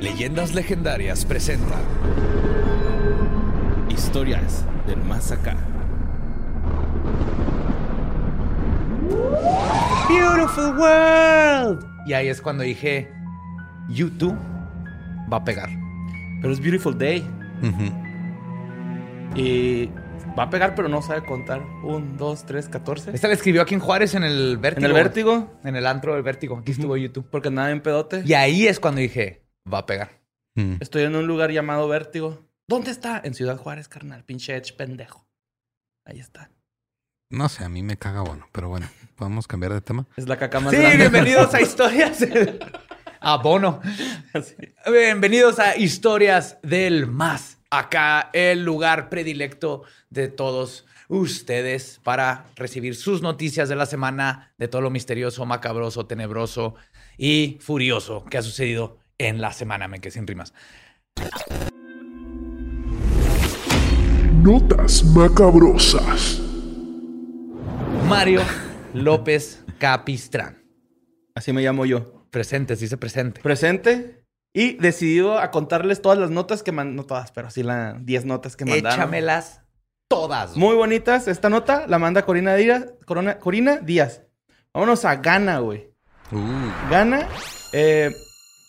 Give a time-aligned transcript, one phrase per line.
[0.00, 1.74] Leyendas legendarias presenta
[3.88, 5.56] Historias del más acá.
[10.08, 11.86] Beautiful World.
[12.06, 13.10] Y ahí es cuando dije,
[13.88, 14.36] YouTube
[15.32, 15.70] va a pegar.
[16.42, 17.26] Pero es Beautiful Day.
[19.34, 19.86] Y
[20.38, 21.62] va a pegar, pero no sabe contar.
[21.82, 23.12] Un, dos, tres, catorce.
[23.14, 24.86] Esta la escribió aquí en Juárez en el Vértigo.
[24.86, 25.58] ¿En el Vértigo?
[25.64, 26.58] En el antro del Vértigo.
[26.58, 27.26] Aquí estuvo YouTube.
[27.30, 28.22] Porque nada en pedote.
[28.26, 30.20] Y ahí es cuando dije, va a pegar.
[30.80, 32.42] Estoy en un lugar llamado Vértigo.
[32.66, 33.20] ¿Dónde está?
[33.22, 34.24] En Ciudad Juárez, carnal.
[34.24, 35.26] Pinche Edge pendejo.
[36.06, 36.50] Ahí está.
[37.30, 40.06] No sé, a mí me caga bueno, pero bueno, podemos cambiar de tema.
[40.16, 40.96] Es la caca más Sí, grande.
[40.96, 42.18] bienvenidos a Historias.
[43.20, 43.82] a Bono.
[44.90, 47.58] Bienvenidos a Historias del Más.
[47.70, 54.68] Acá el lugar predilecto de todos ustedes para recibir sus noticias de la semana, de
[54.68, 56.76] todo lo misterioso, macabroso, tenebroso
[57.18, 59.88] y furioso que ha sucedido en la semana.
[59.88, 60.52] Me quedé sin rimas.
[64.42, 66.40] Notas macabrosas.
[68.08, 68.42] Mario
[68.94, 70.62] López Capistrán.
[71.34, 72.26] Así me llamo yo.
[72.30, 73.40] Presente, sí se presente.
[73.40, 74.22] Presente.
[74.52, 76.96] Y decidido a contarles todas las notas que mandaron.
[76.96, 78.98] No todas, pero sí las 10 notas que mandaron.
[78.98, 79.62] Échamelas
[80.08, 80.50] todas.
[80.54, 80.60] güey.
[80.60, 81.28] Muy bonitas.
[81.28, 82.86] Esta nota la manda Corina Díaz.
[83.04, 84.22] Corona- Corina Díaz.
[84.72, 85.90] Vámonos a Ghana, güey.
[86.32, 87.28] Uh, Ghana.
[87.72, 88.10] eh,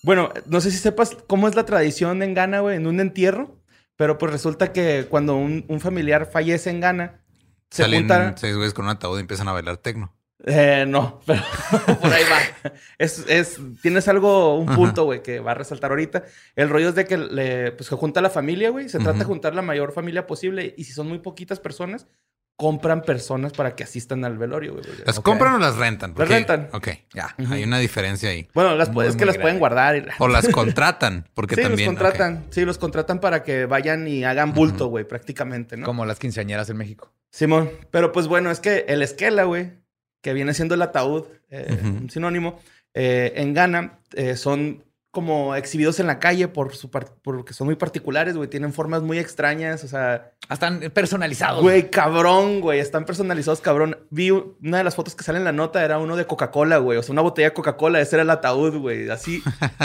[0.04, 3.58] bueno, no sé si sepas cómo es la tradición en Ghana, güey, en un entierro.
[3.96, 7.24] Pero pues resulta que cuando un, un familiar fallece en Ghana,
[7.72, 8.38] se salen juntan.
[8.38, 10.16] seis güeyes con un ataúd y empiezan a bailar tecno.
[10.46, 11.42] Eh, no, pero
[12.02, 12.72] por ahí va.
[13.00, 16.26] Es, es, tienes algo, un punto, güey, que va a resaltar ahorita.
[16.56, 18.88] El rollo es de que le, pues, se junta la familia, güey.
[18.88, 20.76] Se trata de juntar la mayor familia posible.
[20.78, 22.08] Y si son muy poquitas personas,
[22.58, 24.84] compran personas para que asistan al velorio, güey.
[25.06, 26.14] ¿Las compran o las rentan?
[26.18, 26.70] Las rentan.
[26.74, 27.34] Ok, ya.
[27.52, 28.48] Hay una diferencia ahí.
[28.54, 29.96] Bueno, las, Muy, es que las pueden guardar.
[29.96, 31.92] y- O las contratan, porque sí, también...
[31.92, 32.46] los contratan.
[32.50, 35.86] Sí, los contratan para que vayan y hagan bulto, güey, prácticamente, ¿no?
[35.86, 37.14] Como las quinceañeras en México.
[37.30, 39.74] Simón, pero pues bueno, es que el esquela, güey,
[40.22, 42.60] que viene siendo el ataúd, eh, un sinónimo,
[42.96, 44.84] eh, en Ghana eh, son
[45.18, 49.18] como exhibidos en la calle por su porque son muy particulares, güey, tienen formas muy
[49.18, 51.64] extrañas, o sea, Están personalizados.
[51.64, 53.98] güey, cabrón, güey, están personalizados, cabrón.
[54.12, 57.00] Vi una de las fotos que sale en la nota era uno de Coca-Cola, güey,
[57.00, 59.42] o sea, una botella de Coca-Cola, ese era el ataúd, güey, así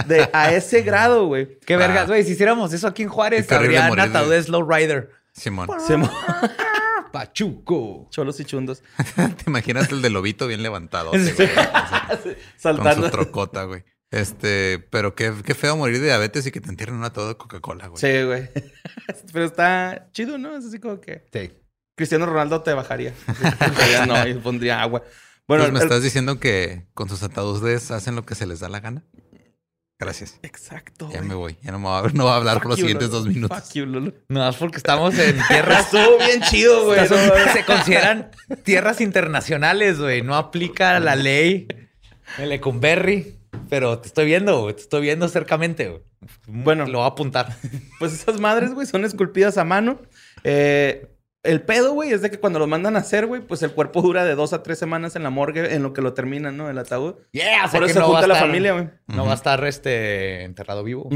[0.06, 1.59] de a ese grado, güey.
[1.60, 1.78] Qué Ah.
[1.78, 2.25] vergas, güey.
[2.25, 4.37] Si hiciéramos eso aquí en Juárez, habría morir, ataúd güey.
[4.37, 5.10] de Slow Rider.
[5.32, 5.66] Simón.
[5.87, 6.10] Simón.
[7.12, 8.09] Pachuco.
[8.10, 8.82] Cholos y chundos.
[9.16, 11.10] ¿Te imaginas el de lobito bien levantado?
[11.10, 11.26] güey?
[11.26, 11.44] Sí.
[11.47, 13.04] Con Saltando.
[13.06, 13.84] su trocota, güey.
[14.12, 17.36] Este, pero qué, qué feo morir de diabetes y que te entierren un ataúd de
[17.36, 17.98] Coca-Cola, güey.
[18.00, 18.48] Sí, güey.
[19.32, 20.54] Pero está chido, ¿no?
[20.56, 21.50] Es así como que Sí.
[21.96, 23.14] Cristiano Ronaldo te bajaría.
[24.06, 25.03] No, y pondría agua.
[25.48, 28.60] Bueno, Entonces, ¿me el- estás diciendo que con sus ataúdes hacen lo que se les
[28.60, 29.03] da la gana?
[29.98, 30.38] Gracias.
[30.42, 31.08] Exacto.
[31.10, 31.28] Ya güey.
[31.28, 31.58] me voy.
[31.62, 33.18] Ya no me va a, no va a hablar Fuck por los you, siguientes Lolo.
[33.24, 33.58] dos minutos.
[33.62, 34.12] Fuck you, Lolo.
[34.28, 35.86] No, es porque estamos en tierras.
[35.86, 37.00] Estuvo bien chido, güey.
[37.00, 38.30] Estas no, son- se consideran
[38.65, 40.20] tierras internacionales, güey.
[40.22, 41.66] No aplica la ley
[42.38, 43.38] el Lecumberri.
[43.69, 44.75] Pero te estoy viendo, güey.
[44.75, 46.03] Te estoy viendo cercamente, güey.
[46.47, 46.87] Bueno.
[46.87, 47.57] lo voy a apuntar.
[47.99, 50.01] Pues esas madres, güey, son esculpidas a mano.
[50.45, 51.09] Eh,
[51.45, 54.01] el pedo, güey, es de que cuando lo mandan a hacer, güey, pues el cuerpo
[54.03, 56.69] dura de dos a tres semanas en la morgue en lo que lo terminan, ¿no?
[56.71, 57.15] El ataúd.
[57.33, 58.91] Yeah, Por eso se no a junta la estar- familia, güey.
[59.09, 61.09] No va a estar este enterrado vivo.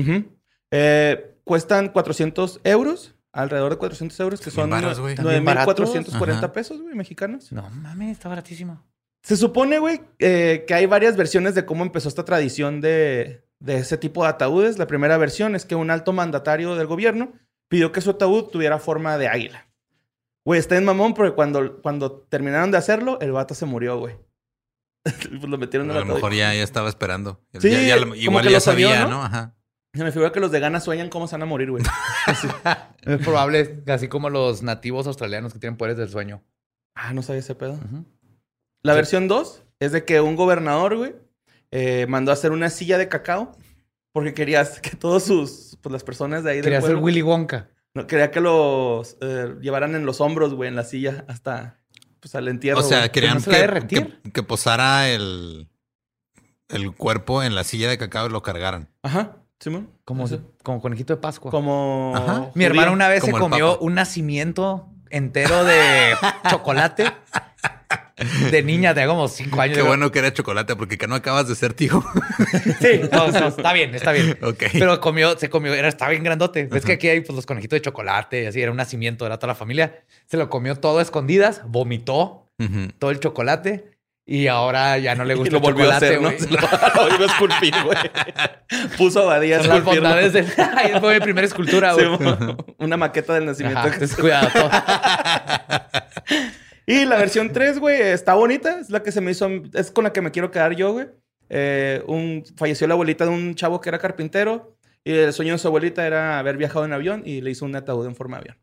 [0.73, 5.15] Eh, cuestan 400 euros alrededor de 400 euros, que son Bien varos, güey.
[5.15, 5.77] También baratos.
[5.79, 6.53] 9,440 Ajá.
[6.53, 7.53] pesos, güey, mexicanos.
[7.53, 8.83] No mames, está baratísimo.
[9.27, 13.79] Se supone, güey, eh, que hay varias versiones de cómo empezó esta tradición de, de
[13.79, 14.79] ese tipo de ataúdes.
[14.79, 17.33] La primera versión es que un alto mandatario del gobierno
[17.69, 19.67] pidió que su ataúd tuviera forma de águila.
[20.45, 24.15] Güey, está en mamón porque cuando, cuando terminaron de hacerlo, el vato se murió, güey.
[25.03, 27.41] pues lo metieron en A lo mejor ya, ya estaba esperando.
[27.59, 29.11] Sí, Ya- ya lo- como igual que ya sabía, ¿no?
[29.11, 29.23] ¿no?
[29.25, 29.57] Ajá.
[29.93, 31.83] Se me figura que los de Gana sueñan cómo se van a morir, güey.
[32.27, 32.47] Así.
[33.03, 36.45] Es probable, así como los nativos australianos que tienen poderes del sueño.
[36.95, 37.77] Ah, no sabía ese pedo.
[38.87, 38.97] La Sí.
[38.97, 41.15] versión 2 es de que un gobernador, güey,
[41.71, 43.53] eh, mandó a hacer una silla de cacao
[44.13, 47.69] porque quería que todos sus, pues las personas de ahí Quería ser pueblo, Willy Wonka.
[47.95, 51.79] no, quería que los eh, llevaran en los hombros, güey, en la silla hasta,
[52.21, 52.81] pues, al entierro.
[52.81, 53.13] O sea, güey.
[53.13, 53.87] querían no que,
[54.23, 55.69] que, que posara el,
[56.69, 58.89] el cuerpo en la silla de cacao y lo cargaran.
[59.03, 59.91] Ajá, Simón.
[60.05, 60.41] Como, Eso.
[60.63, 61.51] como conejito de Pascua.
[61.51, 62.13] Como...
[62.15, 62.51] Ajá.
[62.55, 66.15] Mi hermano una vez se Como comió un nacimiento entero de
[66.51, 67.13] chocolate
[68.17, 69.77] de niña de como cinco años.
[69.77, 72.03] Qué bueno que era chocolate porque que no acabas de ser tío.
[72.81, 74.39] Sí, no, no, está bien, está bien.
[74.43, 74.65] ok.
[74.73, 76.67] Pero comió, se comió, era, estaba bien grandote.
[76.67, 79.39] Ves que aquí hay pues, los conejitos de chocolate y así, era un nacimiento, era
[79.39, 80.05] toda la familia.
[80.27, 82.51] Se lo comió todo a escondidas, vomitó
[82.99, 86.07] todo el chocolate y ahora ya no le Y gusta lo el volvió a chocolate,
[86.07, 86.31] hacer, ¿no?
[87.05, 87.99] Lo, lo iba a esculpir, güey.
[88.99, 90.47] Puso a Badía a Son las bondades del...
[91.01, 92.09] Fue mi primera escultura, güey.
[92.79, 93.79] Una maqueta del nacimiento.
[93.79, 94.51] Ajá, que cuidado.
[96.87, 98.79] Y la versión 3, güey, está bonita.
[98.79, 99.49] Es la que se me hizo.
[99.75, 101.09] Es con la que me quiero quedar yo, güey.
[101.49, 104.77] Eh, un, falleció la abuelita de un chavo que era carpintero.
[105.05, 107.75] Y el sueño de su abuelita era haber viajado en avión y le hizo un
[107.77, 108.59] ataúd en forma de avión.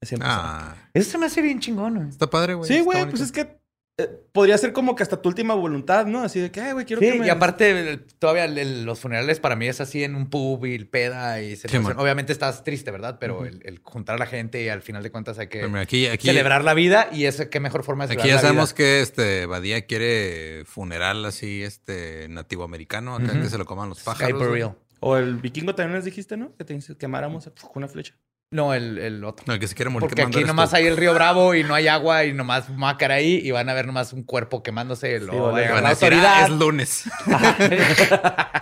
[0.00, 0.16] Así.
[0.20, 2.08] Ah, Eso se me hace bien chingón, güey.
[2.08, 2.68] está padre, güey.
[2.68, 3.58] sí, güey, pues es que
[3.96, 6.20] eh, podría ser como que hasta tu última voluntad, ¿no?
[6.22, 7.26] Así de que, ay, güey, quiero Sí, que me.
[7.26, 10.64] y aparte, el- todavía el- el- los funerales para mí es así en un pub
[10.66, 11.96] y peda y man.
[11.98, 13.18] Obviamente estás triste, ¿verdad?
[13.20, 15.80] Pero el, el juntar a la gente y al final de cuentas hay que mira,
[15.82, 18.48] aquí, aquí, celebrar la vida y es qué mejor forma de aquí celebrar ya la
[18.48, 18.76] sabemos vida.
[18.76, 24.00] que este Badía quiere funeral así, este nativo americano, acá que se lo coman los
[24.02, 24.44] pájaros.
[24.44, 24.76] burial.
[25.06, 26.56] O el vikingo también les dijiste, ¿no?
[26.56, 28.14] Que te quemáramos con una flecha.
[28.54, 29.44] No, el, el otro.
[29.48, 30.76] No, el que se quiere morir Porque aquí nomás tú.
[30.76, 33.74] hay el río Bravo y no hay agua y nomás mácar ahí y van a
[33.74, 35.18] ver nomás un cuerpo quemándose.
[35.18, 35.68] Sí, va a vale.
[35.72, 36.34] Van la a decir, autoridad.
[36.36, 37.10] "Ah, es lunes.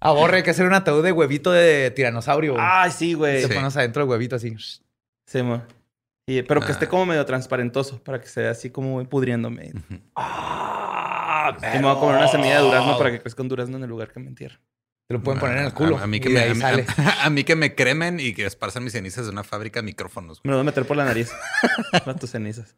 [0.00, 2.52] Aborre, hay que hacer un ataúd de huevito de tiranosaurio.
[2.54, 2.64] güey.
[2.66, 3.42] Ay, sí, güey.
[3.42, 3.54] Te Sí.
[3.54, 4.56] pones adentro del huevito así.
[5.26, 5.62] Sí, mo.
[6.26, 6.88] Y- pero que esté Ah.
[6.88, 9.72] como medio transparentoso para que se vea así como pudriéndome.
[10.16, 13.76] Ah, Y me voy a comer una semilla de durazno para que crezca un durazno
[13.76, 14.60] en el lugar que me entierra.
[15.10, 15.98] Te lo pueden poner en el culo.
[15.98, 16.86] A, a mí que me, ahí a mí- sale.
[16.96, 19.86] a- a mí que me cremen y que esparzan mis cenizas de una fábrica de
[19.86, 20.40] micrófonos.
[20.44, 21.32] Me lo voy a meter por la nariz.
[21.90, 22.76] Para tus cenizas.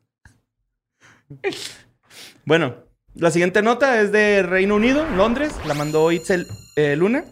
[2.46, 2.76] Bueno,
[3.14, 5.52] la siguiente nota es de Reino Unido, Londres.
[5.67, 6.46] La mandó Itzel
[6.76, 7.25] eh, Luna.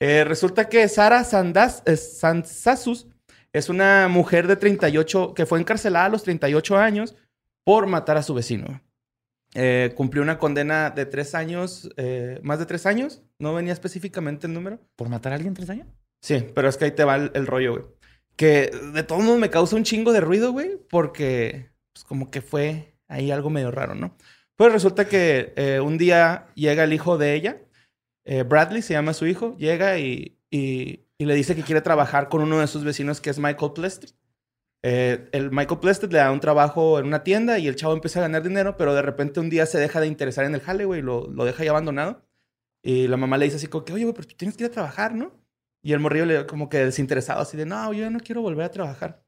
[0.00, 3.06] Eh, resulta que Sara Sandas, eh, Sansasus
[3.52, 7.14] es una mujer de 38 que fue encarcelada a los 38 años
[7.62, 8.80] por matar a su vecino.
[9.54, 13.22] Eh, cumplió una condena de tres años, eh, más de tres años.
[13.38, 14.80] No venía específicamente el número.
[14.96, 15.86] ¿Por matar a alguien tres años?
[16.20, 17.84] Sí, pero es que ahí te va el, el rollo, güey.
[18.36, 22.40] Que de todos modos me causa un chingo de ruido, güey, porque pues, como que
[22.42, 24.16] fue ahí algo medio raro, ¿no?
[24.56, 27.62] Pues resulta que eh, un día llega el hijo de ella,
[28.24, 32.28] eh, Bradley se llama su hijo, llega y, y- y le dice que quiere trabajar
[32.28, 34.10] con uno de sus vecinos que es Michael Plested.
[34.86, 38.18] Eh, el Michael Plested le da un trabajo en una tienda y el chavo empieza
[38.18, 40.84] a ganar dinero, pero de repente un día se deja de interesar en el jale,
[40.84, 42.22] güey, lo, lo deja ahí abandonado.
[42.82, 44.68] Y la mamá le dice así como que, oye, güey, pero tú tienes que ir
[44.70, 45.32] a trabajar, ¿no?
[45.82, 48.70] Y el morrillo le como que desinteresado, así de, no, yo no quiero volver a
[48.70, 49.24] trabajar.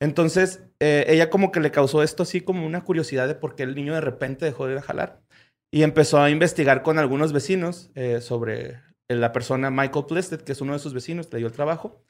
[0.00, 3.64] Entonces, eh, ella como que le causó esto así como una curiosidad de por qué
[3.64, 5.22] el niño de repente dejó de ir a jalar.
[5.72, 10.60] Y empezó a investigar con algunos vecinos eh, sobre la persona Michael Plested, que es
[10.60, 12.04] uno de sus vecinos, le dio el trabajo.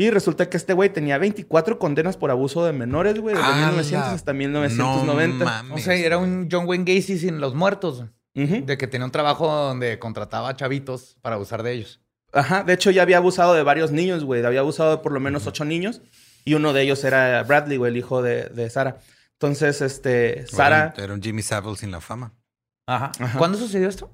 [0.00, 3.54] Y resulta que este güey tenía 24 condenas por abuso de menores, güey, desde ¡A
[3.56, 5.44] 1900 la- hasta No 1990.
[5.44, 5.78] mames.
[5.78, 8.04] O sea, era un John Wayne Gacy sin los muertos.
[8.34, 8.64] Ujú.
[8.64, 12.00] De que tenía un trabajo donde contrataba chavitos para abusar de ellos.
[12.32, 14.42] Ajá, de hecho ya había abusado de varios niños, güey.
[14.44, 16.00] Había abusado de por lo menos ocho niños.
[16.46, 18.98] Y uno de ellos era Bradley, güey, el hijo de, de Sara.
[19.32, 20.94] Entonces, este, Sara...
[20.96, 22.32] Era un Jimmy Savile sin la fama.
[22.86, 23.12] Ajá.
[23.18, 23.36] Ajá.
[23.38, 24.10] ¿Cuándo sucedió esto?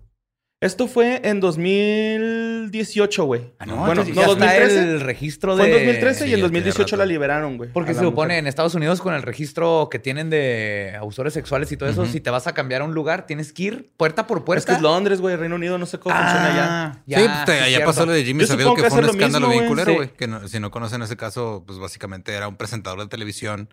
[0.67, 3.53] Esto fue en 2018, güey.
[3.59, 4.79] Ah, bueno, entonces no, ya está 2013.
[4.83, 5.63] el registro de...
[5.63, 7.71] Fue en 2013 Sí, y en ya 2018 tiene la liberaron, güey.
[7.73, 8.39] Porque se supone mujer.
[8.41, 12.21] en Estados Unidos con el registro que tienen de abusores sexuales y todo eso, si
[12.21, 14.59] te vas a cambiar a un lugar, tienes que ir puerta por puerta.
[14.61, 15.37] Es que es Londres, güey.
[15.37, 16.67] Reino Unido, no sé cómo funciona allá.
[16.69, 17.19] Ah, ya.
[17.21, 19.49] sí, pues, te- sí, allá pasó lo de Jimmy Savile, que que fue un escándalo
[19.49, 19.69] mismo, bien güey.
[19.69, 19.97] culero, Sí.
[19.97, 20.09] güey.
[20.17, 23.69] Que no- si no conocen ese caso, pues básicamente era un presentador de televisión.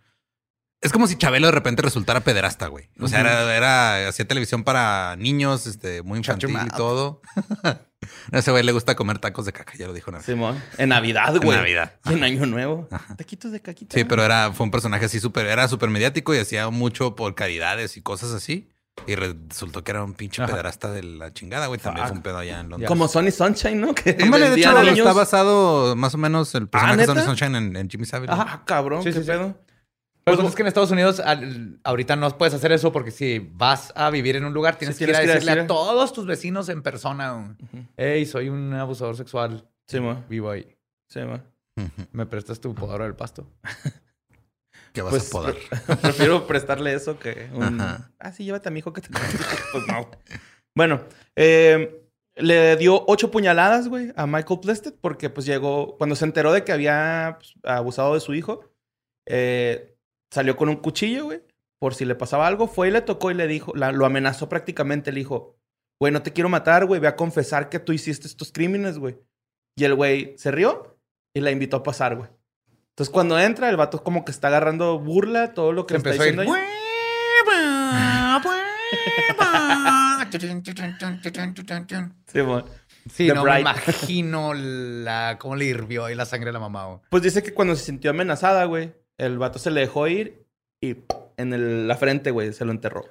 [0.83, 2.89] Es como si Chabelo de repente resultara pederasta, güey.
[2.99, 7.21] O sea, era, era- hacía televisión para niños, este, muy infantil y todo.
[8.33, 10.25] A ese güey le gusta comer tacos de caca, ya lo dijo una vez.
[10.25, 10.61] Simón.
[10.77, 11.57] En Navidad, En güey.
[11.57, 11.93] Navidad.
[12.05, 12.89] Y en Año Nuevo.
[13.17, 13.97] Taquitos de caquita.
[13.97, 17.33] Sí, pero era, fue un personaje así súper, era súper mediático y hacía mucho por
[17.33, 18.69] caridades y cosas así.
[19.07, 20.51] Y resultó que era un pinche Ajá.
[20.53, 21.79] pedrasta de la chingada, güey.
[21.79, 22.09] También Fuck.
[22.09, 22.87] fue un pedo allá en Londres.
[22.89, 23.95] Como Sonny Sunshine, ¿no?
[23.95, 24.97] Que Ándale, de hecho, niños.
[24.99, 27.05] está basado más o menos el personaje de.
[27.05, 28.33] Sonny Sunshine en, en Jimmy Savile.
[28.35, 29.01] Ah, cabrón.
[29.01, 29.31] Sí, ¿Qué sí, sí.
[30.25, 33.39] Pero pues es que en Estados Unidos al- ahorita no puedes hacer eso porque si
[33.53, 35.67] vas a vivir en un lugar tienes, Sí, que ir a que decirle a decir-
[35.67, 37.57] todos tus vecinos en persona.
[37.97, 39.67] Hey, soy un abusador sexual.
[39.87, 40.23] Simón.
[40.29, 40.75] Vivo ahí.
[41.09, 41.43] Simón.
[41.77, 41.89] Ujú.
[42.13, 43.47] ¿Me prestas tu podadora del pasto?
[44.93, 45.55] ¿Qué vas Pues a podar?
[45.55, 47.81] pre- prefiero prestarle eso que un...
[47.81, 48.11] Ajá.
[48.19, 49.09] Ah, sí, llévate a mi hijo que te...
[49.71, 50.09] pues no.
[50.75, 51.01] Bueno,
[51.35, 52.01] eh,
[52.35, 55.97] le dio ocho puñaladas, güey, a Michael Plested porque pues llegó...
[55.97, 58.69] Cuando se enteró de que había pues, abusado de su hijo,
[59.27, 59.92] eh,
[60.33, 61.41] salió con un cuchillo, güey,
[61.79, 62.67] por si le pasaba algo.
[62.67, 63.71] Fue y le tocó y le dijo...
[63.75, 65.11] la- lo amenazó prácticamente.
[65.11, 65.55] Le dijo,
[65.99, 66.99] güey, no te quiero matar, güey.
[66.99, 69.17] Ve a confesar que tú hiciste estos crímenes, güey.
[69.77, 70.97] Y el güey se rió
[71.35, 72.29] y la invitó a pasar, güey.
[72.91, 76.09] Entonces, cuando entra, el vato como que está agarrando burla, todo lo que Se le
[76.11, 76.47] está empezó a ir.
[76.47, 76.53] diciendo.
[82.27, 82.65] Sí, bueno.
[83.11, 86.85] Sí, The no me imagino la, cómo le hirvió ahí la sangre a la mamá.
[86.85, 86.99] güey.
[87.09, 90.46] Pues dice que cuando se sintió amenazada, güey, el vato se le dejó ir
[90.82, 90.98] y
[91.38, 93.03] en el- la frente, güey, se lo enterró.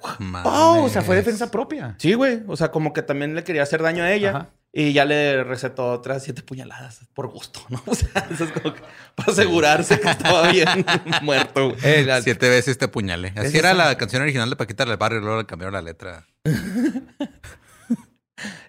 [0.45, 1.95] Oh, o sea, fue defensa propia.
[1.99, 2.43] Sí, güey.
[2.47, 4.31] O sea, como que también le quería hacer daño a ella.
[4.31, 4.51] Ajá.
[4.75, 7.83] Y ya le recetó otras siete puñaladas por gusto, ¿no?
[7.87, 8.81] O sea, eso es como que
[9.15, 10.67] para asegurarse que estaba bien
[11.23, 11.79] muerto, güey.
[11.85, 13.33] Eh, la- Siete veces te apuñalé.
[13.37, 15.75] Así Es era esa- la canción original de Paquita del Barrio y luego le cambiaron
[15.75, 16.27] la letra.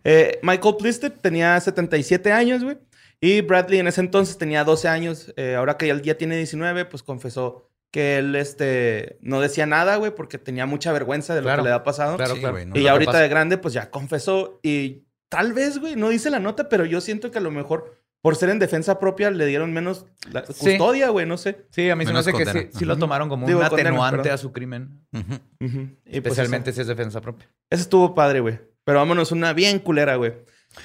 [0.04, 2.78] Eh, Michael Plisted tenía 77 años, güey.
[3.26, 5.34] Y Bradley en ese entonces tenía 12 años.
[5.38, 10.14] Eh, ahora que ya tiene 19, pues confesó que él este, no decía nada, güey,
[10.14, 11.64] porque tenía mucha vergüenza de lo Claro.
[11.64, 12.18] que le había pasado.
[12.18, 12.56] Claro, Sí, claro.
[12.56, 12.78] güey, ¿no?
[12.78, 14.60] y ahorita de grande, pues ya confesó.
[14.62, 17.98] Y tal vez, güey, no dice la nota, pero yo siento que a lo mejor
[18.22, 21.66] por ser en defensa propia le dieron menos la custodia, güey, no sé.
[21.70, 24.38] Sí, a mí se me hace que sí, lo tomaron como Digo, un atenuante a
[24.38, 25.00] su crimen.
[25.12, 25.72] Pues
[26.06, 27.48] Especialmente si es defensa propia.
[27.70, 28.60] Eso estuvo padre, güey.
[28.84, 30.34] Pero vámonos una bien culera, güey.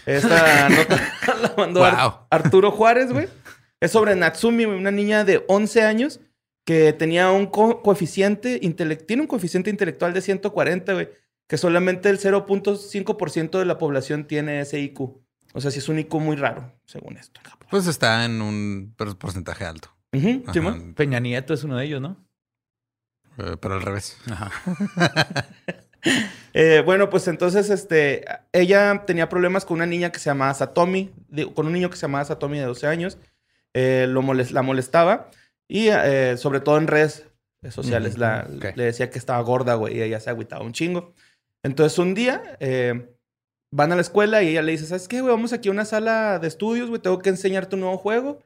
[0.06, 1.00] Esta nota
[1.42, 2.12] la mandó Ar- Wow.
[2.30, 3.28] Arturo Juárez, güey.
[3.80, 6.20] Es sobre Natsumi, una niña de 11 años
[6.66, 11.08] que tenía un co- coeficiente intele- tiene un coeficiente intelectual de 140, güey,
[11.48, 15.00] que solamente el 0.5% de la población tiene ese IQ.
[15.54, 17.40] O sea, sí es un IQ muy raro, según esto.
[17.42, 17.68] en Japón.
[17.70, 19.88] Pues está en un por- porcentaje alto.
[20.12, 20.52] Ujú, Ajá.
[20.52, 20.94] Simón.
[20.94, 22.16] Peña Nieto es uno de ellos, ¿no?
[23.38, 24.18] Eh, pero al revés.
[26.54, 31.12] Eh, bueno, pues entonces, este, ella tenía problemas con una niña que se llamaba Satomi,
[31.54, 33.18] con un niño que se llamaba Satomi de 12 años,
[33.74, 35.30] eh, lo la molestaba
[35.68, 37.26] y eh, sobre todo en redes
[37.70, 38.76] sociales la- ok.
[38.76, 41.14] le decía que estaba gorda, güey, y ella se agüitaba un chingo.
[41.62, 42.56] Entonces un día
[43.70, 45.32] van a la escuela y ella le dice, ¿sabes qué, güey?
[45.32, 48.42] Vamos aquí a una sala de estudios, güey, tengo que enseñarte un nuevo juego.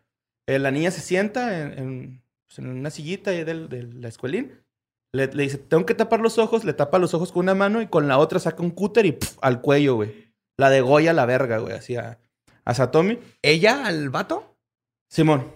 [0.47, 4.53] La niña se sienta en, en, pues, en una sillita ahí del, de la escuelín.
[5.15, 7.83] Le, le dice, tengo que tapar los ojos, le tapa los ojos con una mano
[7.83, 10.33] y con la otra saca un cúter y al cuello, güey.
[10.59, 12.19] La degolla la verga, güey, así a,
[12.65, 13.19] a Satomi.
[13.43, 14.57] ¿Ella al vato?
[15.11, 15.53] Simón.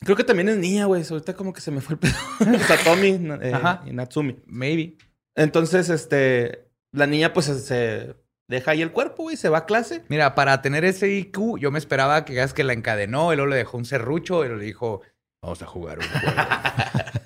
[0.00, 1.04] Creo que también es niña, güey.
[1.08, 2.12] Ahorita como que se me fue el pedo.
[2.66, 3.08] Satomi
[3.42, 3.82] eh, Ajá.
[3.86, 4.36] y Natsumi.
[4.46, 4.96] Maybe.
[5.36, 8.16] Entonces, este, la niña pues se-
[8.48, 10.02] deja ahí el cuerpo, güey, se va a clase.
[10.08, 13.76] Mira, para tener ese IQ, yo me esperaba que que la encadenó luego le dejó
[13.78, 15.02] un serrucho y le dijo,
[15.42, 16.36] vamos a jugar un juego.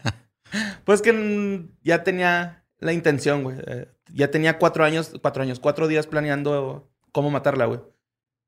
[0.84, 3.56] Pues que ya tenía la intención, güey.
[3.66, 7.80] Eh, ya tenía cuatro años, cuatro años, cuatro días planeando cómo matarla, güey.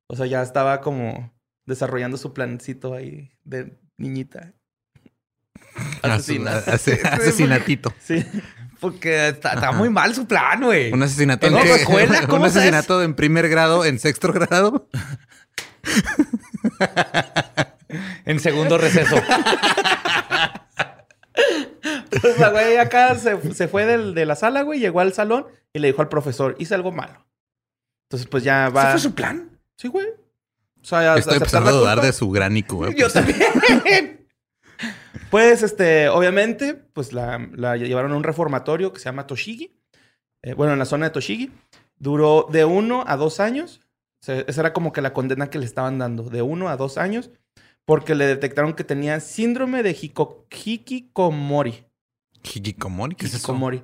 [0.08, 1.32] O sea, ya estaba como
[1.64, 4.52] desarrollando su plancito ahí de niñita.
[6.02, 6.58] Asesina.
[6.58, 7.92] Ase- asesinatito.
[7.98, 8.24] Sí.
[8.80, 10.92] Porque está, muy mal su plan, güey.
[10.92, 12.20] Un asesinato ¿En escuela?
[12.22, 14.88] Un ¿Cómo asesinato en primer grado, en sexto grado.
[18.24, 19.14] En segundo receso.
[22.20, 25.46] Pues la güey acá se, se fue del- de la sala, güey, llegó al salón
[25.72, 27.26] y le dijo al profesor, hice algo malo.
[28.08, 28.82] Entonces, pues ya va.
[28.82, 29.50] ¿Ese fue su plan?
[29.76, 30.06] Sí, güey.
[30.08, 32.72] O sea, Estoy empezando a dudar de su gran IQ.
[32.84, 33.12] eh, Yo pues.
[33.12, 34.26] también.
[35.30, 39.76] Pues, este, obviamente, pues la, la llevaron a un reformatorio que se llama Toshigi.
[40.42, 41.50] Eh, bueno, en la zona de Toshigi.
[41.98, 43.80] Duró de uno a dos años.
[44.22, 46.24] O sea, esa era como que la condena que le estaban dando.
[46.24, 47.30] De uno a dos años.
[47.86, 51.86] Porque le detectaron que tenía síndrome de hiko- hikikomori.
[52.42, 53.38] Hikikomori, ¿qué es eso?
[53.52, 53.82] Hikikomori.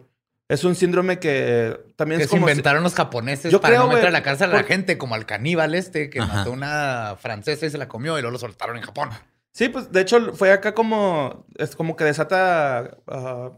[0.48, 2.46] Es un síndrome que también Que es se como...
[2.46, 4.98] si- inventaron los japoneses Yo para creo, no meter a la cárcel a la gente,
[4.98, 6.38] como al caníbal este que Ajá.
[6.38, 9.08] mató a una francesa y se la comió y luego lo soltaron en Japón.
[9.54, 11.46] Sí, pues de hecho fue acá como...
[11.56, 13.52] Es como que desata ah,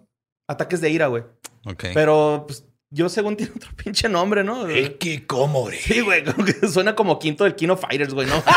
[0.49, 1.25] ataques de ira, güey.
[1.67, 1.85] Ok.
[1.95, 4.67] Pero pues, yo según tiene otro pinche nombre, ¿no?
[4.69, 5.77] El Kikomori.
[5.79, 8.43] Sí, güey, como que suena como quinto del Kino Fighters, güey, ¿no?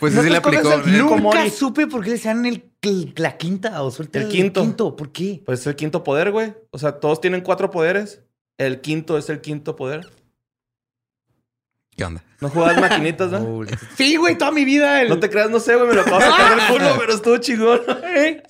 [0.00, 0.72] Pues ¿No sí le aplicó.
[0.72, 0.98] el.
[0.98, 4.96] Nunca supe por qué le decían el, el- la quinta o suelta El quinto.
[4.96, 5.42] ¿Por qué?
[5.44, 6.54] pues es el quinto poder, güey.
[6.70, 8.22] O sea, todos tienen cuatro poderes.
[8.58, 10.08] El quinto es el quinto poder.
[11.96, 12.22] ¿Qué onda?
[12.40, 13.62] No jugabas maquinitas, ¿no?
[13.96, 15.00] Sí, güey, toda mi vida.
[15.00, 17.14] el- No te creas, no sé, güey, me lo acabo de sacar del culo, pero
[17.14, 17.80] estuvo chingón.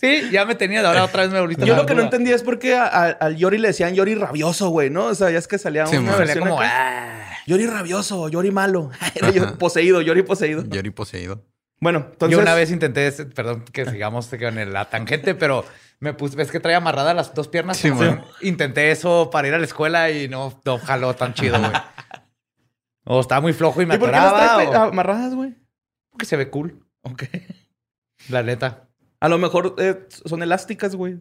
[0.00, 2.42] Sí, ya me tenía, ahora otra vez me volviste Yo lo que no entendía es
[2.42, 5.06] por qué a- a- al Yori le decían Yori rabioso, güey, ¿no?
[5.06, 7.22] O sea, ya es que salía Sí, una versión como, ah.
[7.46, 8.90] Yori rabioso, Yori malo.
[9.14, 10.64] Era yo- poseído, Yori poseído.
[10.66, 11.44] Yori poseído.
[11.78, 12.36] Bueno, entonces...
[12.36, 15.64] Yo una vez intenté, ese- perdón que sigamos con la tangente, pero
[16.00, 17.76] me puse, ves que trae amarradas las dos piernas.
[17.76, 17.90] Sí.
[18.40, 21.70] Intenté eso para ir a la escuela y no, no jaló tan chido, güey.
[23.06, 24.86] O estaba muy flojo y me ¿Y por qué atoraba.
[24.86, 25.54] o amarradas, güey?
[26.10, 27.24] porque se ve cool, Ok.
[28.30, 28.88] la neta.
[29.20, 31.20] A lo mejor eh, son elásticas, güey.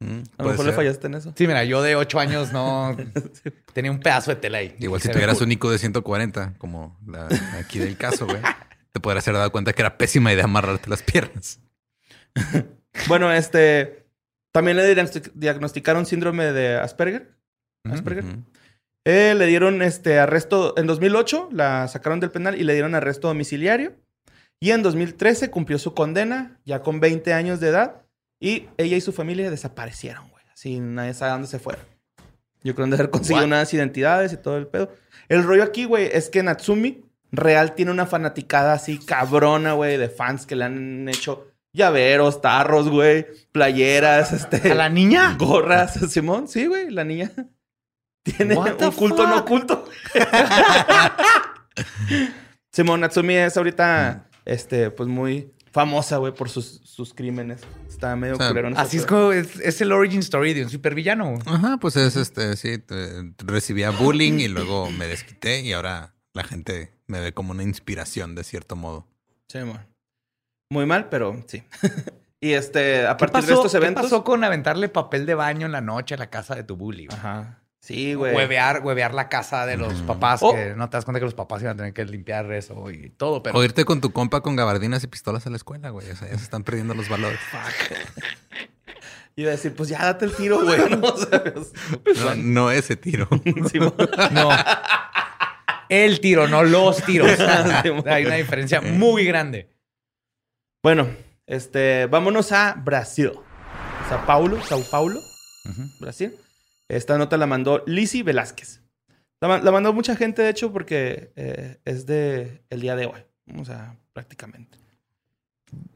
[0.00, 1.32] Mm, A lo mejor le fallaste en eso.
[1.36, 2.96] Sí, mira, yo de ocho años no
[3.72, 4.76] tenía un pedazo de tela ahí.
[4.78, 5.44] Igual si tuvieras cool.
[5.44, 8.40] un Nico de 140, como la, aquí del caso, güey,
[8.92, 11.60] te podrías haber dado cuenta que era pésima idea amarrarte las piernas.
[13.06, 14.06] Bueno, este...
[14.52, 17.36] También le diagnosti- diagnosticaron síndrome de Asperger.
[17.84, 18.24] Asperger.
[19.10, 23.28] Eh, le dieron este arresto en 2008, la sacaron del penal y le dieron arresto
[23.28, 23.94] domiciliario.
[24.60, 28.02] Y en 2013 cumplió su condena, ya con 20 años de edad.
[28.38, 30.44] Y ella y su familia desaparecieron, güey.
[30.52, 31.82] Así nadie sabe dónde se fueron.
[32.62, 33.46] Yo creo que han de haber conseguido What?
[33.46, 34.92] unas identidades y todo el pedo.
[35.30, 40.10] El rollo aquí, güey, es que Natsumi real tiene una fanaticada así cabrona, güey, de
[40.10, 44.70] fans que le han hecho llaveros, tarros, güey, playeras, este.
[44.70, 45.34] ¿A la niña?
[45.38, 47.32] Gorras, Simón, sí, güey, la niña
[48.22, 49.42] tiene un culto no fuck?
[49.44, 49.88] oculto.
[52.72, 57.60] Simón Natsumi es ahorita, este, pues muy famosa, güey, por sus, sus crímenes.
[57.88, 60.70] Está medio O sea, culero Así es como es, es el origin story de un
[60.70, 61.30] supervillano.
[61.30, 61.42] güey.
[61.46, 66.44] Ajá, pues es este, sí, te- recibía bullying y luego me desquité y ahora la
[66.44, 69.06] gente me ve como una inspiración de cierto modo.
[69.48, 69.86] Simón.
[70.70, 71.62] Muy mal, pero sí.
[72.40, 74.04] y este, a ¿Qué partir de estos ¿Qué eventos.
[74.04, 77.06] pasó con aventarle papel de baño en la noche a la casa de tu bully?
[77.06, 77.18] güey?
[77.18, 77.62] Ajá.
[77.88, 78.34] Sí, güey.
[78.36, 80.52] Huevear, huevear la casa de los papás, Oh.
[80.54, 83.08] que no te das cuenta que los papás iban a tener que limpiar eso y
[83.08, 86.10] todo, pero O irte con tu compa con gabardinas y pistolas a la escuela, güey.
[86.10, 87.40] O sea, ya se están perdiendo los valores.
[89.36, 90.78] Iba a decir, pues ya date el tiro, güey.
[90.90, 91.16] ¿no?
[91.16, 91.72] ¿Sabes?
[92.22, 93.26] No, no ese tiro.
[94.32, 94.50] No.
[95.88, 97.30] El tiro, no los tiros.
[98.04, 99.70] Hay una diferencia muy grande.
[100.82, 101.08] Bueno,
[101.46, 103.32] este, vámonos a Brasil.
[104.10, 105.18] Sao Paulo, Sao Paulo,
[106.00, 106.36] Brasil.
[106.88, 108.82] Esta nota la mandó Lizzy Velázquez.
[109.40, 113.06] La, ma- la mandó mucha gente, de hecho, porque eh, es de el día de
[113.06, 113.20] hoy.
[113.58, 114.78] O sea, prácticamente.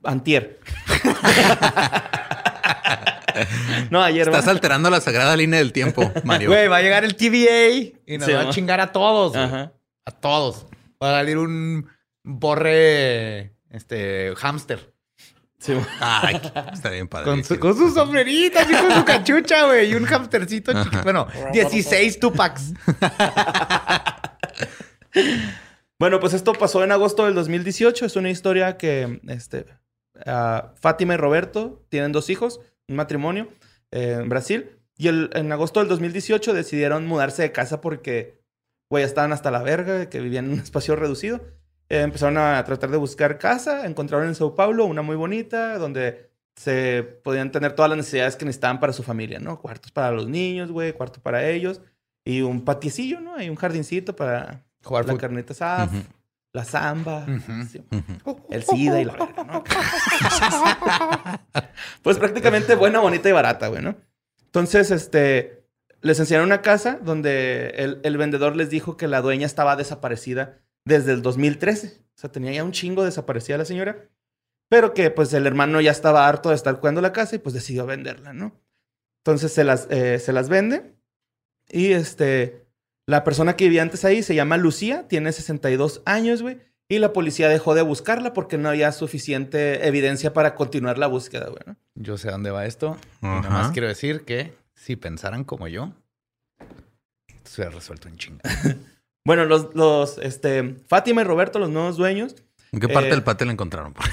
[0.04, 0.60] Antier.
[3.90, 4.28] no, ayer.
[4.28, 4.50] Estás ¿va?
[4.50, 6.50] alterando la sagrada línea del tiempo, Mario.
[6.50, 9.34] Güey, va a llegar el TVA y nos Sí, va a chingar a todos.
[9.36, 9.72] Ajá.
[10.04, 10.66] A todos.
[11.02, 11.88] Va a salir un
[12.22, 14.91] borre, este, hámster.
[15.62, 16.40] Sí, Ay,
[16.72, 17.26] está bien padre.
[17.26, 19.90] Con, su- con sus sombreritas y con su cachucha, güey.
[19.92, 21.02] Y un hamstercito chiquito.
[21.04, 22.72] Bueno, 16 Tupacs.
[25.98, 28.06] Bueno, pues esto pasó en agosto del 2018.
[28.06, 29.66] Es una historia que este,
[30.26, 33.48] ah, Fátima y Roberto tienen dos hijos, un matrimonio
[33.92, 34.78] eh, en Brasil.
[34.96, 38.40] Y el- en agosto del 2018 decidieron mudarse de casa porque,
[38.90, 41.40] güey, estaban hasta la verga, de que vivían en un espacio reducido.
[41.88, 43.86] Eh, empezaron a tratar de buscar casa.
[43.86, 48.44] Encontraron en Sao Paulo una muy bonita, donde se podían tener todas las necesidades que
[48.44, 49.60] necesitaban para su familia, ¿no?
[49.60, 51.80] Cuartos para los niños, güey, cuarto para ellos.
[52.24, 53.40] Y un patiecillo, ¿no?
[53.42, 56.02] Y un jardincito para Jugar la carnita asada, Ujú.
[56.52, 57.64] la samba, Ujú.
[57.70, 58.40] sí, Ujú.
[58.50, 59.62] el SIDA y la verga, ¿no?
[62.02, 63.96] pues prácticamente buena, bonita y barata, güey, ¿no?
[64.44, 65.64] Entonces, este,
[66.00, 70.58] les enseñaron una casa donde el, el vendedor les dijo que la dueña estaba desaparecida
[70.84, 71.98] desde el 2013.
[72.14, 74.08] O sea, tenía ya un chingo desaparecida la señora.
[74.68, 77.54] Pero que pues el hermano ya estaba harto de estar cuidando la casa y pues
[77.54, 78.58] decidió venderla, ¿no?
[79.20, 80.94] Entonces se las, eh, se las vende.
[81.68, 82.66] Y este,
[83.06, 86.58] la persona que vivía antes ahí se llama Lucía, tiene 62 años, güey.
[86.88, 91.46] Y la policía dejó de buscarla porque no había suficiente evidencia para continuar la búsqueda,
[91.48, 91.62] güey.
[91.66, 91.76] ¿no?
[91.94, 92.98] Yo sé dónde va esto.
[93.22, 93.40] Y Ajá.
[93.40, 95.92] nada más quiero decir que si pensaran como yo,
[97.44, 98.40] se hubiera resuelto en chinga.
[99.24, 102.34] Bueno, los, los, este, Fátima y Roberto, los nuevos dueños.
[102.72, 103.94] ¿En qué parte Eh, del patio la encontraron?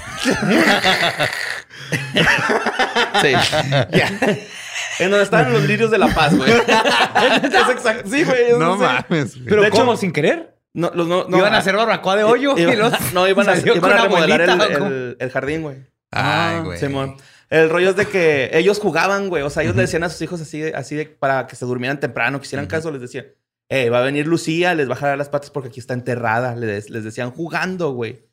[3.20, 3.32] Sí.
[5.00, 6.50] en donde estaban los lirios de la paz, güey.
[6.52, 8.08] es exacto.
[8.10, 8.52] Sí, güey.
[8.58, 9.34] no mames.
[9.34, 9.44] güey.
[9.48, 9.96] Pero De hecho- ¿cómo?
[9.96, 10.56] ¿Sin querer?
[10.72, 12.56] No, los no, no, Iban a hacer barbacoa de hoyo.
[12.56, 14.90] Iba- y los no, iban a, iban a remodelar el, abuelita, ¿o cómo?
[14.90, 15.76] el- el jardín, güey.
[16.12, 16.78] Ay, Ah, güey.
[16.78, 17.16] Simón.
[17.48, 19.42] El rollo es de que ellos jugaban, güey.
[19.42, 21.98] O sea, ellos le decían a sus hijos así, así de, para que se durmieran
[21.98, 23.26] temprano, que hicieran caso, les decían,
[23.70, 26.56] eh, va a venir Lucía, les va a jalar las patas porque aquí está enterrada.
[26.56, 28.26] Les, les decían jugando, güey.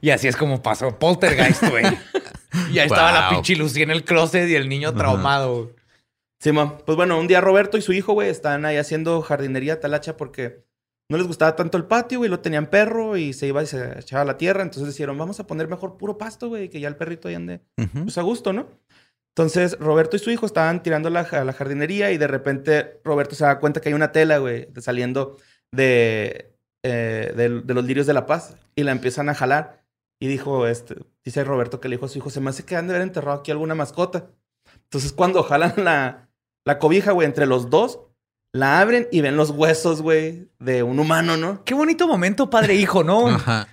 [0.00, 1.84] Y así es como pasó Poltergeist, güey.
[2.72, 5.54] y ahí estaba la pinche Lucía en el closet y el niño traumado.
[5.64, 5.74] güey.
[6.40, 10.16] Simón, pues bueno, un día Roberto y su hijo, güey, están ahí haciendo jardinería talacha
[10.16, 10.64] porque
[11.10, 13.98] no les gustaba tanto el patio, güey, lo tenían perro y se iba y se
[13.98, 14.62] echaba a la tierra.
[14.62, 17.60] Entonces decidieron, vamos a poner mejor puro pasto, güey, que ya el perrito ahí ande
[17.76, 18.66] pues a gusto, ¿no?
[19.36, 23.34] Entonces, Roberto y su hijo estaban tirando la, ja- la jardinería y de repente Roberto
[23.34, 25.38] se da cuenta que hay una tela, güey, saliendo
[25.72, 29.82] de, eh, de, de los lirios de la paz y la empiezan a jalar.
[30.20, 32.76] Y dijo, este, dice Roberto que le dijo a su hijo, se me hace que
[32.76, 34.30] han de haber enterrado aquí alguna mascota.
[34.84, 36.28] Entonces, cuando jalan la,
[36.64, 38.00] la cobija, güey, entre los dos,
[38.52, 41.64] la abren y ven los huesos, güey, de un humano, ¿no?
[41.64, 43.26] Qué bonito momento, padre e hijo, ¿no?
[43.28, 43.66] Ajá.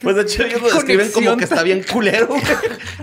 [0.00, 2.42] Pues de hecho ellos lo describen como que está bien culero, güey.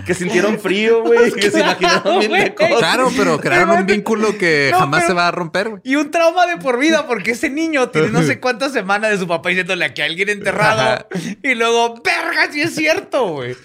[0.04, 1.32] Que sintieron frío, güey.
[1.32, 2.44] Que se imaginaron bien güey.
[2.44, 2.78] de cosas.
[2.78, 5.80] Claro, pero crearon un vínculo que No, jamás pero- se va a romper, güey.
[5.84, 9.18] Y un trauma de por vida, porque ese niño tiene no sé cuántas semanas de
[9.18, 11.06] su papá diciéndole que alguien enterrado.
[11.42, 13.56] y luego, verga, sí es cierto, güey.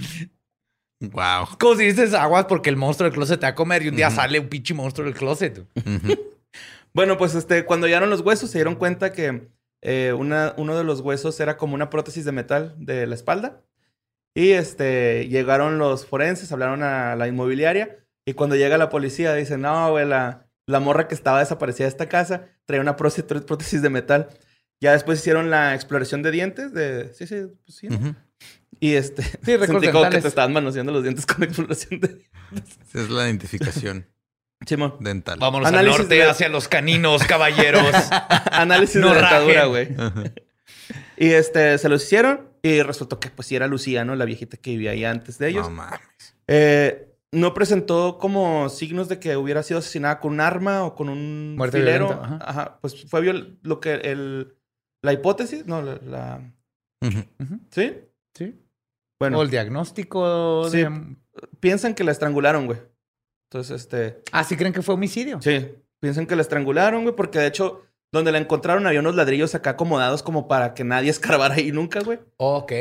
[1.01, 1.57] Wow.
[1.59, 3.95] Como si dices aguas porque el monstruo del closet te va a comer y un
[3.95, 5.65] día sale un pinche monstruo del closet.
[6.93, 9.47] Bueno, pues este, cuando hallaron los huesos, se dieron cuenta que
[9.81, 13.63] eh, una, uno de los huesos era como una prótesis de metal de la espalda.
[14.33, 17.97] Y este, llegaron los forenses, hablaron a la inmobiliaria.
[18.25, 21.89] Y cuando llega la policía, dicen: No, güey, la, la morra que estaba desaparecida de
[21.89, 24.29] esta casa traía una prótesis, de metal.
[24.79, 26.73] Ya después hicieron la exploración de dientes.
[26.73, 27.13] De...
[27.13, 27.87] Sí, sí, pues sí.
[28.79, 32.21] Y este, Sí, sentí como que te estaban manoseando los dientes con exploración de.
[32.87, 34.05] Esa es la identificación
[34.65, 34.95] Simón.
[34.99, 35.39] dental.
[35.39, 37.83] Vámonos Análisis al norte de- hacia los caninos, caballeros.
[38.51, 39.89] Análisis No de dentadura, güey.
[41.17, 44.15] Y este, se los hicieron y resultó que pues sí era Lucía, ¿no?
[44.15, 45.69] La viejita que vivía ahí antes de ellos.
[45.69, 45.99] No mames.
[46.47, 51.09] Eh, no presentó como signos de que hubiera sido asesinada con un arma o con
[51.09, 52.07] un Muerte filero.
[52.09, 52.39] violenta, ajá.
[52.49, 52.77] Ajá.
[52.81, 54.55] Pues fue viol- lo que el...
[55.03, 56.41] La hipótesis, no, la...
[57.71, 57.93] ¿Sí?
[58.35, 58.55] sí.
[59.19, 60.83] Bueno, o el diagnóstico Sí.
[61.59, 62.79] piensan que la estrangularon, güey.
[63.51, 64.21] Entonces, este...
[64.31, 65.41] Ah, ¿sí creen que fue homicidio?
[65.41, 69.53] Sí, piensan que la estrangularon, güey, porque de hecho, donde la encontraron había unos ladrillos
[69.55, 72.19] acá acomodados como para que nadie escarbara ahí nunca, güey.
[72.37, 72.71] Ok.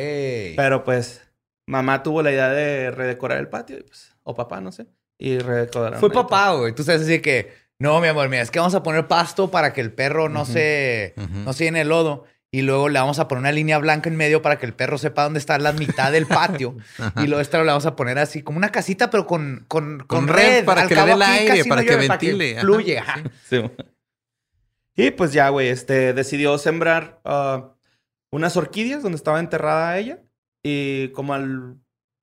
[0.57, 1.23] Pero pues,
[1.67, 4.87] mamá tuvo la idea de redecorar el patio, y, pues, o papá, no sé.
[5.19, 5.99] Y redecoraron.
[5.99, 6.73] Fue papá, güey.
[6.73, 7.53] Tú sabes así que...
[7.81, 10.45] No, mi amor, mira, es que vamos a poner pasto para que el perro no
[10.45, 11.15] se...
[11.17, 12.27] No se llene de lodo.
[12.53, 14.99] Y luego le vamos a poner una línea blanca en medio para que el perro
[14.99, 16.77] sepa dónde está la mitad del patio.
[17.23, 20.27] y luego esta le vamos a poner así como una casita, pero con, con, con,
[20.27, 22.61] Con red, para Al que le dé el aire, para que llueve, ventile, ajá.
[22.61, 23.23] fluye, ajá.
[23.49, 23.63] Sí.
[24.97, 27.75] Y pues ya, güey, este, decidió sembrar ah,
[28.33, 30.19] unas orquídeas donde estaba enterrada ella.
[30.63, 31.79] Y como al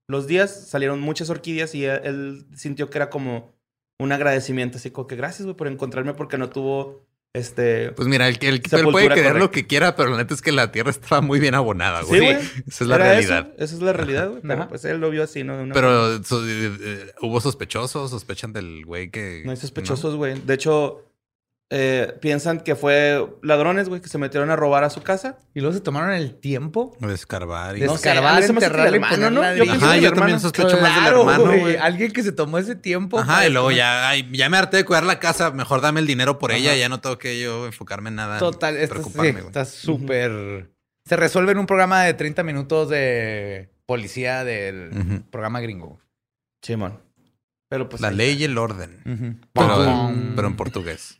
[0.08, 3.54] los días salieron muchas orquídeas y él, él sintió que era como
[4.00, 7.07] un agradecimiento, así como que gracias, güey, por encontrarme porque no tuvo,
[7.38, 7.92] este...
[7.92, 10.52] Pues mira, el, el, él puede creer lo que quiera, pero la neta es que
[10.52, 12.22] la tierra estaba muy bien abonada, Sí, güey.
[12.22, 12.36] güey.
[12.68, 13.48] Esa es la realidad.
[13.56, 14.42] Eso, esa es la realidad, güey.
[14.42, 14.68] Pero Ajá.
[14.68, 15.62] pues él lo vio así, ¿no?
[15.62, 19.42] Una Pero so- eh, eh, hubo sospechosos, sospechan del güey que.
[19.46, 20.40] No hay sospechosos, güey.
[20.46, 21.04] De hecho,
[21.70, 25.38] eh, piensan que fue ladrones, güey, que se metieron a robar a su casa.
[25.54, 27.10] Y luego se tomaron el tiempo ¿no?
[27.10, 27.82] De escarbar y.
[27.82, 29.56] de No escarbar, enterrarle y hermano, ¿no?
[29.56, 31.60] Yo Ajá, yo también sospecho más del Claro, hermano, güey.
[31.60, 31.76] güey.
[31.78, 33.20] Alguien que se tomó ese tiempo.
[33.20, 36.08] Ajá, y luego ya, ay, ya me harté de cuidar la casa, mejor dame el
[36.08, 38.40] dinero por ella, ya no tengo que yo enfocarme en nada.
[38.40, 39.46] Total, esto sí, preocuparme, güey.
[39.48, 40.72] está súper...
[41.06, 46.00] Se resuelve en un programa de 30 minutos de policía del programa gringo.
[46.62, 47.00] Simón.
[47.70, 48.02] Pero pues.
[48.02, 49.02] La ley y el orden.
[49.06, 49.48] Ujú.
[49.54, 50.34] Pero, Pum.
[50.36, 51.20] pero en portugués.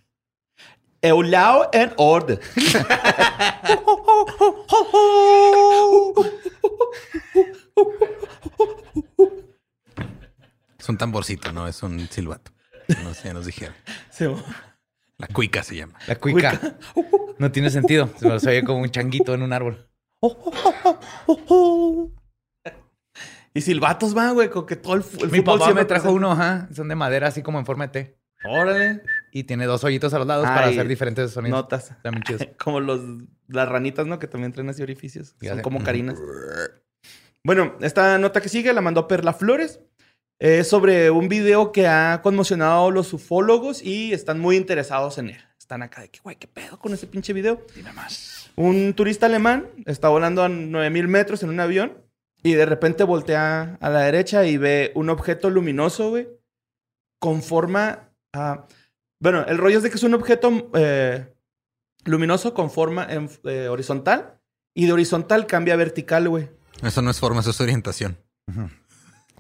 [1.02, 2.40] Eulao and order.
[10.80, 12.52] Es un tamborcito, no es un silbato.
[13.04, 13.76] No sé, ya nos dijeron.
[15.18, 16.00] La cuica se llama.
[16.08, 16.60] La cuica.
[17.40, 18.10] No tiene sentido.
[18.18, 19.88] Se oye como un changuito en un árbol.
[23.54, 26.04] Y silbatos va, güey, con que todo el, el Mi fútbol papá siempre me trajo
[26.06, 26.28] presenta.
[26.28, 26.68] uno, ajá.
[26.74, 28.18] Son de madera, así como en forma de T.
[28.44, 29.04] Órale.
[29.38, 31.60] Y tiene dos hoyitos a los lados para hacer diferentes sonidos.
[31.62, 31.94] Notas.
[32.04, 32.48] Bien chidos.
[32.58, 33.02] Como los,
[33.48, 34.18] las ranitas, ¿no?
[34.18, 35.36] Que también traen así orificios.
[35.42, 35.62] Ya Son sé.
[35.62, 36.18] como carinas.
[37.44, 39.80] Bueno, esta nota que sigue la mandó Perla Flores.
[40.40, 45.30] Es sobre un video que ha conmocionado a los ufólogos y están muy interesados en
[45.30, 45.42] él.
[45.60, 47.64] Están acá de que, güey, ¿qué pedo con ese pinche video?
[47.76, 48.50] Dime más.
[48.56, 51.94] Un turista alemán está volando a 9000 metros en un avión
[52.42, 56.28] y de repente voltea a la derecha y ve un objeto luminoso, güey,
[57.20, 58.10] con forma.
[58.34, 58.66] ah,
[59.20, 61.34] bueno, el rollo es de que es un objeto eh,
[62.06, 64.40] luminoso con forma en- eh, horizontal
[64.74, 66.50] y de horizontal cambia a vertical, güey.
[66.84, 68.18] Eso no es forma, eso es orientación.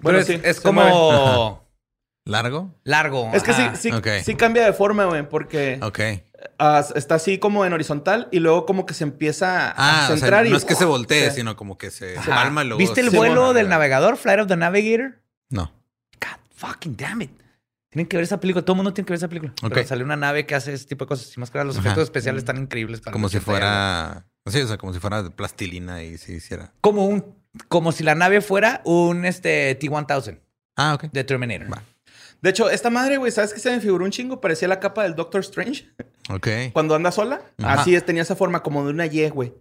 [0.01, 1.63] Bueno, es, sí, es se como
[2.25, 2.73] ¿Largo?
[2.83, 3.31] largo.
[3.33, 3.89] Es que sí, sí,
[4.23, 5.99] sí cambia de forma, güey, porque Ok.
[6.59, 10.07] ah, está así como en horizontal y luego como que se empieza a Ah, o
[10.07, 12.79] sea, centrar y no es que se voltee, sino como que se palma luego...
[12.79, 13.53] ¿Viste el Sí, vuelo bueno.
[13.53, 15.19] del navegador, Flight of the Navigator?
[15.49, 15.71] No.
[16.19, 17.31] God fucking damn it.
[17.89, 18.63] Tienen que ver esa película.
[18.63, 19.53] Todo el mundo tiene que ver esa película.
[19.63, 19.71] Ok.
[19.73, 21.35] Pero sale una nave que hace ese tipo de cosas.
[21.35, 21.87] Y más que nada, los Ajá.
[21.87, 22.99] efectos especiales están increíbles.
[23.01, 23.67] para Como si 80 y algo.
[23.67, 24.25] fuera...
[24.47, 26.73] Sí, o sea, como si fuera de plastilina y se hiciera...
[26.81, 27.35] Como un...
[27.69, 30.39] Como si la nave fuera un este, T-1000
[30.75, 31.05] Ah, ok.
[31.11, 31.73] de Terminator.
[31.73, 31.83] Va.
[32.41, 34.39] De hecho, esta madre, güey, ¿sabes qué se me figuró un chingo?
[34.39, 35.89] Parecía la capa del Doctor Strange
[36.29, 36.47] Ok.
[36.71, 37.41] cuando anda sola.
[37.57, 37.81] Ajá.
[37.81, 39.53] Así es, tenía esa forma como de una Y, güey.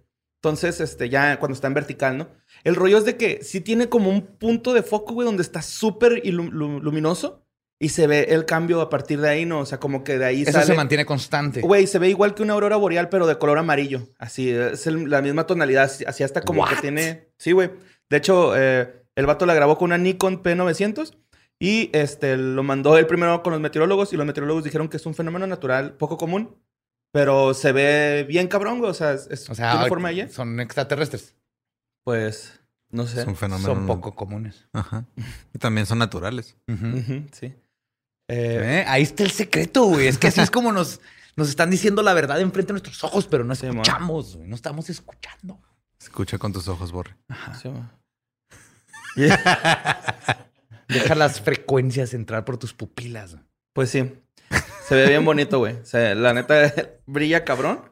[0.43, 2.29] Entonces, este, ya cuando está en vertical, ¿no?
[2.65, 5.63] El rollo es de que sí tiene como un punto de foco, güey, donde está
[5.63, 7.46] súper ilu- lu- luminoso
[7.79, 9.61] y se ve el cambio a partir de ahí, ¿no?
[9.61, 10.67] O sea, como que de ahí Eso sale.
[10.67, 11.61] se mantiene constante.
[11.61, 14.09] Güey, se ve igual que una aurora boreal, pero de color amarillo.
[14.19, 15.91] Así, es el- la misma tonalidad.
[16.07, 17.29] Así, hasta como que tiene.
[17.39, 17.71] Sí, güey.
[18.09, 21.17] De hecho, eh, el vato la grabó con una Nikon P900
[21.59, 25.07] y este lo mandó él primero con los meteorólogos y los meteorólogos dijeron que es
[25.07, 26.57] un fenómeno natural poco común,
[27.13, 28.91] pero se ve bien cabrón, güey.
[28.91, 31.35] O sea, es, O sea, tiene forma de son extraterrestres.
[32.05, 32.61] Pues,
[32.91, 33.21] no sé.
[33.23, 33.67] Es un fenómeno...
[33.75, 34.67] Son poco comunes.
[34.73, 35.05] Ajá.
[35.53, 36.57] Y también son naturales.
[37.33, 37.55] Sí.
[38.29, 40.07] Eh, Eh, Ahí está el secreto, güey.
[40.09, 41.01] Es que así es como nos,
[41.37, 44.49] nos están diciendo la verdad enfrente de nuestros ojos, pero no Sí, escuchamos, güey.
[44.49, 45.61] No estamos escuchando.
[46.01, 47.17] Escucha con tus ojos, Borre.
[47.61, 47.83] sí, güey.
[50.89, 53.37] Deja las frecuencias entrar por tus pupilas.
[53.73, 54.13] Pues sí.
[54.87, 55.75] Se ve bien bonito, güey.
[55.75, 56.73] O sea, la neta
[57.07, 57.91] brilla cabrón.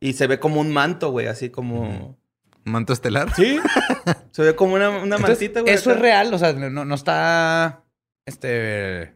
[0.00, 1.26] Y se ve como un manto, güey.
[1.28, 2.18] Así como.
[2.64, 3.34] ¿Manto estelar?
[3.34, 3.58] Sí.
[4.32, 5.72] Se ve como una, una Entonces, mantita, güey.
[5.72, 5.96] Eso acá.
[5.98, 7.82] es real, o sea, no, no está.
[8.26, 9.14] Este.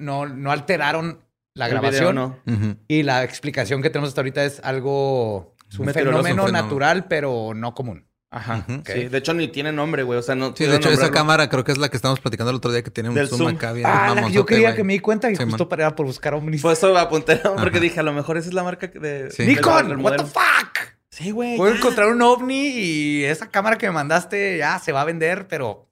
[0.00, 1.20] No, no alteraron
[1.54, 2.14] la El video, grabación.
[2.16, 2.38] no.
[2.46, 2.76] Ujú.
[2.88, 5.54] Y la explicación que tenemos hasta ahorita es algo.
[5.70, 8.06] Es un fenómeno natural, pero no común.
[8.32, 8.64] Ajá.
[8.86, 10.16] Sí, de hecho ni tiene nombre, güey.
[10.18, 10.54] O sea, no.
[10.56, 12.82] Sí, de hecho, esa cámara creo que es la que estábamos platicando el otro día
[12.84, 13.56] que tiene un Del zoom, zoom.
[13.56, 14.74] acá bien Ah, la que yo güey.
[14.76, 15.68] que me di cuenta y Sí, justo man.
[15.68, 16.62] para por buscar ovnis.
[16.62, 17.80] Por eso apunté, porque Ajá.
[17.80, 19.30] dije, a lo mejor esa es la marca de.
[19.32, 19.44] Sí.
[19.44, 20.78] del- del Nikon, what the fuck?
[21.10, 21.56] Sí, güey.
[21.56, 21.78] Puedo ya.
[21.78, 25.88] encontrar un ovni y esa cámara que me mandaste ya se va a vender, pero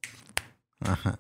[0.81, 1.19] Ajá.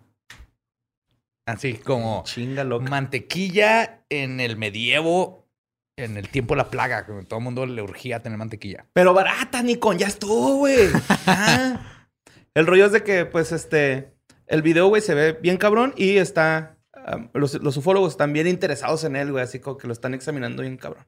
[1.48, 2.88] Así como Chinga loca.
[2.88, 5.48] mantequilla en el medievo,
[5.96, 8.86] en el tiempo de la plaga, que todo el mundo le urgía tener mantequilla.
[8.92, 10.90] Pero barata, Nikon, ya estuvo, güey.
[11.26, 11.84] Ya.
[12.54, 14.14] El rollo es de que, pues, este.
[14.46, 16.78] El video, güey, se ve bien cabrón y está.
[16.94, 19.44] ah, los, los ufólogos están bien interesados en él, güey.
[19.44, 21.04] Así como que lo están examinando bien cabrón.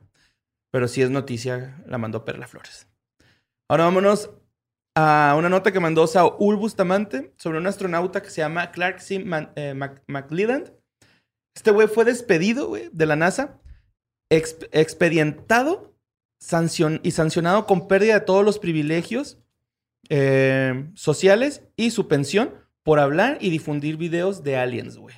[0.70, 2.86] Pero si es noticia, la mandó Perla Flores.
[3.68, 4.30] Ahora vámonos
[4.96, 9.20] a una nota que mandó Saúl Bustamante sobre un astronauta que se llama Clark C.
[9.20, 10.72] Man- eh, Mac- McLeland.
[11.56, 13.60] Este güey fue despedido, güey, de la NASA,
[14.32, 15.94] exp- expedientado
[16.42, 19.38] sancion- y sancionado con pérdida de todos los privilegios
[20.08, 25.14] eh, sociales y su pensión por hablar y difundir videos de aliens, güey.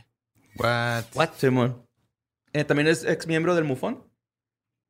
[0.57, 1.05] What?
[1.15, 1.31] What?
[1.39, 1.87] Simón.
[2.53, 4.05] Eh, también es ex miembro del MUFON,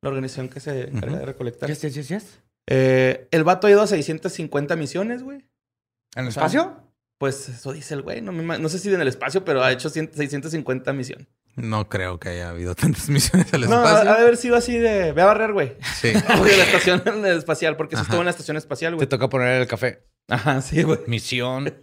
[0.01, 1.69] la organización que se encarga de recolectar.
[1.69, 2.43] Yes, yes, yes, yes.
[2.67, 5.39] Eh, el vato ha ido a 650 misiones, güey.
[6.15, 6.79] ¿En el espacio?
[7.17, 8.21] Pues eso dice el güey.
[8.21, 11.27] No, me ima- no sé si en el espacio, pero ha hecho 100 650 misiones.
[11.55, 14.11] No creo que haya habido tantas misiones al No, ha, espacio.
[14.11, 15.11] ha de haber sido así de...
[15.11, 15.75] Ve a barrer, güey.
[16.01, 16.11] Sí.
[16.37, 18.07] Porque la estación espacial, porque se Ajá.
[18.09, 19.07] estuvo en la estación espacial, Te güey.
[19.07, 20.03] toca poner el café.
[20.29, 20.99] Ajá, sí, güey.
[21.07, 21.73] Misión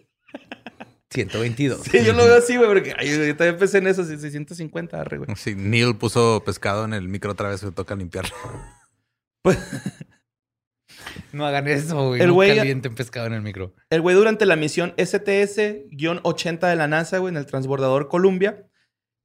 [1.13, 1.83] 122.
[1.91, 5.01] Sí, yo lo veo así, güey, porque ay, yo también empecé en eso, sí, 650,
[5.01, 5.29] arre, güey.
[5.37, 8.35] Sí, Neil puso pescado en el micro otra vez, me toca limpiarlo.
[11.33, 12.21] No hagan eso, güey.
[12.21, 13.75] El no güey- calienten pescado en el micro.
[13.91, 18.67] El güey durante la misión STS-80 de la NASA, güey, en el transbordador Columbia,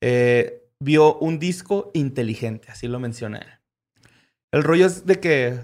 [0.02, 3.48] eh, vio un disco inteligente, así lo menciona él.
[4.52, 5.60] El rollo es de que,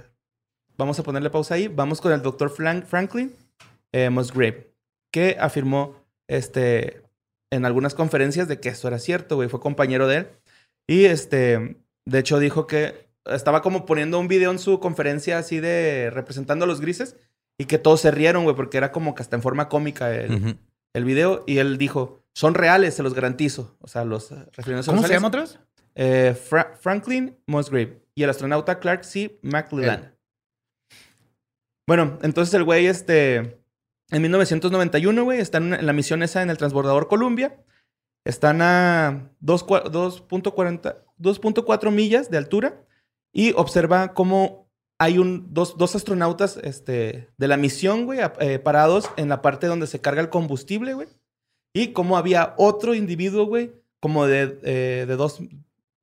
[0.77, 3.35] vamos a ponerle pausa ahí, vamos con el doctor Franklin
[3.93, 4.73] eh, Musgrave,
[5.11, 5.95] que afirmó
[6.29, 7.03] este,
[7.51, 10.27] en algunas conferencias de que esto era cierto, güey, fue compañero de él.
[10.89, 15.59] Y este, de hecho dijo que estaba como poniendo un video en su conferencia así
[15.59, 17.15] de representando a los grises
[17.57, 20.57] y que todos se rieron, güey, porque era como que hasta en forma cómica el,
[20.93, 21.43] el video.
[21.47, 23.77] Y él dijo, son reales, se los garantizo.
[23.79, 25.59] O sea, los refiriéndose a ¿Cómo los se llama otros?
[25.95, 29.37] Eh, Fra- Franklin Musgrave y el astronauta Clark C.
[29.43, 30.15] McLellan.
[31.87, 33.59] Bueno, entonces el güey, este,
[34.09, 37.57] en 1991, güey, están en la misión esa en el transbordador Columbia.
[38.25, 42.83] Están a 2 cua- 2.40 2.4 millas de altura
[43.33, 49.09] y observa cómo hay un, dos, dos astronautas este, de la misión, güey, eh, parados
[49.17, 51.07] en la parte donde se carga el combustible, güey.
[51.73, 55.39] Y cómo había otro individuo, güey, como de, eh, de dos,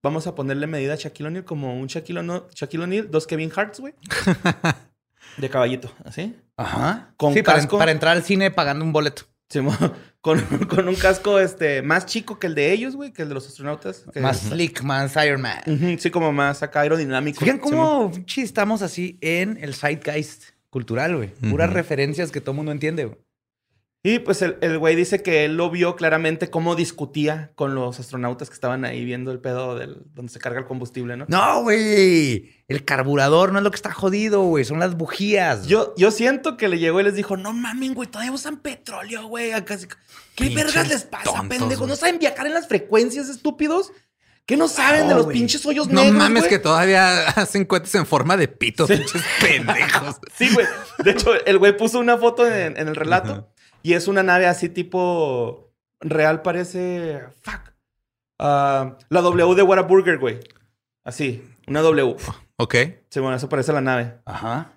[0.02, 3.52] vamos a ponerle medida a Shaquille O'Neal, como un Shaquille O'Neal, Shaquille O'Neal, dos Kevin
[3.54, 3.94] Harts, güey.
[5.36, 6.34] de caballito, así.
[6.56, 7.14] Ajá.
[7.16, 7.78] Con sí, para, casco.
[7.78, 9.22] para entrar al cine pagando un boleto.
[9.48, 9.76] Simón,
[10.28, 13.34] con, con un casco este, más chico que el de ellos, güey, que el de
[13.34, 14.04] los astronautas.
[14.12, 15.98] que- Más slick, más Iron Man.
[15.98, 17.40] Sí, como más acá aerodinámico.
[17.40, 18.10] Fijan Simón.
[18.10, 21.30] cómo estamos así en el zeitgeist cultural, güey.
[21.50, 23.18] Puras referencias que todo mundo entiende, güey.
[24.00, 27.98] Y pues el el güey dice que él lo vio claramente cómo discutía con los
[27.98, 31.24] astronautas que estaban ahí viendo el pedo del, donde se carga el combustible, ¿no?
[31.28, 32.62] No, güey.
[32.68, 34.64] El carburador no es lo que está jodido, güey.
[34.64, 35.66] Son las bujías.
[35.66, 39.26] Yo, yo siento que le llegó y les dijo, no mamen, güey, todavía usan petróleo,
[39.26, 39.50] güey.
[39.50, 41.78] acá ¿Qué Pinches vergas les pasa, tontos, pendejos?
[41.78, 41.88] güey.
[41.90, 43.90] ¿No saben viajar en las frecuencias, estúpidos?
[44.46, 45.36] ¿Qué no saben de los güey.
[45.38, 46.50] pinches hoyos No negros, mames güey?
[46.50, 50.16] que todavía hacen cohetes en forma de pito, pinches pendejos.
[50.38, 50.66] Sí, güey.
[51.04, 53.50] De hecho, el güey puso una foto en, en el relato
[53.82, 57.22] y es una nave así tipo real, parece.
[57.42, 57.72] Fuck.
[58.38, 60.40] Ah, la W de Whataburger, güey.
[61.04, 62.16] Así, una W.
[62.56, 62.74] Ok.
[63.08, 64.18] Sí, bueno, eso parece la nave.
[64.24, 64.72] Ajá.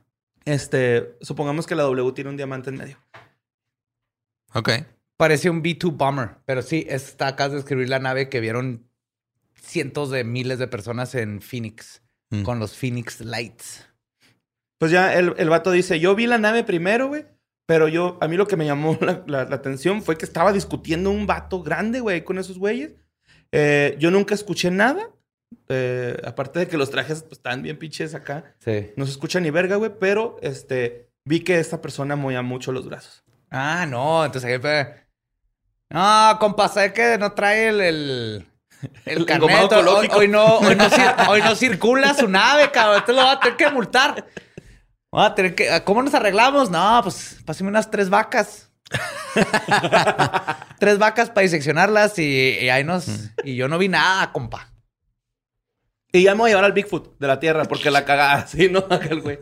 [0.45, 2.97] Este, supongamos que la W tiene un diamante en medio.
[4.53, 4.69] Ok.
[5.17, 6.37] Parece un B-2 bomber.
[6.45, 8.87] Pero sí, está acá de describir la nave que vieron
[9.55, 12.01] cientos de miles de personas en Phoenix.
[12.29, 12.43] Mm.
[12.43, 13.85] Con los Phoenix Lights.
[14.79, 17.25] Pues ya el, el vato dice, yo vi la nave primero, güey.
[17.65, 20.51] Pero yo, a mí lo que me llamó la, la- la atención fue que estaba
[20.51, 22.95] discutiendo un vato grande, güey, con esos güeyes.
[23.51, 25.09] Eh, yo nunca escuché nada.
[25.67, 28.55] Eh, aparte de que los trajes pues, están bien pinches acá.
[28.59, 28.91] Sí.
[28.95, 29.91] No se escucha ni verga, güey.
[29.99, 33.23] Pero, este, vi que esta persona movía mucho los brazos.
[33.49, 34.23] Ah, no.
[34.25, 34.95] Entonces ahí fue...
[35.89, 37.81] No, compa, sé que no trae el...
[37.81, 38.47] el...
[39.05, 39.83] El El carnet, hoy,
[40.27, 40.85] no, hoy, no
[41.29, 42.97] hoy no circula su nave, cabrón.
[43.01, 44.25] Entonces lo va a tener que multar.
[45.13, 45.67] Va a tener que.
[45.83, 46.69] ¿Cómo nos arreglamos?
[46.69, 48.71] No, pues pásame unas tres vacas.
[50.79, 53.07] tres vacas para diseccionarlas y, y ahí nos.
[53.43, 54.73] Y yo no vi nada, compa.
[56.13, 58.69] Y ya me voy a llevar al Bigfoot de la Tierra porque la cagada, así,
[58.69, 58.85] ¿no?
[58.89, 59.39] Aquel güey.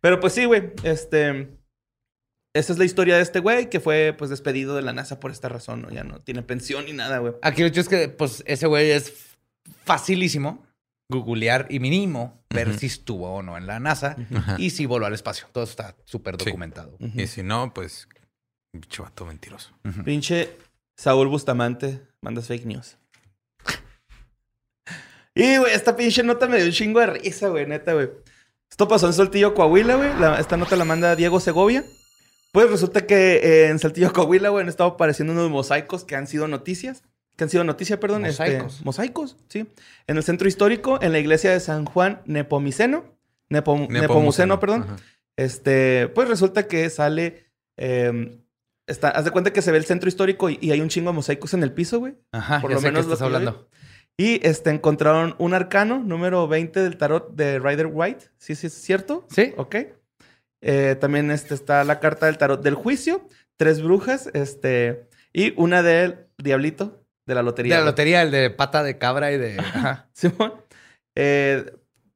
[0.00, 0.72] Pero pues sí, güey.
[0.82, 1.58] Este.
[2.54, 5.30] Esa es la historia de este güey que fue, pues, despedido de la NASA por
[5.30, 5.90] esta razón, ¿no?
[5.90, 7.32] Ya no tiene pensión ni nada, güey.
[7.40, 9.14] Aquí lo hecho es que, pues, ese güey es
[9.84, 10.62] facilísimo
[11.10, 14.16] googlear y mínimo ver si estuvo o no en la NASA
[14.58, 15.46] y si voló al espacio.
[15.52, 16.46] Todo está súper Sí.
[16.46, 16.96] documentado.
[17.00, 18.08] Y si no, pues,
[18.74, 19.70] bicho vato mentiroso.
[20.04, 20.56] Pinche
[20.96, 22.96] Saúl Bustamante, mandas fake news.
[25.34, 28.10] Y, güey, esta pinche nota me dio un chingo de risa, güey, neta, güey.
[28.70, 30.10] Esto pasó en Saltillo, Coahuila, güey.
[30.38, 31.84] Esta nota la manda Diego Segovia.
[32.52, 36.26] Pues resulta que eh, en Saltillo, Coahuila, güey, han estado apareciendo unos mosaicos que han
[36.26, 37.02] sido noticias.
[37.42, 38.24] Que han sido noticia, perdón.
[38.24, 38.84] este, Mosaicos.
[38.84, 39.66] mosaicos, sí.
[40.06, 43.04] En el centro histórico, en la iglesia de San Juan Nepomiceno.
[43.50, 44.82] Nepom- Nepomuceno, Nepomuceno, perdón.
[44.82, 44.96] ajá.
[45.36, 47.46] Este, pues resulta que sale.
[47.76, 48.38] eh,
[48.86, 51.10] está, haz de cuenta que se ve el centro histórico y, y hay un chingo
[51.10, 52.14] de mosaicos en el piso, güey.
[52.32, 53.26] Ajá, Por ya lo sé menos estás que vi.
[53.26, 53.68] hablando.
[54.16, 58.26] Y este, encontraron un arcano, número 20 del tarot de Rider White.
[58.38, 59.26] ¿Sí, sí es cierto?
[59.30, 59.52] Sí.
[59.56, 59.76] Ok.
[60.60, 63.26] Eh, también este, está la carta del tarot del juicio,
[63.56, 67.76] tres brujas, este, y una del diablito de la lotería.
[67.76, 69.58] De la lotería, el de pata de cabra y de.
[69.58, 70.08] Ajá.
[70.12, 70.54] Simón.
[71.14, 71.72] Eh,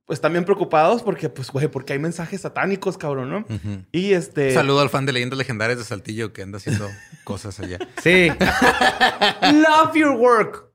[0.06, 3.44] pues también preocupados porque, pues, güey, porque hay mensajes satánicos, cabrón, ¿no?
[3.90, 4.52] Y este.
[4.54, 6.88] Saludo al fan de leyendas legendarias de Saltillo que anda haciendo
[7.24, 7.78] cosas allá.
[8.02, 8.28] Sí.
[9.42, 10.66] Love your work.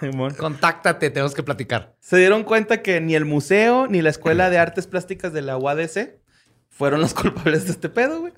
[0.00, 0.34] Simón.
[0.34, 1.96] Contáctate, tenemos que platicar.
[1.98, 5.56] Se dieron cuenta que ni el museo ni la Escuela de Artes Plásticas de la
[5.56, 6.20] UADC
[6.68, 8.32] fueron los culpables de este pedo, güey.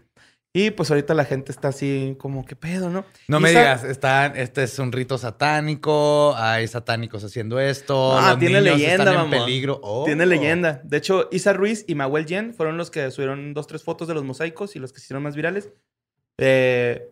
[0.58, 3.04] Y pues ahorita la gente está así como, ¿qué pedo, no?
[3.28, 8.16] No Y me digas, están, este es un rito satánico, hay satánicos haciendo esto.
[8.16, 9.44] Ah, los tiene niños leyenda, están en mamón.
[9.44, 9.80] peligro.
[9.82, 10.06] Oh.
[10.06, 10.80] Tiene leyenda.
[10.82, 14.14] De hecho, Isa Ruiz y Mahuel Yen fueron los que subieron dos, tres fotos de
[14.14, 15.68] los mosaicos y los que se hicieron más virales.
[16.38, 17.06] Eh,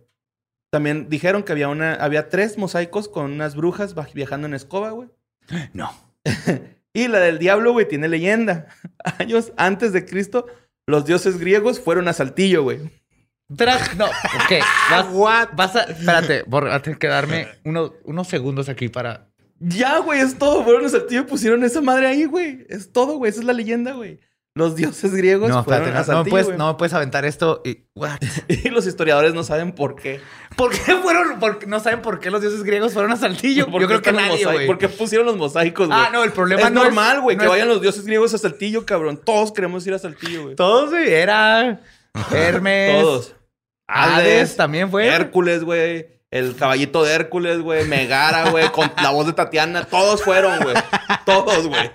[0.70, 5.10] también dijeron que había una, había tres mosaicos con unas brujas viajando en escoba, güey.
[5.74, 5.92] No.
[6.96, 8.68] Y la del diablo, güey, tiene leyenda.
[9.18, 10.46] Años antes de Cristo,
[10.86, 13.03] los dioses griegos fueron a Saltillo, güey.
[13.54, 14.52] Tras- no, ok.
[14.90, 15.82] Vas, vas a.
[15.84, 19.28] Espérate, por, vas a tener que darme uno- unos segundos aquí para.
[19.60, 20.64] Ya, güey, es todo.
[20.64, 22.66] Fueron a Saltillo y pusieron esa madre ahí, güey.
[22.68, 23.30] Es todo, güey.
[23.30, 24.20] Esa es la leyenda, güey.
[24.56, 26.94] Los dioses griegos No, fueron espérate, a no, no me Saltillo, puedes, no me puedes
[26.94, 27.86] aventar esto y.
[27.94, 28.18] What?
[28.48, 30.20] Y los historiadores no saben por qué.
[30.56, 31.38] ¿Por qué fueron?
[31.40, 33.66] por- no saben por qué los dioses griegos fueron a Saltillo.
[33.70, 34.66] ¿Por Yo creo que los nadie, güey.
[34.66, 35.98] ¿Por qué pusieron los mosaicos, güey?
[36.00, 38.04] Ah, no, el problema es no es- normal, güey, no que es- vayan los dioses
[38.06, 39.20] griegos a Saltillo, cabrón.
[39.24, 40.56] Todos queremos ir a Saltillo, güey.
[40.56, 41.80] Todos, güey, era
[42.32, 43.02] Hermes.
[43.02, 43.36] Todos.
[43.86, 45.06] Hades también fue.
[45.06, 46.06] Hércules, güey.
[46.30, 47.86] El caballito de Hércules, güey.
[47.86, 48.70] Megara, güey.
[48.70, 49.84] Con la voz de Tatiana.
[49.84, 50.74] Todos fueron, güey.
[51.26, 51.90] Todos, güey.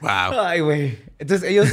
[0.00, 0.40] Wow.
[0.40, 0.98] Ay, güey.
[1.18, 1.68] Entonces ellos.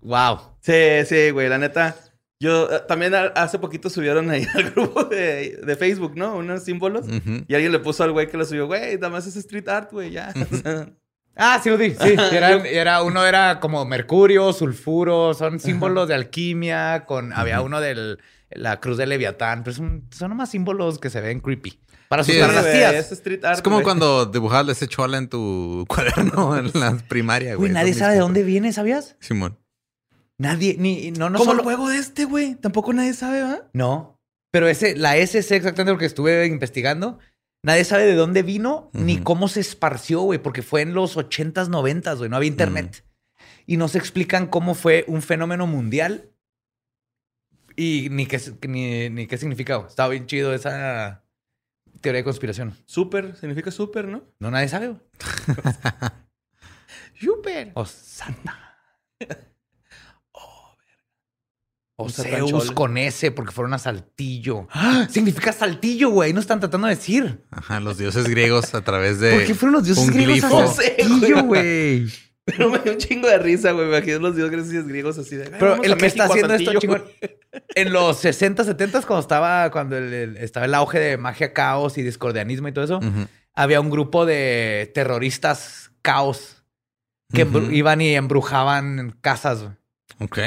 [0.00, 0.38] wow.
[0.60, 1.48] Sí, sí, güey.
[1.48, 1.96] La neta.
[2.42, 6.34] Yo eh, también hace poquito subieron ahí al grupo de, de Facebook, ¿no?
[6.36, 7.06] Unos símbolos.
[7.46, 9.92] Y alguien le puso al güey que lo subió, güey, nada más es street art,
[9.92, 10.34] güey, ya.
[11.36, 11.90] Ah, sí lo di.
[11.90, 17.04] Sí, era, era- uno era como mercurio, sulfuro, son símbolos de alquimia.
[17.06, 18.18] Con, Había uno de
[18.50, 21.78] la cruz de Leviatán, pero son, son nomás símbolos que se ven creepy.
[22.08, 22.94] Para Sí, asustar a es- las tías.
[23.06, 27.54] es street art, Es como cuando dibujabas ese chola en tu cuaderno en la primaria,
[27.54, 27.72] güey.
[27.72, 29.16] Nadie Lo sabe de dónde viene, ¿sabías?
[29.20, 29.58] Simón.
[30.38, 31.60] Nadie, ni, no, no Como solo...
[31.60, 32.56] el juego de este, güey.
[32.56, 33.60] Tampoco nadie sabe, ¿va?
[33.72, 34.18] No.
[34.50, 37.18] Pero ese, la SC exactamente porque estuve investigando.
[37.64, 41.68] Nadie sabe de dónde vino ni cómo se esparció, güey, porque fue en los 80s,
[41.68, 43.04] 90s, güey, no había internet.
[43.66, 46.32] Y no se explican cómo fue un fenómeno mundial
[47.76, 49.76] y ni qué, ni, ni qué significa.
[49.76, 49.88] güey.
[49.88, 51.24] Estaba bien chido esa
[52.00, 52.76] teoría de conspiración.
[52.86, 54.24] Súper, significa súper, ¿no?
[54.40, 54.88] No, nadie sabe.
[54.88, 55.00] güey.
[57.20, 57.70] Súper.
[57.74, 58.58] O Santa.
[61.96, 64.66] O Un Zeus con S porque fueron a Saltillo.
[64.72, 65.06] ¡Ah!
[65.10, 66.28] Significa Saltillo, güey.
[66.28, 67.44] Ahí no están tratando de decir.
[67.50, 69.32] Ajá, los dioses griegos a través de.
[69.32, 70.58] ¿Por qué fueron los dioses griegos glifo.
[70.58, 72.06] a Saltillo, güey?
[72.44, 73.86] Pero me dio un chingo de risa, güey.
[73.86, 75.44] Me imagino los dioses griegos así de.
[75.44, 76.80] "Ay, Pero el que está México, haciendo esto Saltillo".
[76.80, 77.04] chingón.
[77.74, 81.98] En los 60, 70 cuando estaba, cuando el, el- estaba el auge de magia caos
[81.98, 83.00] y discordianismo y todo eso,
[83.54, 86.64] había un grupo de terroristas caos
[87.32, 89.64] que iban y embrujaban casas.
[90.18, 90.38] Ok.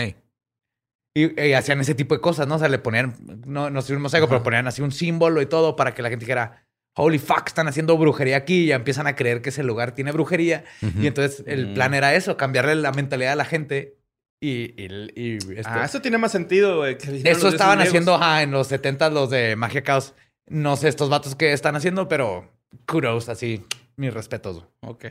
[1.18, 2.55] Y, y hacían ese tipo de cosas, ¿no?
[2.55, 3.16] O sea, le ponían,
[3.47, 6.09] no, no sé un mosaico, pero ponían así un símbolo y todo para que la
[6.09, 9.63] gente dijera, holy fuck, están haciendo brujería aquí y ya empiezan a creer que ese
[9.63, 10.66] lugar tiene brujería.
[10.82, 11.01] Ujú.
[11.01, 11.74] Y entonces el Mm.
[11.74, 13.97] plan era eso, cambiarle la mentalidad a la gente
[14.41, 16.97] y, y- y este- Ah, eso tiene más sentido, güey.
[17.24, 20.13] eso estaban haciendo ajá, en los 70 los de Magia Caos.
[20.47, 22.51] No sé estos vatos que están haciendo, pero
[22.86, 24.57] kudos, así, mis respetos.
[24.57, 24.68] güey.
[24.82, 25.05] Ok.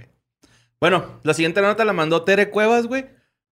[0.80, 3.06] Bueno, la siguiente nota la mandó Tere Cuevas, güey.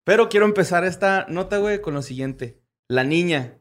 [0.04, 2.60] Pero quiero empezar esta nota, güey, con lo siguiente.
[2.88, 3.58] La niña.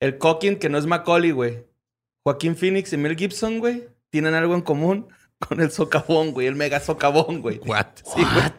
[0.00, 1.66] El Coquin, que no es Macaulay, güey.
[2.24, 5.08] Joaquín Phoenix y Mel Gibson, güey, tienen algo en común
[5.38, 6.46] con el socavón, güey.
[6.46, 7.60] El mega socavón, güey.
[7.64, 7.86] What?
[7.96, 8.24] Sí, güey.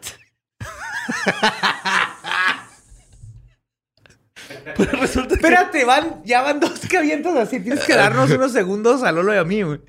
[4.76, 5.34] Pero resulta que...
[5.34, 7.60] Espérate, van, ya van dos que avientas así.
[7.60, 9.80] Tienes que darnos unos segundos a Lolo y a mí, güey.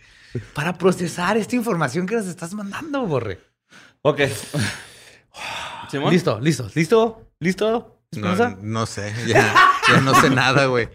[0.54, 3.40] Para procesar esta información que nos estás mandando, Borre.
[4.02, 4.22] Ok.
[5.90, 6.12] ¿Simón?
[6.14, 8.02] Listo, listo, listo, listo.
[8.18, 9.14] No, no sé.
[9.28, 9.54] Ya,
[9.88, 10.90] ya no sé nada, güey.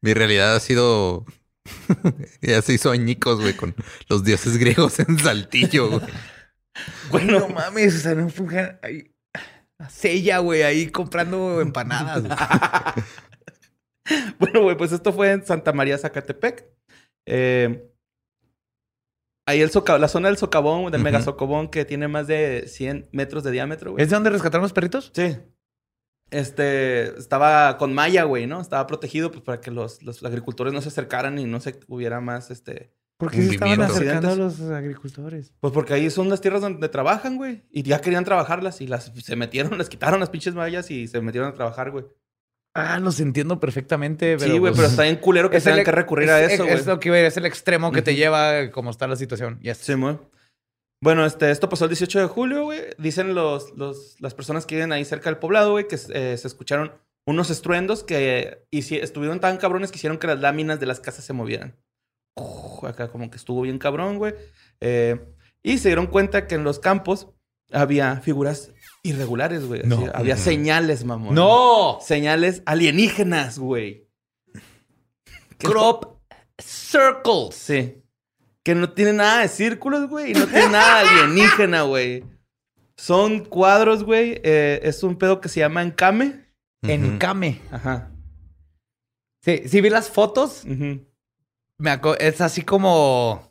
[0.00, 1.24] Mi realidad ha sido.
[2.40, 3.74] ya se hizo añicos, güey, con
[4.08, 6.02] los dioses griegos en Saltillo, güey.
[7.10, 9.12] Bueno, no mames, o sea, no fue ahí.
[9.90, 12.22] Sella, güey, ahí comprando empanadas.
[12.22, 12.36] güey.
[14.38, 16.64] Bueno, güey, pues esto fue en Santa María, Zacatepec.
[17.26, 17.90] Eh,
[19.46, 23.08] ahí el soca- la zona del socavón, del mega socavón, que tiene más de 100
[23.12, 24.02] metros de diámetro, güey.
[24.02, 25.10] ¿Es de donde rescataron los perritos?
[25.14, 25.36] Sí.
[26.30, 28.60] Este, estaba con malla, güey, ¿no?
[28.60, 32.20] Estaba protegido pues, para que los, los agricultores no se acercaran y no se hubiera
[32.20, 32.92] más, este...
[33.16, 35.54] ¿Por qué se estaban acercando a los agricultores?
[35.60, 37.62] Pues porque ahí son las tierras donde trabajan, güey.
[37.70, 41.20] Y ya querían trabajarlas y las se metieron, les quitaron las pinches mallas y se
[41.22, 42.04] metieron a trabajar, güey.
[42.78, 44.36] Ah, los entiendo perfectamente.
[44.38, 46.28] Pero Sí, güey, pues, pero está bien culero que es el tengan ex- que recurrir
[46.28, 46.74] es- a eso, güey.
[46.76, 49.16] Es lo que iba a decir, es el extremo que te lleva como está la
[49.16, 49.58] situación.
[49.60, 49.78] Yes.
[49.78, 50.18] Sí, muy.
[51.02, 52.80] Bueno, este, esto pasó el 18 de julio, güey.
[52.98, 56.48] Dicen los, los, las personas que viven ahí cerca del poblado, güey, que eh, se
[56.48, 56.92] escucharon
[57.26, 61.00] unos estruendos que eh, hici- estuvieron tan cabrones que hicieron que las láminas de las
[61.00, 61.76] casas se movieran.
[62.36, 64.34] Uf, acá como que estuvo bien cabrón, güey.
[64.80, 65.20] Eh,
[65.62, 67.28] y se dieron cuenta que en los campos
[67.72, 68.72] había figuras
[69.10, 69.80] irregulares, güey.
[69.80, 70.10] así, No.
[70.14, 71.34] Había señales, mamón.
[71.34, 71.98] ¡No!
[72.00, 74.08] Señales alienígenas, güey.
[75.58, 76.18] Crop
[76.58, 77.54] circles.
[77.54, 78.02] Sí.
[78.62, 80.32] Que no tiene nada de círculos, güey.
[80.32, 82.24] Y no tiene nada de alienígena, güey.
[82.96, 84.40] Son cuadros, güey.
[84.42, 86.46] eh, es un pedo que se llama encame.
[86.82, 87.18] En Ujú.
[87.18, 87.60] Kame.
[87.70, 88.10] Ajá.
[89.42, 90.64] Sí, sí vi las fotos.
[90.66, 93.50] Me es así como.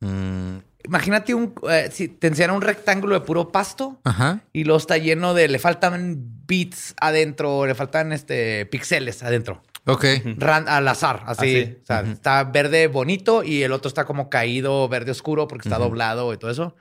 [0.00, 0.55] Mm,
[0.86, 1.54] Imagínate un.
[1.68, 4.40] eh, si te enseñan un rectángulo de puro pasto Ajá.
[4.52, 5.48] y luego está lleno de.
[5.48, 6.16] Le faltan
[6.46, 9.62] bits adentro, le faltan este píxeles adentro.
[9.84, 10.04] Ok.
[10.38, 11.60] Ran- al azar, así.
[11.60, 11.78] Así.
[11.82, 12.12] O sea, Ujú.
[12.12, 15.88] está verde bonito y el otro está como caído, verde oscuro porque está Ujú.
[15.88, 16.74] doblado y todo eso.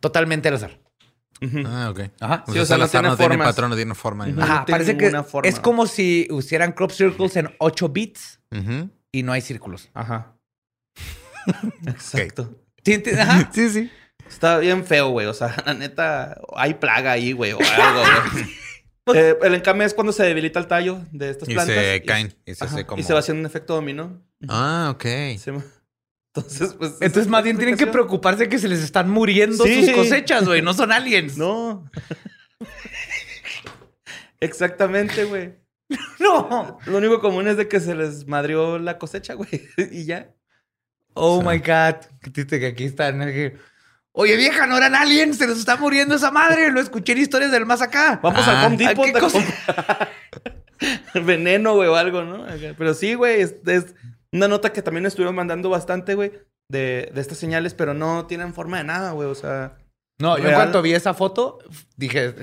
[0.00, 0.78] Totalmente al azar.
[1.42, 1.62] Ujú.
[1.66, 2.00] Ah, ok.
[2.20, 2.44] Ajá.
[2.46, 4.24] O Sí, sea, o sea, no Salazar tiene no tiene patrón, no tiene forma.
[4.24, 5.48] Ajá, no tiene parece que ninguna forma.
[5.48, 8.40] es como si hicieran crop circles en 8 bits
[9.12, 9.90] y no hay círculos.
[9.94, 10.34] Ajá.
[11.86, 12.54] Exacto.
[12.84, 13.02] ¿Sí?
[13.18, 13.50] Ajá.
[13.54, 13.90] Sí, sí.
[14.28, 15.26] Está bien feo, güey.
[15.26, 18.02] O sea, la neta, hay plaga ahí, güey, o algo,
[18.32, 18.44] güey.
[19.18, 21.74] Eh, el encame es cuando se debilita el tallo de estas Y plantas.
[21.76, 22.34] se caen.
[22.44, 23.00] Y se hace como...
[23.00, 24.22] y se va haciendo un efecto dominó.
[24.48, 25.02] Ah, ok.
[25.38, 25.50] Sí,
[26.34, 26.92] Entonces, pues.
[27.00, 29.86] Entonces, es más bien tienen que preocuparse que se les están muriendo Sí.
[29.86, 30.60] sus cosechas, güey.
[30.60, 31.38] No son aliens.
[31.38, 31.90] No.
[34.40, 35.54] Exactamente, güey.
[36.20, 36.78] No.
[36.84, 39.48] Lo único común es de que se les madrió la cosecha, güey.
[39.90, 40.34] y ya.
[41.18, 41.52] Oh O sea.
[41.52, 42.06] my God.
[42.22, 43.20] Qué triste que aquí están.
[44.12, 46.72] Oye, vieja, no eran aliens, se nos está muriendo esa madre.
[46.72, 48.18] Lo escuché en historias del más acá.
[48.22, 49.38] Vamos Ah, al Home Depot ¿qué cosa?
[51.24, 52.44] veneno, güey, o algo, ¿no?
[52.76, 53.94] Pero sí, güey, es, es
[54.32, 56.32] una nota que también estuvieron mandando bastante, güey,
[56.70, 59.76] de, de estas señales, pero no tienen forma de nada, güey, o sea...
[60.20, 61.60] No, yo en cuanto vi esa foto,
[61.96, 62.34] dije,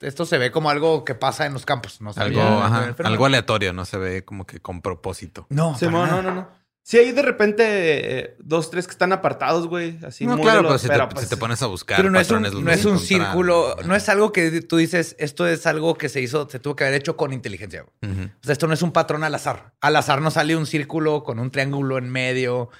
[0.00, 2.00] esto, se ve como algo que pasa en los campos.
[2.00, 5.46] No Algo, ajá, algo aleatorio, no se ve como que con propósito.
[5.50, 6.61] No, Sí, no, no, no, no.
[6.84, 10.62] Sí, hay de repente eh, dos, tres que están apartados, güey, así no, muy claro,
[10.62, 12.54] pero si, pero, te, pues, si te pones a buscar Pero no es un, patrones,
[12.54, 16.08] los no es un círculo, no es algo que tú dices, esto es algo que
[16.08, 17.84] se hizo, se tuvo que haber hecho con inteligencia.
[17.84, 18.06] O
[18.42, 19.74] sea, esto no es un patrón al azar.
[19.80, 22.70] Al azar no sale un círculo con un triángulo en medio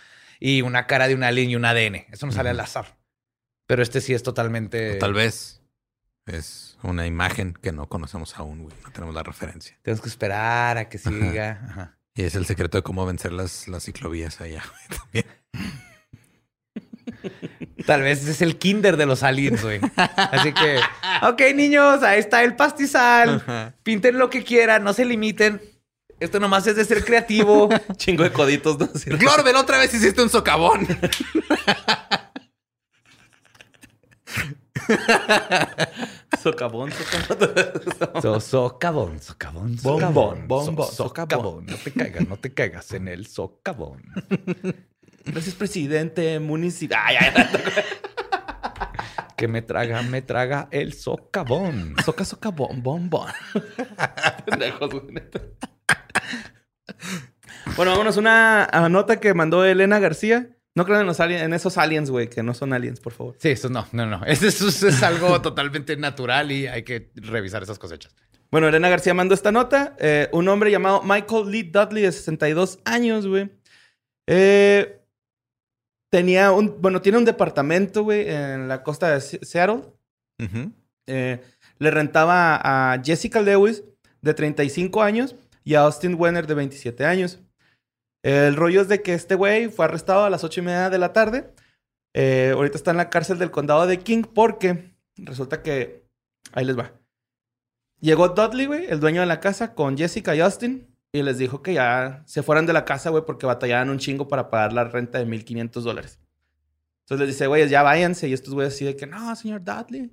[0.41, 2.07] y una cara de un alien y un ADN.
[2.11, 2.99] Eso no sale al azar.
[3.67, 4.97] Pero este sí es totalmente.
[4.97, 5.63] O Tal vez
[6.27, 8.75] es una imagen que no conocemos aún, güey.
[8.83, 9.79] No tenemos la referencia.
[9.83, 11.61] Tenemos que esperar a que siga.
[11.69, 11.99] Ajá.
[12.15, 15.27] Y es el secreto de cómo vencer las, las ciclovías allá, güey, también.
[17.87, 19.81] Tal vez es el kinder de los aliens, güey.
[19.97, 20.79] Así que,
[21.23, 23.37] ok, niños, ahí está el pastizal.
[23.37, 23.75] Ajá.
[23.83, 25.61] Pinten lo que quieran, no se limiten.
[26.21, 27.69] Esto nomás es de ser creativo.
[27.97, 28.89] Chingo de coditos, ¿no?
[29.19, 30.87] Glorbel, otra vez hiciste un socavón.
[36.43, 38.23] Socavón, socavón.
[38.23, 41.67] So, socavón, socavón, Bombón, socavón, bombón, so- socavón.
[41.67, 44.03] No te caigas, no te caigas en el socavón.
[45.25, 46.99] Gracias, presidente municipal.
[47.05, 47.33] Ay, ay.
[49.37, 51.95] Que me traga, me traga el socavón.
[52.05, 53.27] Soca, soca, bom, bom, bom.
[54.47, 55.41] Pendejos, güey, neta.
[57.77, 60.51] Bueno, vámonos a una nota que mandó Elena García.
[60.75, 63.37] No crean en, los alien- en esos aliens, güey, que no son aliens, por favor.
[63.39, 64.25] Sí, eso no, no, no.
[64.27, 68.15] Eso, es algo totalmente natural y hay que revisar esas cosechas.
[68.51, 69.97] Bueno, Elena García mandó esta nota.
[69.99, 73.51] Eh, un hombre llamado Michael Lee Dudley, de 62 años, güey.
[74.27, 75.01] Eh,
[76.11, 76.81] tenía un...
[76.81, 79.83] Bueno, tiene un departamento, güey, en la costa de Se- Seattle.
[81.07, 81.41] Eh,
[81.79, 82.61] le rentaba
[82.93, 83.85] a Jessica Lewis,
[84.21, 87.41] de 35 años, y a Austin Wenner, de 27 años.
[88.23, 90.99] El rollo es de que este güey fue arrestado a las 8 y media de
[90.99, 91.53] la tarde.
[92.15, 96.03] Eh, ahorita está en la cárcel del condado de King porque resulta que...
[96.53, 96.93] Ahí les va.
[98.01, 100.89] Llegó Dudley, güey, el dueño de la casa, con Jessica y Austin.
[101.13, 104.29] Y les dijo que ya se fueran de la casa, güey, porque batallaban un chingo
[104.29, 106.19] para pagar la renta de 1.500 dólares.
[107.05, 108.29] Entonces les dice, güey, ya váyanse.
[108.29, 110.11] Y estos güeyes así de que, no, señor Dudley.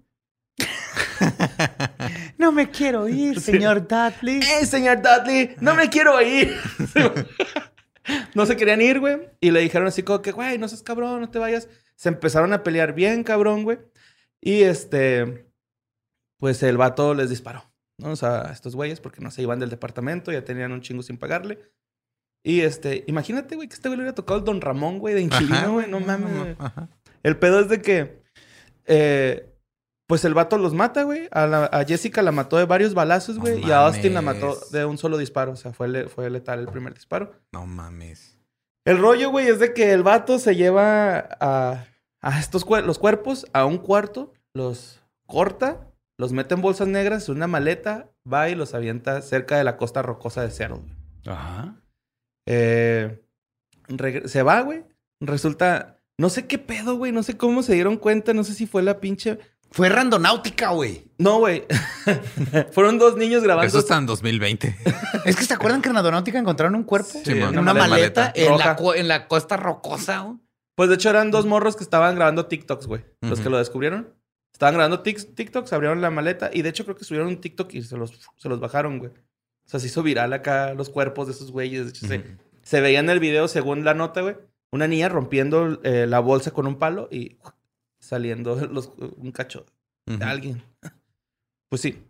[2.40, 4.40] No me quiero ir, señor Dudley.
[4.40, 5.56] ¡Eh, señor Dudley!
[5.60, 6.56] ¡No me quiero ir!
[8.36, 9.30] no se querían ir, güey.
[9.40, 11.70] Y le dijeron así como que, güey, no seas cabrón, no te vayas.
[11.96, 13.80] Se empezaron a pelear bien, cabrón, güey.
[14.42, 15.48] Y este,
[16.38, 18.12] pues el vato les disparó, ¿no?
[18.12, 21.04] O sea, a estos güeyes, porque no se iban del departamento, ya tenían un chingo
[21.04, 21.60] sin pagarle.
[22.44, 25.22] Y este, imagínate, güey, que este güey le hubiera tocado el Don Ramón, güey, de
[25.22, 25.90] inquilino, güey.
[25.90, 26.56] No mames.
[26.58, 26.90] Ajá.
[27.22, 28.22] El pedo es de que,
[28.86, 29.49] eh,
[30.10, 31.28] pues el vato los mata, güey.
[31.30, 33.64] A, la- a Jessica la mató de varios balazos, No güey.
[33.64, 35.52] y a Austin la mató de un solo disparo.
[35.52, 37.32] O sea, fue, le- fue letal el primer disparo.
[37.54, 38.36] No mames.
[38.86, 41.86] El rollo, güey, es de que el vato se lleva a,
[42.22, 45.88] a estos cuer- los cuerpos a un cuarto, los corta,
[46.18, 50.02] los mete en bolsas negras, una maleta, va y los avienta cerca de la costa
[50.02, 50.80] rocosa de Seattle.
[50.80, 50.98] güey.
[51.38, 51.76] Ajá.
[52.48, 53.22] Eh,
[54.26, 54.84] se va, güey.
[55.22, 55.98] Resulta...
[56.18, 57.12] No sé qué pedo, güey.
[57.14, 58.34] No sé cómo se dieron cuenta.
[58.34, 59.40] No sé si fue la pinche...
[59.72, 61.04] Fue randonáutica, güey.
[61.18, 61.66] No, güey.
[62.72, 63.68] Fueron dos niños grabando.
[63.68, 64.76] Eso está en 2020.
[65.26, 68.32] Es que se acuerdan que en Randonáutica encontraron un cuerpo Sí, en una Una maleta,
[68.34, 70.20] maleta en, la, en costa rocosa.
[70.22, 70.38] güey.
[70.76, 73.04] Pues de hecho eran dos morros que estaban grabando TikToks, güey.
[73.22, 74.16] Los que lo descubrieron.
[74.54, 77.84] Estaban grabando TikToks, abrieron la maleta y de hecho creo que subieron un TikTok y
[77.84, 79.12] se los, se los bajaron, güey.
[79.12, 81.84] O sea, se hizo viral acá los cuerpos de esos güeyes.
[81.84, 82.08] De hecho,
[82.64, 84.36] se veía en el video, según la nota, güey,
[84.72, 87.38] una niña rompiendo eh, la bolsa con un palo y
[88.10, 89.66] saliendo los, un cacho
[90.08, 90.24] de Ujú.
[90.24, 90.64] alguien.
[91.70, 92.04] Pues sí.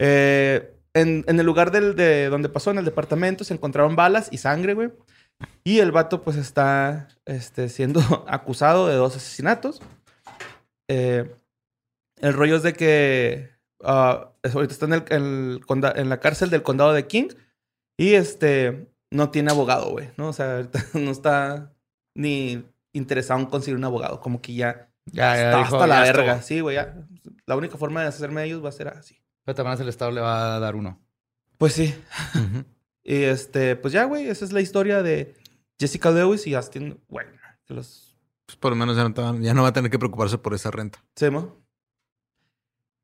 [0.00, 4.28] Eh, en, en el lugar del, de donde pasó, en el departamento, se encontraron balas
[4.32, 4.90] y sangre, güey.
[5.64, 9.82] Y el vato, pues, está este, siendo acusado de dos asesinatos.
[10.88, 11.30] Eh,
[12.20, 13.50] el rollo es de que
[14.42, 15.24] es- ahorita está en, el, en
[15.82, 17.28] el en la cárcel del condado de King
[17.98, 20.28] y este no tiene abogado, güey, ¿no?
[20.28, 21.72] O sea, ahorita no está
[22.16, 22.64] ni
[22.94, 26.32] interesado en conseguir un abogado, como que ya Ya, está dijo, hasta la ya verga.
[26.36, 26.46] estuvo.
[26.46, 26.94] Sí, güey, ya.
[27.46, 29.20] La única forma de hacerme de ellos va a ser así.
[29.44, 31.00] Pero también el Estado le va a dar uno.
[31.58, 31.94] Pues sí.
[33.08, 35.36] Y este, pues ya, güey, esa es la historia de
[35.78, 37.38] Jessica Lewis y Austin Wagner.
[37.68, 40.54] Los Pues por lo menos ya no, ya no va a tener que preocuparse por
[40.54, 41.04] esa renta.
[41.14, 41.64] Semo.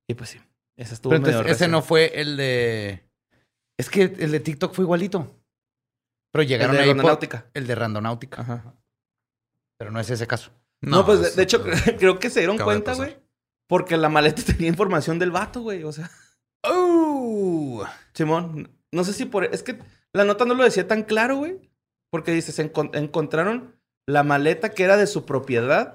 [0.08, 0.40] Y pues sí.
[0.76, 3.08] Esa estuvo Pero medio entonces, ese no fue el de.
[3.78, 5.40] Es que el de TikTok fue igualito.
[6.32, 7.46] Pero El llegaron de ahí por- Rondonáutica.
[7.54, 8.42] El de Randonáutica.
[8.42, 8.74] Ajá.
[9.78, 10.50] Pero no es ese caso.
[10.82, 11.62] No, pues de, hecho
[11.98, 13.16] creo que se dieron cuenta, güey.
[13.68, 15.82] Porque la maleta tenía información del vato, güey.
[15.84, 16.10] O sea,
[16.64, 17.84] ¡Oh!
[18.14, 19.44] Simón, no sé si por...
[19.44, 19.78] Es que
[20.12, 21.58] la nota no lo decía tan claro, güey.
[22.10, 23.74] Porque dice, se encon- encontraron
[24.06, 25.94] la maleta que era de su propiedad.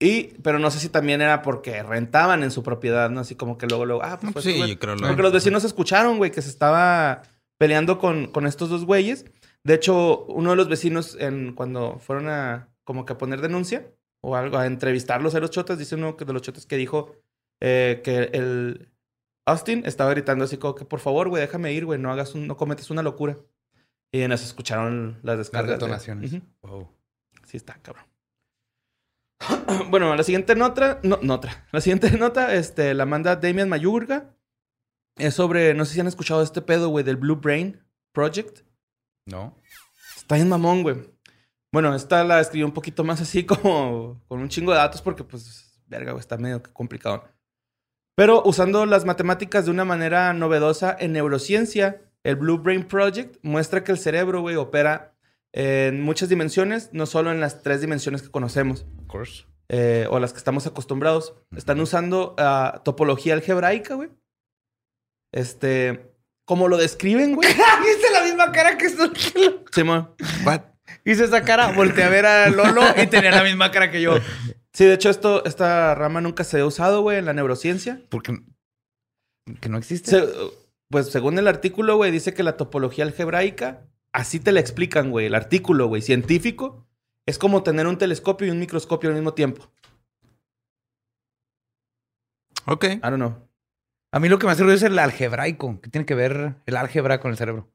[0.00, 3.20] Y, pero no sé si también era porque rentaban en su propiedad, ¿no?
[3.20, 5.64] Así como que luego, luego, ah, pues fue sí, yo creo lo- Porque los vecinos
[5.64, 7.22] escucharon, güey, que se estaba
[7.58, 9.24] peleando con, con estos dos güeyes.
[9.64, 13.92] De hecho, uno de los vecinos, en, cuando fueron a como que a poner denuncia
[14.22, 17.14] o algo, a entrevistarlos a los chotas, dice uno de los chotas que dijo
[17.60, 18.88] eh, que el
[19.44, 22.46] Austin estaba gritando así como que, por favor, güey, déjame ir, güey, no hagas un,
[22.46, 23.36] no cometes una locura.
[24.10, 25.68] Y en eso escucharon las Las descargas.
[25.68, 26.32] de- detonaciones.
[26.32, 26.42] Ujú.
[26.62, 26.88] Wow.
[27.44, 28.06] Sí está, cabrón.
[29.90, 31.66] bueno, la siguiente nota, no, nota.
[31.72, 34.34] La siguiente nota, este, la manda Damian Mayurga.
[35.16, 37.82] Es sobre, no sé si han escuchado este pedo, güey, del Blue Brain
[38.12, 38.60] Project.
[39.26, 39.58] No.
[40.16, 40.96] Está bien mamón, güey.
[41.72, 45.24] Bueno, esta la escribió un poquito más así como con un chingo de datos porque,
[45.24, 47.24] pues, verga, güey, está medio complicado.
[48.16, 53.84] Pero usando las matemáticas de una manera novedosa en neurociencia, el Blue Brain Project muestra
[53.84, 55.14] que el cerebro, güey, opera
[55.52, 59.44] en muchas dimensiones, no solo en las tres dimensiones que conocemos Of course.
[59.68, 61.34] eh, o las que estamos acostumbrados.
[61.56, 64.10] Están usando ah, topología algebraica, güey.
[65.32, 66.12] Este,
[66.44, 67.48] como lo describen, güey.
[67.50, 68.88] Hice la misma cara que.
[69.72, 70.14] Simón.
[70.44, 70.62] What?
[71.10, 74.16] Hice esa cara, volteé a ver a Lolo y tenía la misma cara que yo.
[74.74, 78.02] Sí, de hecho, esto, esta rama nunca se ha usado, güey, en la neurociencia.
[78.10, 78.36] Porque
[79.60, 80.10] que no existe.
[80.10, 80.28] Se-
[80.90, 85.26] pues según el artículo, güey, dice que la topología algebraica, así te la explican, güey.
[85.26, 86.86] El artículo, güey, científico,
[87.26, 89.70] es como tener un telescopio y un microscopio al mismo tiempo.
[92.66, 92.84] Ok.
[92.84, 93.48] I don't know.
[94.12, 95.80] A mí lo que me hace ruido es el algebraico.
[95.82, 97.70] ¿Qué tiene que ver el álgebra con el cerebro?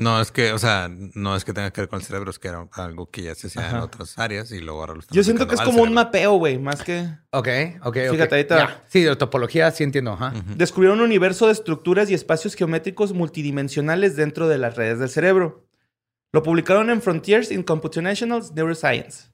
[0.00, 2.38] No, es que, o sea, no es que tenga que ver con el cerebro, es
[2.38, 5.14] que era algo que ya se hacía en otras áreas y luego ahora lo están
[5.16, 7.08] Yo siento que es como un mapeo, güey, más que...
[7.30, 7.48] Ok,
[7.82, 7.96] ok, ok.
[8.10, 8.84] Fíjate, ahorita- Ya.
[8.88, 10.12] Sí, de topología sí entiendo.
[10.12, 10.28] Ajá.
[10.36, 10.54] Ujú.
[10.56, 15.66] descubrieron un universo de estructuras y espacios geométricos multidimensionales dentro de las redes del cerebro.
[16.32, 19.30] Lo publicaron en Frontiers in Computational Neuroscience.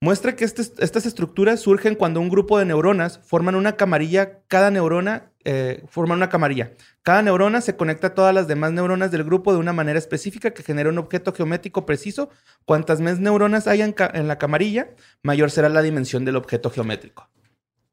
[0.00, 4.70] Muestra que este- estas estructuras surgen cuando un grupo de neuronas forman una camarilla, cada
[4.70, 6.72] neurona eh, forman una camarilla.
[7.02, 10.50] Cada neurona se conecta a todas las demás neuronas del grupo de una manera específica
[10.50, 12.28] que genera un objeto geométrico preciso.
[12.66, 14.90] Cuantas más neuronas haya en, la camarilla,
[15.22, 17.30] mayor será la dimensión del objeto geométrico.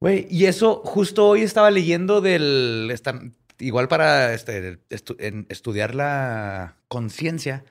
[0.01, 2.93] Güey, y eso justo hoy estaba leyendo del.
[3.59, 7.63] igual para este, estudiar la conciencia,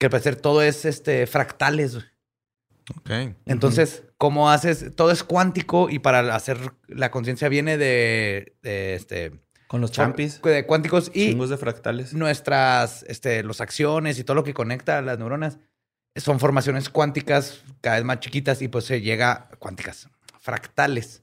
[0.00, 1.94] que al parecer todo es este, fractales.
[1.94, 2.13] güey.
[2.96, 3.10] Ok.
[3.46, 4.94] Entonces, ¿cómo haces?
[4.94, 9.32] Todo es cuántico y para hacer la conciencia viene de, de, este,
[9.66, 12.12] Con los champis, de cuánticos y chingos de fractales.
[12.12, 15.58] nuestras, este, las acciones y todo lo que conecta a las neuronas
[16.16, 20.08] son formaciones cuánticas cada vez más chiquitas y pues se llega cuánticas,
[20.38, 21.22] fractales.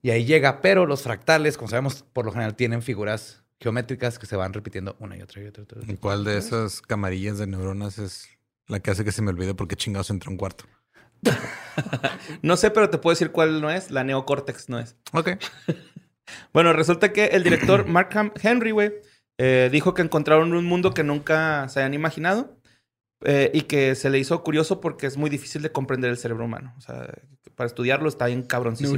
[0.00, 4.26] Y ahí llega, pero los fractales, como sabemos, por lo general tienen figuras geométricas que
[4.26, 5.62] se van repitiendo una y otra y otra.
[5.62, 5.80] y otra.
[5.86, 8.28] ¿Y cuál de esas camarillas de neuronas es
[8.66, 10.64] la que hace que se me olvide porque chingados entró un cuarto?
[12.42, 13.90] No sé, pero te puedo decir cuál no es.
[13.90, 14.96] La neocórtex no es.
[15.12, 15.30] Ok.
[16.54, 18.92] Bueno, resulta que el director Mark Ham- Henry, güey,
[19.38, 22.58] eh, dijo que encontraron un mundo que nunca se habían imaginado
[23.24, 26.44] eh, y que se le hizo curioso porque es muy difícil de comprender el cerebro
[26.46, 26.74] humano.
[26.78, 27.06] O sea,
[27.54, 28.96] para estudiarlo está bien cabroncísimo.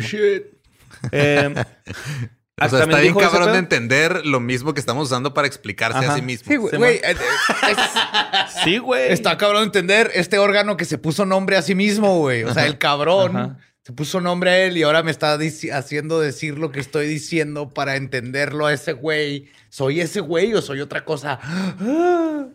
[1.11, 1.55] Eh,
[2.61, 6.13] O sea, está bien cabrón de entender lo mismo que estamos usando para explicarse Ajá.
[6.13, 6.47] a sí mismo.
[6.49, 6.71] Sí, güey.
[6.71, 7.17] Se güey, eh, eh,
[8.65, 9.13] Sí, güey.
[9.13, 12.45] Está cabrón de entender este órgano que se puso nombre a sí mismo, güey.
[12.45, 13.59] O sea, el cabrón Ajá.
[13.83, 15.37] se puso nombre a él y ahora me está
[15.73, 19.51] haciendo decir lo que estoy diciendo para entenderlo a ese güey.
[19.69, 21.41] ¿Soy ese güey o soy otra cosa?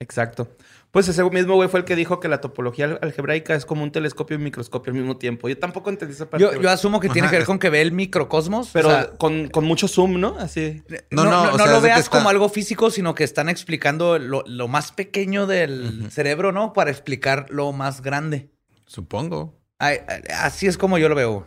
[0.00, 0.56] Exacto.
[0.92, 3.82] Pues ese mismo güey fue el que dijo que la topología al- algebraica es como
[3.82, 5.48] un telescopio y un microscopio al mismo tiempo.
[5.48, 6.46] Yo tampoco entendí esa parte.
[6.60, 8.68] Yo, asumo que tiene que ver con que ve el microcosmos.
[8.74, 10.36] pero o sea, con, con mucho zoom, ¿no?
[10.38, 10.82] Así.
[11.10, 13.24] no, No, no, no, no o sea, lo veas está- como algo físico, sino que
[13.24, 16.74] están explicando lo, lo más pequeño del cerebro, ¿no?
[16.74, 18.50] Para explicar lo más grande.
[18.84, 19.58] Supongo.
[19.78, 19.96] Ay,
[20.36, 21.46] así es como yo lo veo.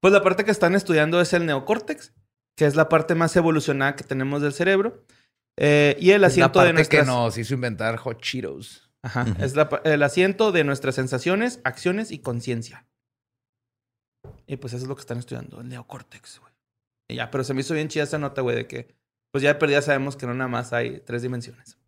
[0.00, 2.12] Pues la parte que están estudiando es el neocórtex,
[2.56, 5.04] que es la parte más evolucionada que tenemos del cerebro.
[5.58, 7.00] Eh, y el Es la asiento parte de nuestras...
[7.02, 8.90] que nos hizo inventar Hot Cheetos.
[9.02, 12.86] Ajá, es la el asiento de nuestras sensaciones, acciones y conciencia.
[14.46, 16.52] Y pues eso es lo que están estudiando, el neocórtex, güey.
[17.08, 18.94] Y ya, pero se me hizo bien chida esa nota, güey, de que
[19.32, 21.78] pues ya de perdida sabemos que no nada más hay tres dimensiones.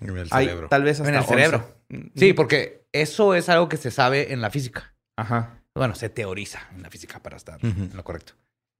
[0.00, 0.68] En el Hay cerebro.
[0.68, 1.34] tal vez hasta En el 11.
[1.34, 1.76] cerebro.
[1.88, 4.94] Mm, Sí, porque eso es algo que se sabe en la física.
[5.16, 5.60] Ajá.
[5.74, 8.34] Bueno, se teoriza en la física para estar en lo correcto.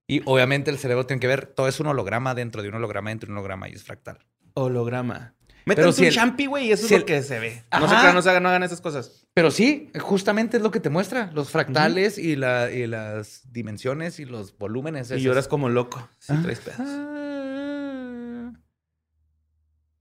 [0.06, 3.10] Y obviamente el cerebro tiene que ver, todo es un holograma dentro de un holograma
[3.10, 4.18] dentro de un holograma y es fractal.
[4.54, 5.34] Holograma.
[5.66, 7.64] Métanse si un el- champi, güey, y eso si es el- lo que se ve.
[7.72, 9.26] No se crean, no se hagan, no hagan esas cosas.
[9.32, 11.30] Pero sí, justamente es lo que te muestra.
[11.32, 15.10] Los fractales y, la, y las dimensiones y los volúmenes.
[15.10, 15.22] Y esos.
[15.24, 16.06] lloras como loco.
[16.18, 16.40] Si Ah.
[16.42, 16.80] traes pedos.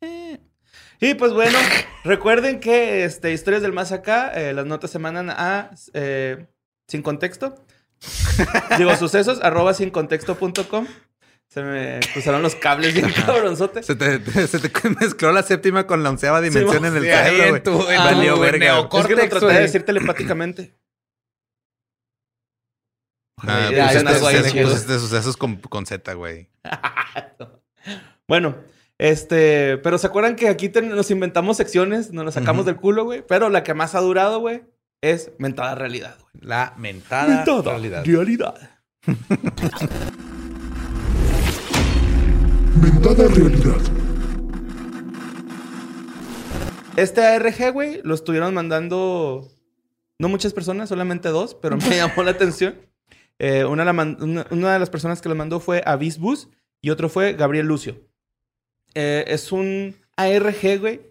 [0.02, 0.40] Eh.
[1.00, 1.58] Y pues bueno,
[2.04, 6.46] recuerden que este, Historias del Más Acá, eh, las notas se mandan a eh,
[6.88, 7.56] sin contexto.
[8.78, 10.88] Digo, sucesos, arroba sin contexto.com.
[11.48, 13.84] Se me cruzaron los cables bien cabronzote.
[13.84, 17.50] Se te, se te mezcló la séptima con la onceava dimensión en el cerebro, en
[17.50, 17.64] güey.
[17.64, 18.80] tu- en Valió tu verga.
[18.80, 20.76] Es que lo traté de decir telepáticamente.
[23.46, 26.50] Ah, pues ya este- ahí, este- pues este sucesos con, con Z, güey.
[28.26, 28.56] Bueno,
[28.98, 32.12] este, pero ¿se acuerdan que aquí ten- nos inventamos secciones?
[32.14, 33.22] Nos las sacamos del culo, güey.
[33.28, 34.64] Pero la que más ha durado, güey,
[35.04, 36.32] es mentada realidad, güey.
[36.48, 38.06] La mentada realidad.
[38.06, 38.56] realidad.
[42.82, 43.78] Mentada realidad.
[46.96, 49.50] Este ARG, güey, lo estuvieron mandando
[50.20, 52.76] no muchas personas, solamente dos, pero me llamó la atención.
[53.40, 56.48] Eh, una, la man- una, una de las personas que lo mandó fue Avis Bus
[56.82, 58.00] y otro fue Gabriel Lucio.
[58.94, 61.02] Eh, es un ARG, güey,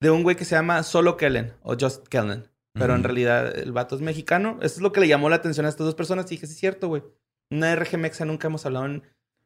[0.00, 2.47] de un güey que se llama Solo Kellen o Just Kellen.
[2.78, 4.58] Pero en realidad el vato es mexicano.
[4.62, 6.26] Eso es lo que le llamó la atención a estas dos personas.
[6.26, 7.02] Y dije, sí es cierto, güey.
[7.50, 9.02] Una ARG mexa nunca hemos hablado en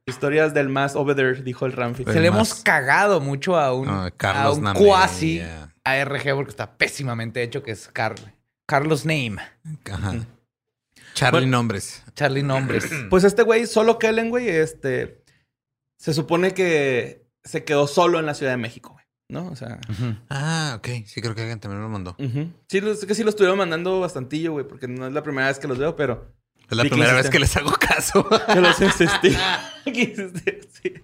[0.07, 2.05] historias del más over there, dijo el Ramfi.
[2.05, 2.37] Se le más.
[2.37, 5.41] hemos cagado mucho a un, Ah, a Carlos un Name, cuasi.
[5.85, 8.15] ARG porque está pésimamente hecho, que es Car-
[8.67, 9.37] Carlos Name.
[9.91, 10.15] Ajá.
[11.15, 11.59] Charlie Bueno.
[11.59, 12.03] Nombres.
[12.15, 12.91] Charlie Nombres.
[13.11, 15.23] Pues este güey, solo Kellen, güey, este.
[15.99, 19.02] Se supone que se quedó solo en la Ciudad de México, güey.
[19.33, 19.49] ¿No?
[19.49, 19.79] O sea.
[20.29, 20.89] Ah, ok.
[21.07, 22.15] Sí, creo que alguien también me lo mandó.
[22.19, 22.53] ujú.
[22.69, 25.49] Sí, lo- es que sí lo estuvieron mandando bastantillo, güey, porque no es la primera
[25.49, 26.35] vez que los veo, pero.
[26.71, 28.29] Es la primera vez que les hago caso.
[28.53, 29.35] Que los insistí.
[30.83, 30.95] Sí.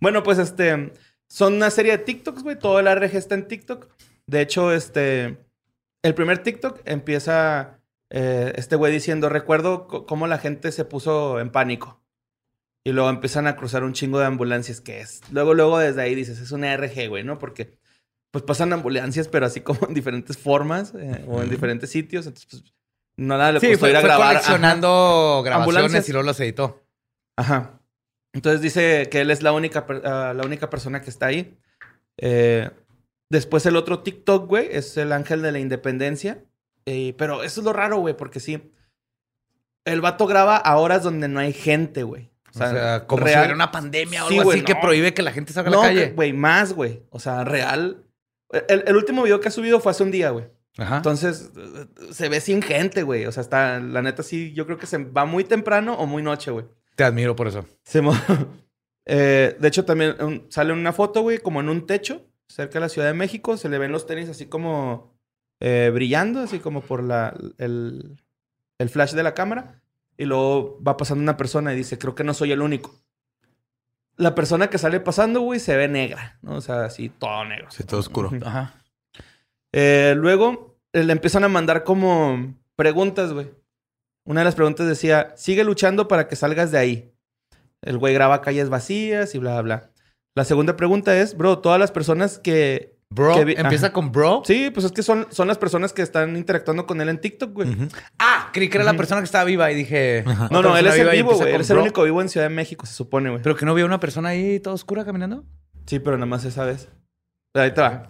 [0.00, 0.92] Bueno, pues este.
[1.28, 2.58] Son una serie de TikToks, güey.
[2.58, 3.88] Todo el ARG está en TikTok.
[4.26, 5.38] De hecho, este.
[6.02, 7.78] El primer TikTok empieza
[8.10, 12.00] eh, este güey diciendo: Recuerdo cómo la gente se puso en pánico.
[12.84, 15.20] Y luego empiezan a cruzar un chingo de ambulancias, que es.
[15.30, 17.38] Luego, luego desde ahí dices: Es una ARG, güey, ¿no?
[17.38, 17.78] Porque.
[18.32, 22.26] Pues pasan ambulancias, pero así como en diferentes formas eh, o en diferentes sitios.
[22.26, 22.74] Entonces, pues.
[23.16, 24.26] No nada le Sí, costó fue, ir a fue grabar.
[24.28, 24.34] Ajá.
[24.44, 26.08] coleccionando grabaciones Ambulancias.
[26.08, 26.82] y luego los editó.
[27.36, 27.80] Ajá.
[28.32, 31.58] Entonces dice que él es la única, ah, la única persona que está ahí.
[32.18, 32.70] Eh,
[33.28, 36.42] después el otro TikTok, güey, es el ángel de la independencia.
[36.86, 38.72] Eh, pero eso es lo raro, güey, porque sí.
[39.84, 42.30] El vato graba a horas donde no hay gente, güey.
[42.54, 44.80] O sea, como si real- hubiera una pandemia o Sí, algo así que no.
[44.80, 46.12] prohíbe que la gente salga a No, la que- calle.
[46.12, 47.02] güey, más, güey.
[47.10, 48.04] O sea, real.
[48.68, 50.46] El, el último video que ha subido fue hace un día, güey.
[50.78, 50.96] Ajá.
[50.98, 51.50] Entonces,
[52.12, 53.26] se ve sin gente, güey.
[53.26, 56.22] O sea, está, la neta sí, yo creo que se va muy temprano o muy
[56.22, 56.64] noche, güey.
[56.96, 57.64] Te admiro por eso.
[57.84, 58.12] Se mo-
[59.06, 62.80] Eh, de hecho, también un- sale una foto, güey, como en un techo, cerca de
[62.80, 63.56] la Ciudad de México.
[63.56, 65.16] Se le ven los tenis así como
[65.60, 68.20] eh, brillando, así como por la, el,
[68.78, 69.79] el flash de la cámara.
[70.20, 72.94] Y luego va pasando una persona y dice, creo que no soy el único.
[74.16, 76.56] La persona que sale pasando, güey, se ve negra, ¿no?
[76.56, 77.70] O sea, así, todo negro.
[77.70, 78.30] Sí, todo oscuro.
[78.44, 78.74] Ajá.
[79.72, 83.50] Eh, luego eh, le empiezan a mandar como preguntas, güey.
[84.26, 87.14] Una de las preguntas decía, sigue luchando para que salgas de ahí.
[87.80, 89.90] El güey graba calles vacías y bla, bla, bla.
[90.34, 92.89] La segunda pregunta es, bro, todas las personas que...
[93.12, 93.92] Bro, que vi- empieza Ajá.
[93.92, 94.42] con bro.
[94.44, 97.52] Sí, pues es que son, son las personas que están interactuando con él en TikTok,
[97.52, 97.76] güey.
[98.20, 100.22] Ah, creí que era la persona que estaba viva y dije.
[100.26, 100.48] Ajá.
[100.52, 101.52] No, no, él es el vivo, güey.
[101.54, 101.82] Él es el bro.
[101.82, 103.42] único vivo en Ciudad de México, se supone, güey.
[103.42, 105.44] Pero que no había una persona ahí toda oscura caminando.
[105.86, 106.88] Sí, pero nada más esa vez.
[107.54, 108.06] Ahí te va.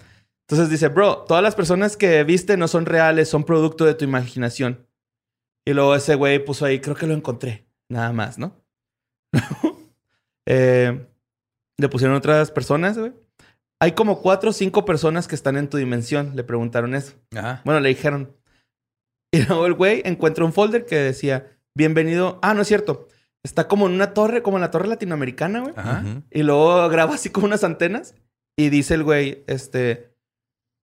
[0.46, 4.04] Entonces dice, bro, todas las personas que viste no son reales, son producto de tu
[4.04, 4.86] imaginación.
[5.64, 7.66] Y luego ese güey puso ahí, creo que lo encontré.
[7.88, 8.54] Nada más, ¿no?
[10.46, 11.06] Eh,
[11.78, 13.12] le pusieron otras personas, güey.
[13.82, 16.36] Hay como cuatro o cinco personas que están en tu dimensión.
[16.36, 17.14] Le preguntaron eso.
[17.34, 17.62] Ajá.
[17.64, 18.36] Bueno, le dijeron.
[19.32, 22.38] Y luego el güey encuentra un folder que decía, bienvenido.
[22.42, 23.08] Ah, no es cierto.
[23.42, 25.72] Está como en una torre, como en la torre latinoamericana, güey.
[25.76, 26.04] Ajá.
[26.30, 28.14] Y luego graba así con unas antenas
[28.58, 30.12] y dice el güey, este,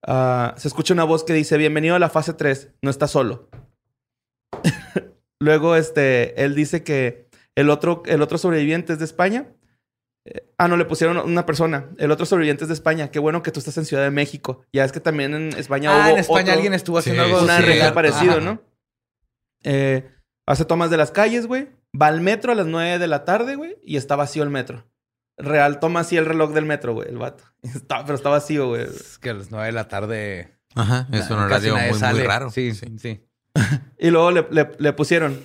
[0.06, 3.50] ah, se escucha una voz que dice, bienvenido a la fase 3, no estás solo.
[5.40, 9.48] luego, este, él dice que el otro, el otro sobreviviente es de España.
[10.30, 11.86] Eh, ah, no, le pusieron una persona.
[11.98, 13.10] El otro sobreviviente es de España.
[13.12, 14.64] Qué bueno que tú estás en Ciudad de México.
[14.74, 17.30] Ya es que también en España Ah, hubo en España otro- alguien estuvo haciendo Sí,
[17.32, 18.42] algo una sí, parecido, Ajá.
[18.42, 18.62] ¿no?
[19.64, 20.10] Eh,
[20.46, 21.70] hace tomas de las calles, güey.
[22.00, 24.86] Va al metro a las 9 de la tarde, güey, y está vacío el metro.
[25.38, 27.44] Real toma así el reloj del metro, güey, el vato.
[27.64, 28.84] Está, pero está vacío, güey.
[28.84, 30.58] Es que a las 9 de la tarde.
[30.76, 31.08] Ajá.
[31.12, 32.50] Es un horario muy, raro.
[32.52, 33.24] Sí, sí, sí.
[34.00, 35.40] Y luego le, le- le pusieron.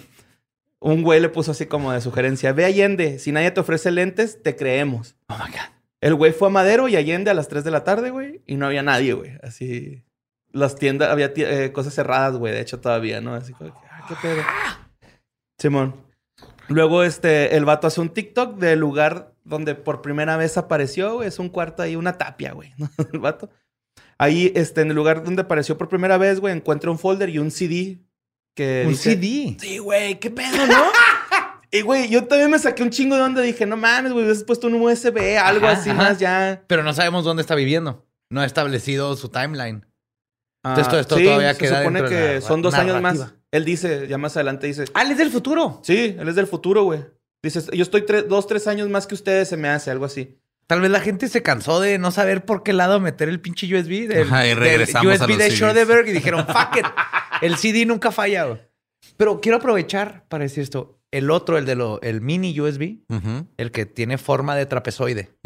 [0.83, 4.43] Un güey le puso así como de sugerencia: Ve Allende, si nadie te ofrece lentes,
[4.43, 5.17] te creemos.
[5.29, 5.73] Oh my God.
[6.01, 8.57] El güey fue a Madero y Allende a las 3 de la tarde, güey, y
[8.57, 9.39] no había nadie, güey.
[9.43, 10.03] Así.
[10.51, 13.35] Las tiendas, había eh, cosas cerradas, güey, de hecho todavía, ¿no?
[13.35, 14.43] Así como que, ah, qué pedo.
[15.59, 15.95] Simón.
[16.69, 21.29] Luego, este, el vato hace un TikTok del lugar donde por primera vez apareció, güey.
[21.29, 22.75] Es un cuarto ahí, una tapia, güey.
[22.77, 22.91] ¿no?
[23.13, 23.49] El vato.
[24.19, 27.39] Ahí, este, en el lugar donde apareció por primera vez, güey, encuentra un folder y
[27.39, 27.99] un CD
[28.55, 29.57] que Un dice- CD.
[29.61, 30.85] Sí, güey, qué pedo, ¿no?
[31.71, 33.41] y, güey, yo también me saqué un chingo de onda.
[33.43, 35.99] Dije, no mames, güey, hubieras puesto un USB, algo Ajá, así ajá.
[36.03, 36.63] más ya.
[36.67, 38.07] Pero no sabemos dónde está viviendo.
[38.31, 39.87] No ha establecido su timeline.
[40.65, 43.35] Entonces, todo esto sí, todavía se queda supone de que la son dos años más.
[43.51, 45.81] Él dice, ya más adelante dice, Ah, él es del futuro.
[45.83, 47.01] sí, él es del futuro, güey.
[47.43, 50.39] Dice, yo estoy dos, tres años más que ustedes, se me hace, algo así.
[50.67, 53.67] Tal vez la gente se cansó de no saber por qué lado meter el pinche
[53.67, 55.51] USB del, Ajá, y del regresamos a USB los de.
[55.51, 56.87] Schroederberg y dijeron, fuck it.
[57.43, 58.45] El CD nunca falla.
[58.45, 58.61] güey.
[59.17, 60.99] Pero quiero aprovechar para decir esto.
[61.11, 63.01] El otro, el de lo, el mini USB,
[63.59, 65.37] el que tiene forma de trapezoide.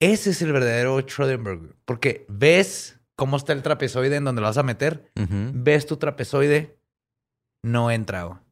[0.00, 1.58] Ese es el verdadero Schroederberg.
[1.58, 1.72] güey.
[1.84, 5.10] Porque ves cómo está el trapezoide en donde lo vas a meter.
[5.16, 6.78] Ves tu trapezoide,
[7.64, 8.42] no entra.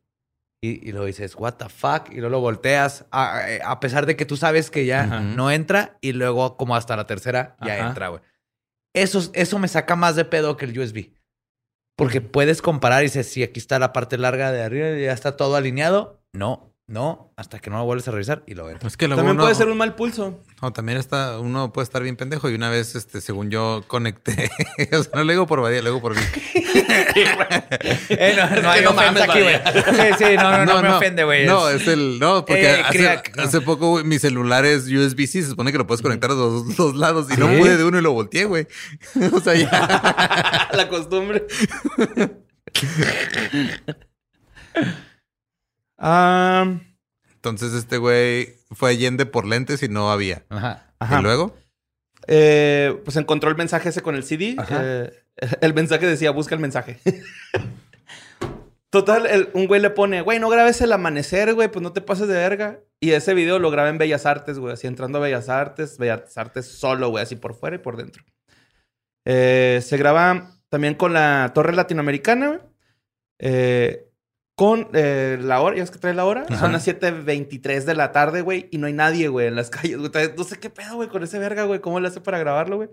[0.62, 2.08] Y, y luego dices, what the fuck?
[2.10, 5.20] Y luego lo volteas, a, a pesar de que tú sabes que ya Ajá.
[5.20, 5.98] no entra.
[6.00, 7.88] Y luego, como hasta la tercera, ya Ajá.
[7.88, 8.22] entra, güey.
[8.94, 11.12] Eso, eso me saca más de pedo que el USB.
[11.96, 15.12] Porque puedes comparar y dices, sí, aquí está la parte larga de arriba y ya
[15.12, 16.22] está todo alineado.
[16.32, 18.92] No, no, hasta que no lo vuelves a revisar y lo entras.
[18.92, 20.40] Es que También uno- puede ser un mal pulso.
[20.62, 22.48] No, también está, uno puede estar bien pendejo.
[22.48, 24.50] Y una vez, este, según yo conecté,
[24.92, 26.22] o sea, no le digo por Badía, le digo por mí.
[28.08, 29.56] Eh, no, no hay no aquí, güey.
[29.56, 31.46] Sí, sí, no, no, no, me ofende, güey.
[31.46, 33.42] No, Es- el, no, porque Eh, hace, crack, no.
[33.42, 36.76] hace poco güey, mi celular es USB-C, se supone que lo puedes conectar a los
[36.76, 38.66] dos lados y no pude de uno y lo volteé, güey.
[39.32, 40.68] o sea, ya.
[40.72, 41.46] La costumbre.
[45.98, 46.78] Ah,
[47.34, 50.44] Entonces este güey fue Allende por lentes y no había.
[50.48, 50.92] Ajá.
[50.98, 51.18] ajá.
[51.18, 51.56] Y luego,
[52.28, 54.56] Eh, pues encontró el mensaje ese con el CD.
[54.58, 54.80] Ajá.
[54.82, 55.12] Eh,
[55.60, 56.98] el mensaje decía, busca el mensaje.
[58.90, 62.00] Total, el- un güey le pone, güey, no grabes el amanecer, güey, pues no te
[62.00, 62.80] pases de verga.
[63.00, 66.36] Y ese video lo graba en Bellas Artes, güey, así entrando a Bellas Artes, Bellas
[66.38, 68.24] Artes solo, güey, así por fuera y por dentro.
[69.26, 72.60] Eh, se graba también con la Torre Latinoamericana, güey.
[73.38, 74.05] Eh,
[74.56, 76.46] con eh, la hora, ya es que trae la hora.
[76.48, 76.58] Ajá.
[76.58, 79.98] Son las 7.23 de la tarde, güey, y no hay nadie, güey, en las calles.
[79.98, 80.10] güey.
[80.36, 81.80] No sé qué pedo, güey, con ese verga, güey.
[81.80, 82.88] ¿Cómo le hace para grabarlo, güey?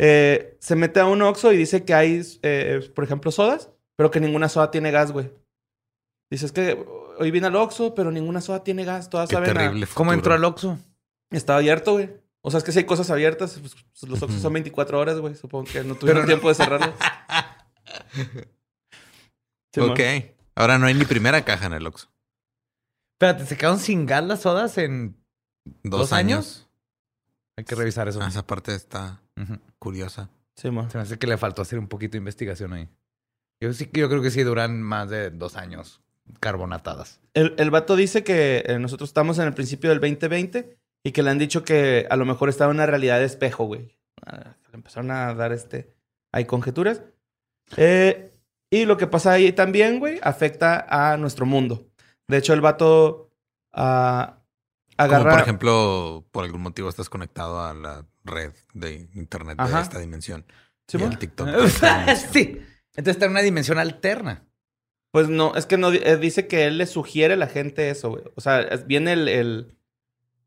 [0.00, 4.10] Eh, se mete a un Oxxo y dice que hay, eh, por ejemplo, sodas, pero
[4.12, 5.32] que ninguna soda tiene gas, güey.
[6.30, 6.78] Dice, es que
[7.18, 9.10] hoy vine al Oxxo, pero ninguna soda tiene gas.
[9.10, 9.88] Todas qué saben a- terrible.
[9.94, 10.78] ¿Cómo entró al Oxxo?
[11.32, 12.10] Estaba abierto, güey.
[12.40, 15.18] O sea, es que si hay cosas abiertas, pues, pues, los Oxxos son 24 horas,
[15.18, 15.34] güey.
[15.34, 16.90] Supongo que no tuvieron tiempo de cerrarlos.
[19.78, 20.00] Ok.
[20.58, 22.08] Ahora no hay ni primera caja en el Oxxo.
[23.12, 25.16] Espérate, ¿se quedaron sin gas las sodas en
[25.84, 26.36] Dos, ¿Dos años.
[26.38, 26.68] años?
[27.56, 28.20] Hay que revisar eso.
[28.20, 29.20] Ah, esa parte está
[29.78, 30.30] curiosa.
[30.56, 30.90] Simón.
[30.90, 32.88] Se me hace que le faltó hacer un poquito de investigación ahí.
[33.60, 36.00] Yo sí yo creo que sí duran más de dos años
[36.40, 37.20] carbonatadas.
[37.34, 41.22] El, el vato dice que eh, nosotros estamos en el principio del 2020 y que
[41.22, 43.96] le han dicho que a lo mejor estaba en una realidad de espejo, güey.
[44.26, 45.94] Ah, Le empezaron a dar este.
[46.32, 47.02] Hay conjeturas.
[47.76, 48.32] Eh,
[48.70, 51.86] y lo que pasa ahí también, güey, afecta a nuestro mundo.
[52.28, 53.30] De hecho, el vato
[53.72, 54.38] ah,
[54.96, 55.22] agarra.
[55.24, 59.76] Como por ejemplo, por algún motivo estás conectado a la red de internet Ajá.
[59.78, 60.44] de esta dimensión.
[60.88, 61.12] Y Simón.
[61.12, 61.48] el TikTok.
[62.32, 62.60] sí.
[62.96, 64.44] Entonces está en una dimensión alterna.
[65.12, 68.10] Pues no, es que no eh, dice que él le sugiere a la gente eso,
[68.10, 68.24] güey.
[68.34, 69.74] O sea, viene el, el-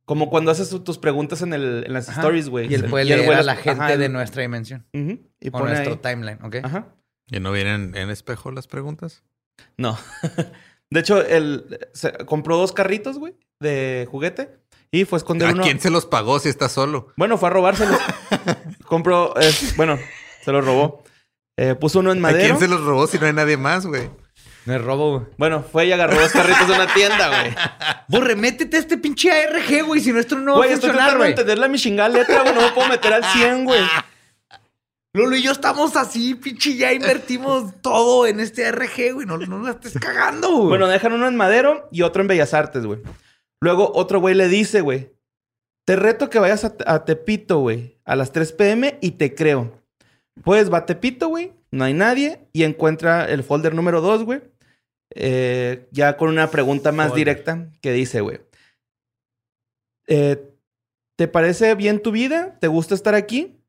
[0.05, 2.21] como cuando haces tus preguntas en, el, en las Ajá.
[2.21, 2.69] stories, güey.
[2.69, 4.85] Y él puede el leer a la gente ajá, de nuestra dimensión.
[4.93, 5.99] Ujú, y O nuestro ahí.
[6.01, 6.55] timeline, ¿ok?
[6.63, 6.87] Ajá.
[7.31, 9.23] ¿Y no vienen en espejo las preguntas?
[9.77, 9.97] No.
[10.91, 14.57] de hecho, él se- compró dos carritos, güey, de juguete
[14.91, 15.63] y fue a esconder ¿A uno.
[15.63, 17.07] quién se los pagó si está solo?
[17.15, 17.97] Bueno, fue a robárselos.
[18.85, 19.97] compró, eh, bueno,
[20.43, 21.03] se los robó.
[21.57, 22.43] Eh, puso uno en ¿A madero.
[22.43, 24.09] quién se los robó si no hay nadie más, güey?
[24.65, 25.31] Me robo, güey.
[25.37, 27.55] Bueno, fue y agarró dos carritos de una tienda, güey.
[28.09, 30.01] Borre, métete a este pinche ARG, güey.
[30.01, 31.31] Si no, esto no va a Güey, estoy funcionar, tratando de güey.
[31.31, 32.53] entender la mi chingada letra, güey.
[32.53, 33.81] No me puedo meter al 100, güey.
[35.13, 36.75] Lolo y yo estamos así, pinche.
[36.77, 39.25] Ya invertimos todo en este ARG, güey.
[39.27, 40.69] No, no la estés cagando, güey.
[40.69, 43.01] Bueno, dejan uno en madero y otro en Bellas Artes, güey.
[43.61, 45.11] Luego otro güey le dice, güey,
[45.85, 49.79] te reto que vayas a, a Tepito, güey, a las 3 pm y te creo.
[50.43, 54.41] Pues va a Tepito, güey, no hay nadie y encuentra el folder número 2, güey.
[55.13, 57.25] eh, ya con una pregunta más Folder.
[57.25, 58.39] directa que dice, güey.
[60.07, 60.47] eh,
[61.17, 62.57] ¿Te parece bien tu vida?
[62.59, 63.60] ¿Te gusta estar aquí?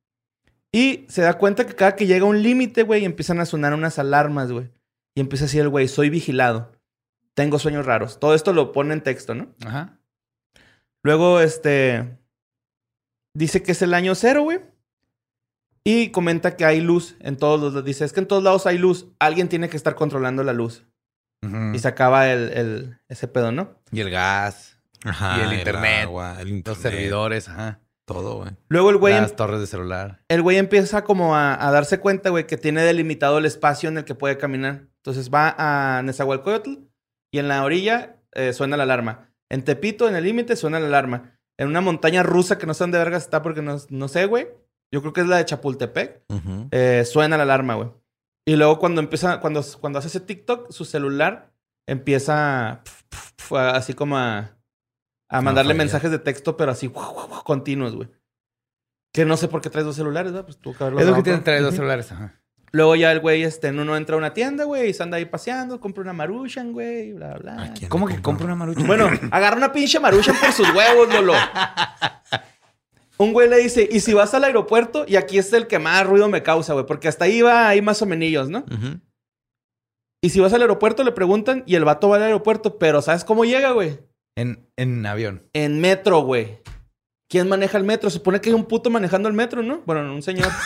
[0.74, 3.98] Y se da cuenta que cada que llega un límite, güey, empiezan a sonar unas
[3.98, 4.70] alarmas, güey.
[5.14, 6.72] Y empieza así el güey, soy vigilado.
[7.34, 8.18] Tengo sueños raros.
[8.18, 9.54] Todo esto lo pone en texto, ¿no?
[9.64, 9.98] Ajá.
[11.02, 12.18] Luego, este...
[13.34, 14.60] Dice que es el año cero, güey.
[15.84, 17.84] Y comenta que hay luz en todos los lados.
[17.84, 19.08] Dice, es que en todos lados hay luz.
[19.18, 20.86] Alguien tiene que estar controlando la luz.
[21.74, 23.74] Y se acaba el, el- ese pedo, ¿no?
[23.90, 27.80] Y el gas, Ajá, Y el internet, agua, el los internet, servidores, ajá.
[28.07, 28.50] Todo, güey.
[28.68, 30.24] Luego el güey, em- las torres de celular.
[30.28, 33.98] el güey empieza como a, a darse cuenta, güey, que tiene delimitado el espacio en
[33.98, 34.86] el que puede caminar.
[34.96, 36.72] Entonces va a Nezahualcóyotl
[37.32, 39.30] y en la orilla eh, suena la alarma.
[39.50, 41.38] En Tepito, en el límite, suena la alarma.
[41.59, 44.48] En una montaña rusa que no sé dónde verga está porque no, no sé, güey.
[44.92, 46.22] Yo creo que es la de Chapultepec.
[46.70, 47.90] Eh, suena la alarma, güey.
[48.46, 51.53] Y luego cuando empieza, cuando, cuando hace ese TikTok, su celular
[51.86, 54.57] empieza pf, pf, pf, a- así como a,
[55.33, 55.78] a mandarle fallar.
[55.78, 56.93] mensajes de texto, pero así
[57.45, 58.09] continuos, güey.
[59.12, 60.47] Que no sé por qué traes dos celulares, ¿verdad?
[60.47, 62.39] Pues tuvo que Es lo que tienen traer dos celulares, ajá.
[62.74, 65.18] Luego ya el güey, este, en uno entra a una tienda, güey, y se anda
[65.18, 67.64] ahí paseando, compra una maruchan, güey, bla, bla.
[67.64, 68.87] ¿A quién ¿Cómo que compra una marucha?
[68.87, 71.35] Bueno, agarra una pinche maruchan por sus huevos, Lolo.
[73.18, 75.05] Un güey le dice, ¿y si vas al aeropuerto?
[75.07, 77.83] Y aquí es el que más ruido me causa, güey, porque hasta ahí va ahí
[77.83, 78.64] más o menos, ¿no?
[80.22, 83.24] Y si vas al aeropuerto, le preguntan, y el vato va al aeropuerto, pero ¿sabes
[83.24, 83.99] cómo llega, güey?
[84.37, 85.49] En, en avión.
[85.53, 86.59] En metro, güey.
[87.28, 88.11] ¿Quién maneja el metro?
[88.11, 89.83] Se supone que hay un puto manejando el metro, ¿no?
[89.87, 90.49] Bueno, un señor.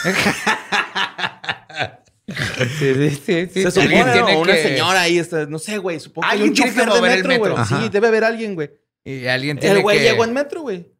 [2.78, 3.46] Sí, sí, sí.
[3.52, 3.62] sí.
[3.62, 4.12] Se supone, Alguien ¿no?
[4.26, 6.00] tiene una que- señora ahí, está, no sé, güey.
[6.00, 7.52] Supongo que hay un chofer de metro, güey.
[7.52, 7.64] metro.
[7.64, 8.72] Sí, debe haber alguien, güey.
[9.04, 10.04] Y alguien tiene El güey que...
[10.04, 10.92] llegó en metro, güey.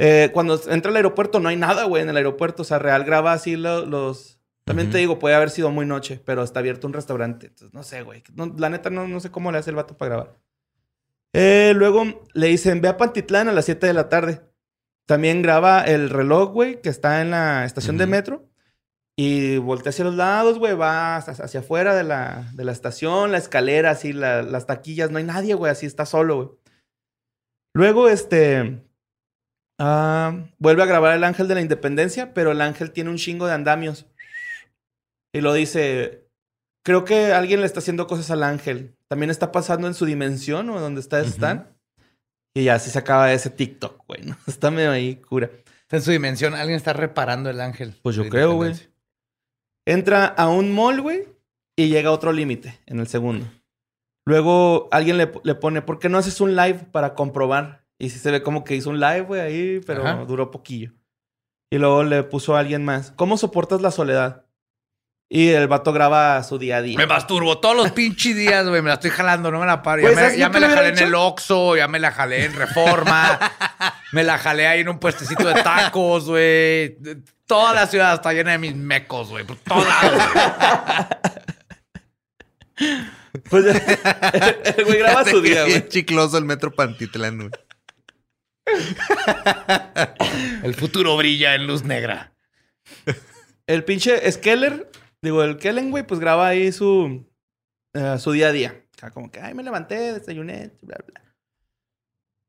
[0.00, 2.62] Eh, cuando entra al aeropuerto, no hay nada, güey, en el aeropuerto.
[2.62, 4.40] O sea, Real graba así lo- los...
[4.64, 7.48] También te digo, puede haber sido muy noche, pero está abierto un restaurante.
[7.48, 8.22] Entonces, no sé, güey.
[8.34, 10.36] No, la neta, no, no sé cómo le hace el vato para grabar.
[11.34, 14.40] Eh, luego le dicen, ve a Pantitlán a las 7 de la tarde.
[15.06, 18.48] También graba el reloj, güey, que está en la estación de metro.
[19.16, 23.30] Y voltea hacia los lados, güey, va hacia, hacia afuera de la, de la estación,
[23.32, 25.10] la escalera, así, la- las taquillas.
[25.10, 26.48] No hay nadie, güey, así está solo, güey.
[27.76, 28.82] Luego, este...
[29.80, 33.46] ah, vuelve a grabar el ángel de la independencia, pero el ángel tiene un chingo
[33.46, 34.06] de andamios.
[35.34, 36.28] Y lo dice,
[36.84, 38.96] creo que alguien le está haciendo cosas al ángel.
[39.14, 41.20] También está pasando en su dimensión o donde está.
[41.20, 41.72] Stan.
[42.52, 44.24] Y ya así se acaba ese TikTok, güey.
[44.24, 44.36] ¿no?
[44.48, 45.52] Está medio ahí cura.
[45.82, 46.52] Está en su dimensión.
[46.52, 47.94] Alguien está reparando el ángel.
[48.02, 48.74] Pues yo creo, güey.
[49.86, 51.28] Entra a un mall, güey,
[51.76, 53.46] y llega a otro límite en el segundo.
[54.26, 57.86] Luego alguien le, le pone, ¿por qué no haces un live para comprobar?
[58.00, 60.24] Y sí se ve como que hizo un live, güey, ahí, pero Ajá.
[60.24, 60.90] duró poquillo.
[61.70, 64.43] Y luego le puso a alguien más, ¿cómo soportas la soledad?
[65.36, 66.96] Y el vato graba su día a día.
[66.96, 68.80] Me masturbo todos los pinches días, güey.
[68.82, 70.00] Me la estoy jalando, no me la paro.
[70.02, 71.14] Ya Pues, me, ¿sabes ya lo me que la jalé en el?
[71.16, 73.40] Oxxo, ya me la jalé en Reforma.
[74.12, 76.98] me la jalé ahí en un puestecito de tacos, güey.
[77.46, 79.42] Toda la ciudad está llena de mis mecos, güey.
[79.44, 80.22] Por todos lados.
[83.50, 83.64] Pues
[84.76, 85.88] el güey graba su día, Bien güey.
[85.88, 87.50] chicloso el metro Pantitlán, güey.
[90.62, 92.32] El futuro brilla en luz negra.
[93.66, 94.90] El pinche Skeller,
[95.24, 97.26] digo, el Kellen, güey, pues graba ahí su,
[97.94, 98.86] eh, su día a día.
[99.12, 101.24] Como que, ay, me levanté, desayuné, bla, bla.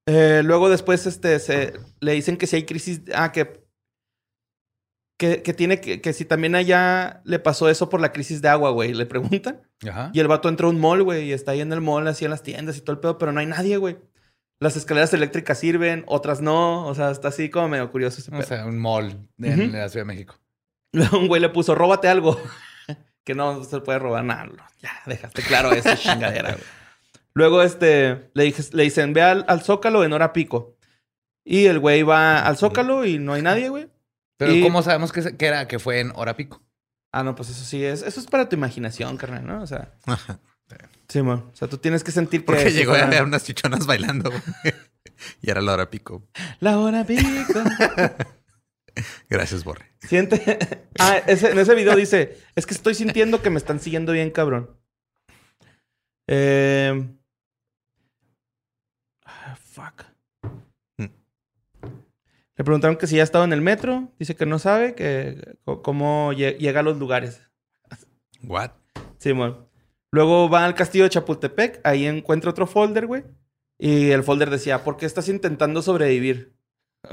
[0.08, 3.66] Eh, luego después, este, se, le dicen que si hay crisis, ah, que,
[5.18, 8.50] que, que tiene que, que si también allá le pasó eso por la crisis de
[8.50, 9.68] agua, güey, le preguntan.
[9.90, 10.12] Ajá.
[10.14, 12.24] Y el vato entra a un mall, güey, y está ahí en el mall, así
[12.24, 13.98] en las tiendas y todo el pedo, pero no hay nadie, güey.
[14.62, 18.40] Las escaleras eléctricas sirven, otras no, o sea, está así como medio curioso ese pedo.
[18.42, 20.40] O sea, un mall en la Ciudad de México.
[20.94, 22.40] Luego un güey le puso, róbate algo.
[23.26, 24.48] Que no se puede robar nada.
[24.82, 26.64] Ya, dejaste claro esa chingadera, güey.
[27.34, 30.78] Luego, este, le, dije- le dicen, ve al, al Zócalo en hora pico.
[31.44, 33.90] Y el güey va al Zócalo y no hay nadie, güey.
[34.38, 36.64] Pero Y- ¿cómo sabemos que, que era, que fue en hora pico?
[37.12, 38.02] Ah, no, pues eso sí es.
[38.02, 39.62] Eso es para tu imaginación, carnal, ¿no?
[39.62, 39.94] O sea,
[41.08, 41.46] sí, man.
[41.52, 42.46] O sea, tú tienes que sentir que.
[42.46, 44.42] Porque llegó a ver unas chichonas bailando, güey.
[45.42, 46.28] Y era la hora pico.
[46.60, 47.24] La hora pico.
[49.30, 49.86] Gracias, Borre.
[50.00, 50.58] Siente.
[51.00, 54.32] ah, ese- en ese video dice: Es que estoy sintiendo que me están siguiendo bien,
[54.32, 54.78] cabrón.
[56.28, 57.08] Eh...
[59.26, 60.04] ah, fuck.
[60.98, 61.10] Hmm.
[62.56, 64.12] Le preguntaron que si ya estaba en el metro.
[64.20, 67.42] Dice que no sabe que cómo lle- llega a los lugares.
[68.44, 68.72] What?
[69.18, 69.68] Simón.
[70.12, 71.82] Luego va al castillo de Chapultepec.
[71.84, 73.24] Ahí encuentra otro folder, güey.
[73.78, 76.55] Y el folder decía: ¿Por qué estás intentando sobrevivir?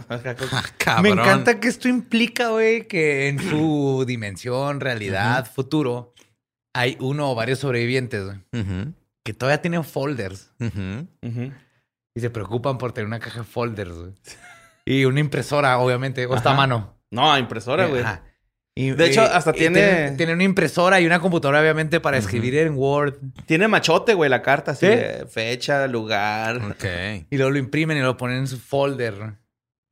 [0.87, 6.13] Ah, Me encanta que esto implica, güey, que en su dimensión, realidad, futuro,
[6.75, 8.39] hay uno o varios sobrevivientes, güey,
[9.25, 10.51] que todavía tienen folders
[12.15, 14.13] y se preocupan por tener una caja de folders, güey.
[14.85, 16.61] Y una impresora, obviamente, o está a Ajá.
[16.63, 16.99] mano.
[17.13, 18.03] No, impresora, güey.
[18.03, 18.25] Ajá.
[18.75, 22.57] Y, De hecho, hasta y tiene- Tiene una impresora y una computadora, obviamente, para escribir
[22.57, 23.15] en Word.
[23.47, 24.73] Tiene machote, güey, la carta.
[24.73, 24.93] Así ¿Sí?
[24.93, 26.57] de fecha, lugar.
[26.57, 26.85] Ok.
[27.31, 29.35] Y luego lo imprimen y lo ponen en su folder.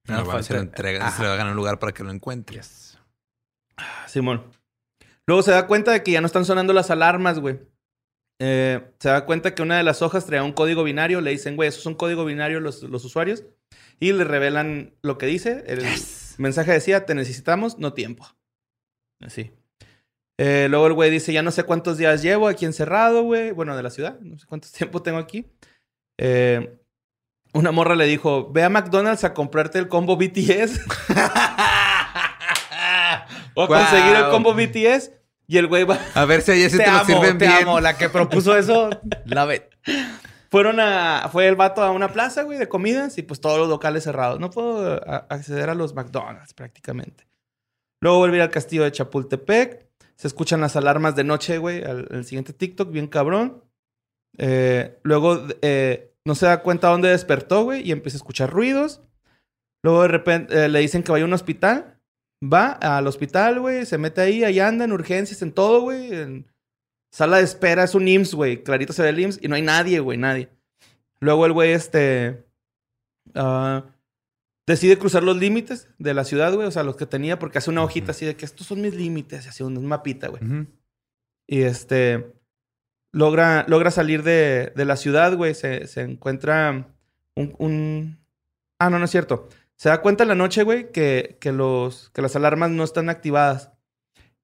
[0.07, 1.17] Nos Bueno, se lo entregan, Ajá.
[1.17, 2.61] se lo hagan en un lugar para que lo encuentre.
[4.07, 4.45] Simón.
[5.27, 7.61] Luego se da cuenta de que ya no están sonando las alarmas, güey.
[8.41, 11.21] Eh, se da cuenta que una de las hojas traía un código binario.
[11.21, 13.45] Le dicen, güey, eso es un código binario los, los usuarios.
[14.01, 15.63] Y le revelan lo que dice.
[15.67, 15.85] El
[16.39, 18.27] mensaje decía, te necesitamos, no tiempo.
[19.21, 19.53] Así.
[20.39, 23.51] Eh, luego el güey dice, ya no sé cuántos días llevo aquí encerrado, güey.
[23.51, 24.19] Bueno, de la ciudad.
[24.21, 25.47] No sé cuánto tiempo tengo aquí.
[26.19, 26.80] Eh,
[27.53, 30.81] una morra le dijo, ve a McDonald's a comprarte el combo BTS.
[33.55, 35.13] o a conseguir el combo BTS.
[35.47, 35.99] Y el güey va...
[36.15, 37.63] A ver si allá sí te, te lo amo, sirven te bien.
[37.63, 37.81] amo.
[37.81, 38.91] La que propuso eso,
[39.25, 39.69] la ve.
[40.49, 41.29] Fueron a...
[41.33, 43.19] Fue el vato a una plaza, güey, de comidas.
[43.19, 44.39] Y pues todos los locales cerrados.
[44.39, 47.27] No puedo acceder a los McDonald's prácticamente.
[48.01, 49.89] Luego volví al castillo de Chapultepec.
[50.15, 51.83] Se escuchan las alarmas de noche, güey.
[51.83, 53.65] Al, al siguiente TikTok, bien cabrón.
[54.39, 57.87] Eh, luego eh, no se da cuenta dónde despertó, güey.
[57.87, 59.01] Y empieza a escuchar ruidos.
[59.83, 61.99] Luego de repente eh, le dicen que vaya a un hospital.
[62.43, 63.87] Va al hospital, güey.
[63.87, 64.45] Se mete ahí.
[64.45, 66.14] Ahí anda en urgencias, en todo, güey.
[66.14, 66.47] En
[67.11, 67.85] sala de espera.
[67.85, 68.62] Es un IMSS, güey.
[68.62, 69.41] Clarito se ve el IMSS.
[69.43, 70.18] Y no hay nadie, güey.
[70.18, 70.51] Nadie.
[71.21, 72.47] Luego el güey, este...
[73.35, 73.85] ah,
[74.66, 76.66] decide cruzar los límites de la ciudad, güey.
[76.66, 77.39] O sea, los que tenía.
[77.39, 79.47] Porque hace una hojita así de que estos son mis límites.
[79.47, 80.43] Así un mapita, güey.
[81.47, 82.39] Y este.
[83.13, 85.55] Logra, logra salir de, de la ciudad, güey.
[85.55, 86.87] Se, se encuentra
[87.35, 88.19] un, un-
[88.79, 89.49] Ah, no, no es cierto.
[89.77, 93.09] Se da cuenta en la noche, güey, que, que, los, que las alarmas no están
[93.09, 93.73] activadas.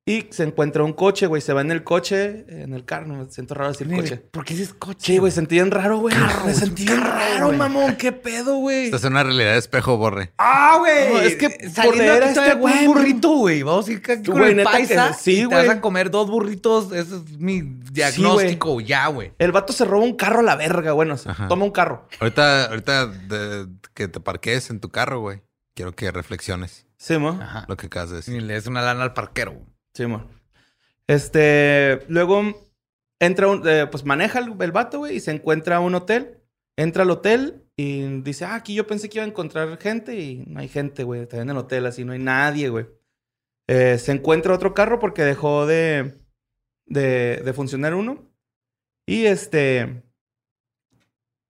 [0.09, 1.43] Y se encuentra un coche, güey.
[1.43, 3.09] Se va en el coche, en el carro.
[3.09, 4.19] No me siento raro decir coche.
[4.19, 4.99] ¿Por qué dices coche?
[5.05, 6.15] Sí, güey, sentí bien raro, güey.
[6.47, 7.59] Me sentí bien raro, güey.
[7.59, 7.97] mamón.
[7.97, 8.85] ¿Qué pedo, güey?
[8.85, 10.33] Estás en una realidad de espejo, borre.
[10.39, 11.13] Ah, güey.
[11.13, 13.65] No, es que saliendo por leer este güey, un burrito, güey.
[13.65, 15.13] Vamos a ir aquí con el que paisa.
[15.13, 15.67] sí, y Te güey.
[15.67, 16.93] vas a comer dos burritos.
[16.93, 19.33] Ese es mi diagnóstico ya, güey.
[19.41, 21.17] El vato se roba un carro a la verga, bueno.
[21.19, 22.07] se toma un carro.
[22.21, 25.43] Ahorita, ahorita de- que te parquees en tu carro, güey.
[25.75, 27.39] Quiero que reflexiones Sí, mo.
[27.43, 27.65] Ajá.
[27.69, 28.43] lo que acabas de Y decir.
[28.45, 29.51] le des una lana al parquero.
[29.53, 29.67] güey.
[29.97, 30.29] Sí, mo.
[31.07, 32.43] Este, luego
[33.19, 36.43] entra un, eh, pues maneja el, el vato, güey, y se encuentra un hotel.
[36.77, 40.45] Entra al hotel y dice, ah, aquí yo pensé que iba a encontrar gente y
[40.49, 41.23] no hay gente, güey.
[41.23, 42.87] Está en el hotel así, no hay nadie, güey.
[43.69, 46.21] Eh, se encuentra otro carro porque dejó de,
[46.85, 48.31] de, de funcionar uno.
[49.07, 50.03] Y este,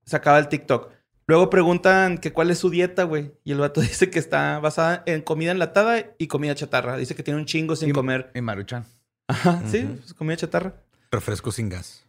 [0.04, 0.92] se acaba el TikTok.
[1.28, 3.32] Luego preguntan que cuál es su dieta, güey.
[3.44, 6.96] Y el vato dice que está basada en comida enlatada y comida chatarra.
[6.96, 8.30] Dice que tiene un chingo sin Y- comer.
[8.34, 8.84] Y Maruchan.
[9.28, 10.74] Ajá, sí, pues, comida chatarra.
[11.10, 12.04] Refresco sin gas.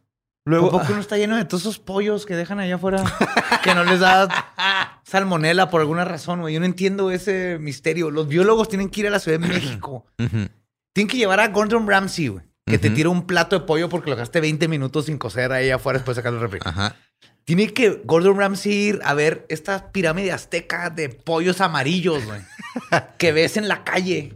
[0.46, 3.04] Luego, ¿Por qué no está lleno de todos esos pollos que dejan allá afuera?
[3.64, 4.30] que no les da
[5.04, 6.54] salmonela por alguna razón, güey.
[6.54, 8.12] Yo no entiendo ese misterio.
[8.12, 10.06] Los biólogos tienen que ir a la Ciudad de México.
[10.94, 12.44] Tienen que llevar a Gordon Ramsay, güey.
[12.66, 15.70] Que te tira un plato de pollo porque lo gastaste 20 minutos sin cocer ahí
[15.70, 16.60] afuera después de sacar el refri.
[16.66, 16.96] Ajá.
[17.48, 22.42] Tiene que Gordon Ramsay ir a ver esta pirámide azteca de pollos amarillos, güey.
[23.18, 24.34] que ves en la calle.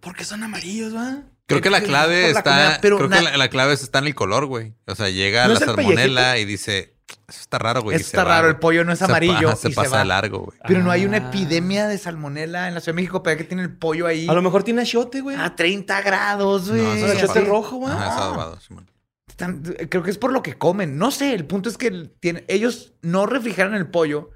[0.00, 1.24] ¿por qué son amarillos, va?
[1.44, 2.42] Creo que la clave la está.
[2.42, 4.72] comida, pero creo que la, la clave está en el color, güey.
[4.86, 6.96] O sea, llega ¿No la salmonela y dice,
[7.28, 7.96] eso está raro, güey.
[7.96, 9.48] Eso está raro, el pollo no es Se amarillo.
[9.48, 10.04] ajá, Se, y pasa va.
[10.06, 10.58] largo, güey.
[10.66, 11.28] Pero no hay una Ah.
[11.28, 14.32] epidemia de salmonela en la Ciudad de México, pero que tiene el pollo ahí A
[14.32, 15.36] lo mejor tiene achiote, güey.
[15.36, 16.80] a 30 grados, güey.
[16.80, 17.92] No, eso es achiote rojo, güey.
[17.92, 18.22] Ajá, es No.
[18.22, 18.86] adobado, Simón.
[19.30, 20.98] Están- creo que es por lo que comen.
[20.98, 24.30] No sé, el punto es que tienen- ellos no refrigeran el pollo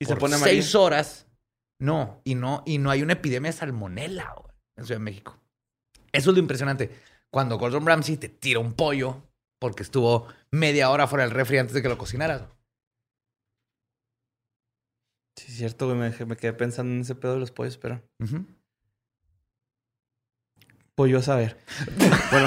[0.00, 0.62] Y se por pone amarillo.
[0.62, 1.26] seis horas.
[1.80, 5.38] No, y no, y no hay una epidemia de salmonela güey, en Ciudad de México.
[6.12, 6.90] Eso es lo impresionante.
[7.32, 9.22] Cuando Gordon Ramsay te tira un pollo
[9.58, 12.42] porque estuvo media hora fuera del refri antes de que lo cocinaras.
[15.38, 15.98] Sí, es cierto, güey.
[15.98, 18.02] Me, me quedé pensando en ese pedo de los pollos, pero...
[18.20, 18.44] Ujú.
[20.94, 21.56] Pollo a saber.
[22.30, 22.46] bueno,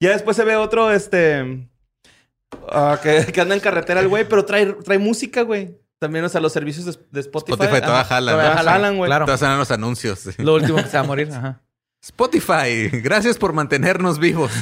[0.00, 1.68] ya después se ve otro, este...
[2.70, 5.78] ah, que, que anda en carretera el güey, pero trae, trae música, güey.
[5.98, 7.52] También, o sea, los servicios de, de Spotify.
[7.52, 8.62] Spotify ajá, todavía ¿no?
[8.62, 9.08] jalan, güey.
[9.08, 9.24] Claro.
[9.26, 10.18] A los anuncios.
[10.18, 10.30] sí.
[10.42, 11.30] Lo último que se va a morir.
[11.32, 11.62] Ajá.
[12.02, 14.52] Spotify, gracias por mantenernos vivos.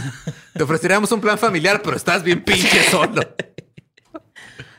[0.55, 3.20] Te ofreceríamos un plan familiar, pero estás bien pinche solo.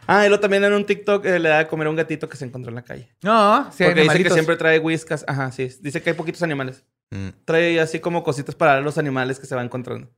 [0.08, 2.30] Ah, y luego también en un TikTok eh, le da de comer a un gatito
[2.30, 3.10] que se encontró en la calle.
[3.22, 4.34] No, sí, hay Porque dice que animalitos.
[4.34, 5.26] siempre trae whiskas.
[5.28, 5.70] Ajá, sí.
[5.82, 6.84] Dice que hay poquitos animales.
[7.12, 7.30] Mm.
[7.46, 10.12] Trae así como cositas para los animales que se va encontrando.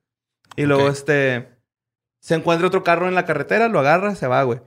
[0.56, 1.50] Y luego, este...
[2.20, 4.60] Se encuentra otro carro en la carretera, lo agarra, se va, güey.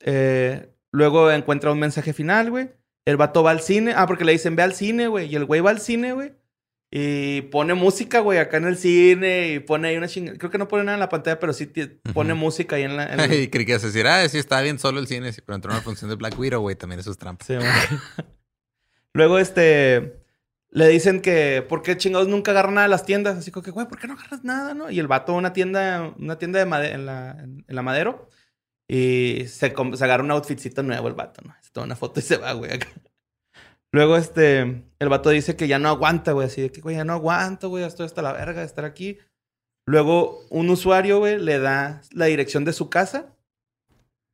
[0.00, 2.70] Eh, luego encuentra un mensaje final, güey.
[3.06, 3.94] El vato va al cine.
[3.96, 5.28] Ah, porque le dicen, ve al cine, güey.
[5.32, 6.32] Y el güey va al cine, güey.
[6.90, 9.48] Y pone música, güey, acá en el cine.
[9.52, 10.36] Y pone ahí una chingada.
[10.38, 11.66] Creo que no pone nada en la pantalla, pero sí
[12.12, 13.12] pone música ahí en la...
[13.12, 15.32] en el- Y creí que ibas a decir, ah, sí, está bien solo el cine,
[15.32, 17.44] sí, pero entró una función de Black Widow, güey, también eso es trampa.
[17.44, 17.54] Sí.
[19.14, 20.17] Luego, este...
[20.78, 21.64] Le dicen que...
[21.68, 23.36] ¿Por qué chingados nunca agarran nada de las tiendas?
[23.36, 24.90] Así como que, güey, ¿por qué no agarras nada, no?
[24.90, 26.14] Y el vato una tienda...
[26.16, 28.28] Una tienda de made- en, la, en, la Madero.
[28.88, 31.52] Y se, se agarra un outfitcito nuevo el vato, ¿no?
[31.60, 32.78] Se toma una foto y se va, güey.
[33.90, 36.46] Luego, este, el vato dice que ya no aguanta, güey.
[36.46, 37.82] Así de que, güey, ya no aguanto, güey.
[37.82, 39.18] Estoy hasta la verga de estar aquí.
[39.84, 43.34] Luego, un usuario, güey, le da la dirección de su casa.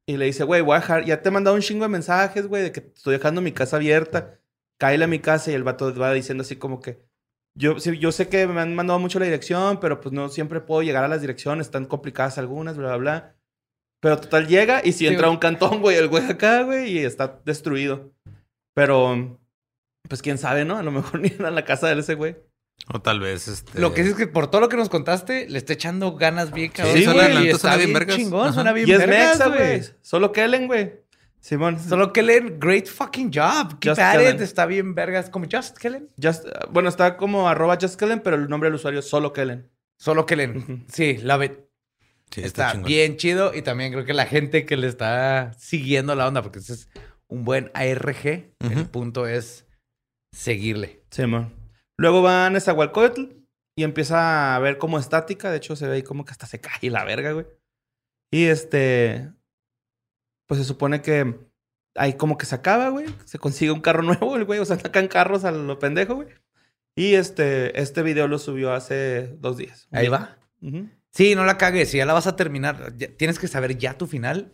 [0.06, 1.06] Y le dice, güey, voy a dejar...
[1.06, 3.76] Ya te he mandado un chingo de mensajes, güey, de que estoy dejando mi casa
[3.76, 4.38] abierta.
[4.78, 5.51] Cáele a mi casa.
[5.51, 7.02] Y el vato va diciendo así como que...
[7.56, 10.60] Yo, sí, yo sé que me han mandado mucho la dirección, pero pues no siempre
[10.60, 11.68] puedo llegar a las direcciones.
[11.68, 13.34] Están complicadas algunas, bla, bla, bla.
[14.02, 15.36] Pero total llega y si Sí, entra a güey.
[15.36, 18.12] un cantón, güey, el güey acá, güey, y está destruido.
[18.74, 19.38] Pero,
[20.09, 20.76] pues quién sabe, ¿no?
[20.76, 22.36] A lo mejor ni era la casa de ese güey.
[22.92, 23.80] O tal vez este.
[23.80, 26.70] Lo que es que por todo lo que nos contaste, le está echando ganas bien,
[26.72, 26.96] cabrón.
[26.96, 28.52] Sí, güey, suena- la y está suena bien bien chingón, Ajá.
[28.52, 29.82] suena bien Y es vergas, Mexa, güey.
[30.02, 31.03] Solo Kellen, güey.
[31.44, 31.78] Simón.
[31.78, 33.78] Solo Kellen, great fucking job.
[33.78, 34.36] Keep Just at Kellen.
[34.36, 34.40] it.
[34.40, 35.28] Está bien vergas.
[35.28, 36.08] Como Just Kellen.
[36.20, 39.70] Just, bueno, está como arroba just Kellen, pero el nombre del usuario es solo Kellen.
[39.98, 40.86] Solo Kellen.
[40.88, 41.52] Sí, love it.
[42.30, 43.54] Sí, está bien chido.
[43.54, 46.88] Y también creo que la gente que le está siguiendo la onda, porque ese es
[47.28, 49.66] un buen ARG, el punto es
[50.32, 51.04] seguirle.
[51.10, 51.52] Simón.
[51.98, 53.24] Luego va a Nezahualcóyotl
[53.76, 55.50] y empieza a ver como estática.
[55.50, 57.46] De hecho, se ve ahí como que hasta se cae la verga, güey.
[58.32, 59.30] Y este.
[60.46, 61.34] Pues se supone que
[61.96, 63.06] ahí como que se acaba, güey.
[63.24, 64.60] Se consigue un carro nuevo, el güey.
[64.60, 66.28] O sea, sacan carros a lo pendejo, güey.
[66.96, 69.88] Y este, este video lo subió hace dos días.
[69.90, 70.36] Ahí va.
[71.12, 71.90] Sí, no la cagues.
[71.90, 74.52] Si ya la vas a terminar, ya- tienes que saber ya tu final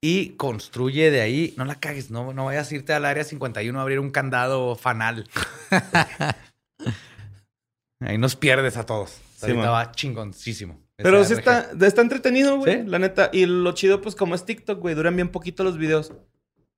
[0.00, 1.54] y construye de ahí.
[1.56, 2.10] No la cagues.
[2.10, 5.28] No, no vayas a irte al área 51 a abrir un candado fanal.
[8.00, 9.20] ahí nos pierdes a todos.
[9.36, 10.80] Sí, Ahorita va chingoncísimo.
[11.02, 12.82] Pero sí está, está entretenido, güey.
[12.82, 12.86] ¿Sí?
[12.86, 13.30] La neta.
[13.32, 16.12] Y lo chido, pues, como es TikTok, güey, duran bien poquito los videos.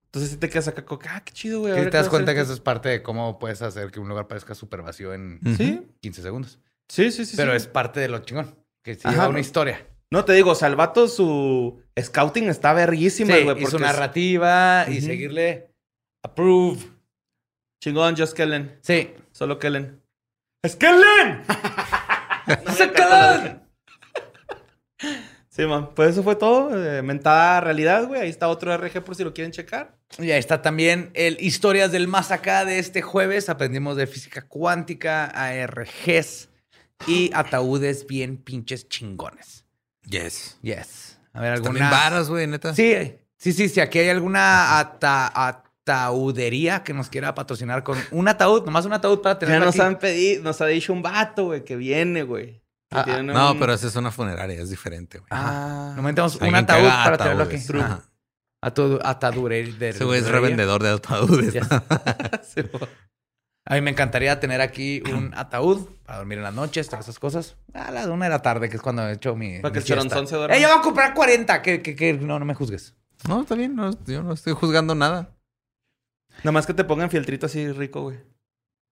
[0.06, 1.72] Entonces sí te quedas acá como que, ah, qué chido, güey.
[1.72, 4.26] ver te das cuenta que eso es parte de cómo puedes hacer que un lugar
[4.26, 5.38] parezca súper vacío en.
[5.56, 6.58] Sí, 15 segundos.
[6.88, 7.36] sí, sí, sí.
[7.36, 7.58] Pero sí.
[7.58, 8.54] es parte de lo chingón.
[8.82, 9.30] Que sí Ajá, lleva ¿no?
[9.30, 9.86] una historia.
[10.10, 13.62] No, te digo, o sea, el vato, su scouting está verguísima, Sí, güey.
[13.62, 15.70] y su es narrativa y seguirle
[16.24, 16.80] approve.
[17.82, 18.78] Chingón, just Kellen.
[18.82, 19.14] Sí.
[19.30, 20.02] Solo Kellen.
[20.62, 21.42] ¡Es Kellen!
[22.76, 23.62] ¡Sácala!
[25.60, 25.90] Sí, man.
[25.94, 26.70] Pues eso fue todo.
[26.74, 28.20] eh, mentada realidad, güey.
[28.22, 29.98] Ahí está otro RG por si lo quieren checar.
[30.18, 33.48] Y ahí está también el Historias del Más Acá de este jueves.
[33.50, 36.48] Aprendimos de física cuántica, ARGs
[37.06, 39.64] y ataúdes bien pinches chingones.
[40.08, 40.58] Yes.
[40.62, 41.18] Yes.
[41.32, 41.90] A ver, También alguna...
[41.90, 42.74] varas, güey, neta.
[42.74, 42.94] Sí,
[43.36, 43.68] sí, sí.
[43.68, 45.30] Si aquí hay alguna ata-
[45.86, 49.74] ataudería que nos quiera patrocinar con un ataúd, nomás un ataúd para Ya tenerlo nos
[49.74, 49.82] aquí.
[49.84, 52.62] han pedido, nos ha dicho un vato, güey, que viene, güey.
[52.92, 55.28] Ah, tiene No, un- pero esa es una funeraria, es diferente, güey.
[55.30, 55.92] Ajá.
[55.96, 57.56] Nomás tenemos un ataúd para tenerlo aquí.
[58.62, 61.54] Atadure de Ese güey es revendedor de ataúdes.
[62.42, 62.62] Sí.
[63.66, 67.18] A mí me encantaría tener aquí un ataúd para dormir en las noches, todas esas
[67.18, 67.56] cosas.
[67.74, 69.60] A las una de la tarde, que es cuando he hecho mi.
[69.60, 70.56] Para que el se duerma.
[70.56, 71.62] ¡Eh, yo voy a comprar 40!
[71.62, 72.96] Que, que, que no, no me juzgues.
[73.28, 75.36] No, está bien, no, yo no estoy juzgando nada.
[76.38, 78.18] Nada más que te pongan fieltrito así rico, güey.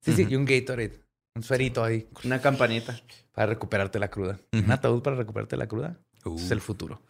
[0.02, 1.00] Sí, sí, y un Gatorade.
[1.38, 3.00] Un suerito ahí Una campanita.
[3.32, 4.40] para recuperarte la cruda.
[4.52, 5.96] Un ataúd para recuperarte la cruda.
[6.24, 6.34] Uh.
[6.34, 7.00] Es el futuro.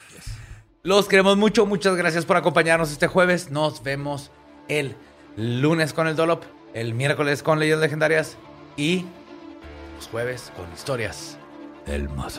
[0.82, 1.64] Los queremos mucho.
[1.64, 3.50] Muchas gracias por acompañarnos este jueves.
[3.50, 4.30] Nos vemos
[4.68, 4.96] el
[5.38, 6.44] lunes con el Dolop,
[6.74, 8.36] el miércoles con Leyendas Legendarias
[8.76, 9.06] y
[9.96, 11.38] los jueves con historias
[11.86, 12.38] del más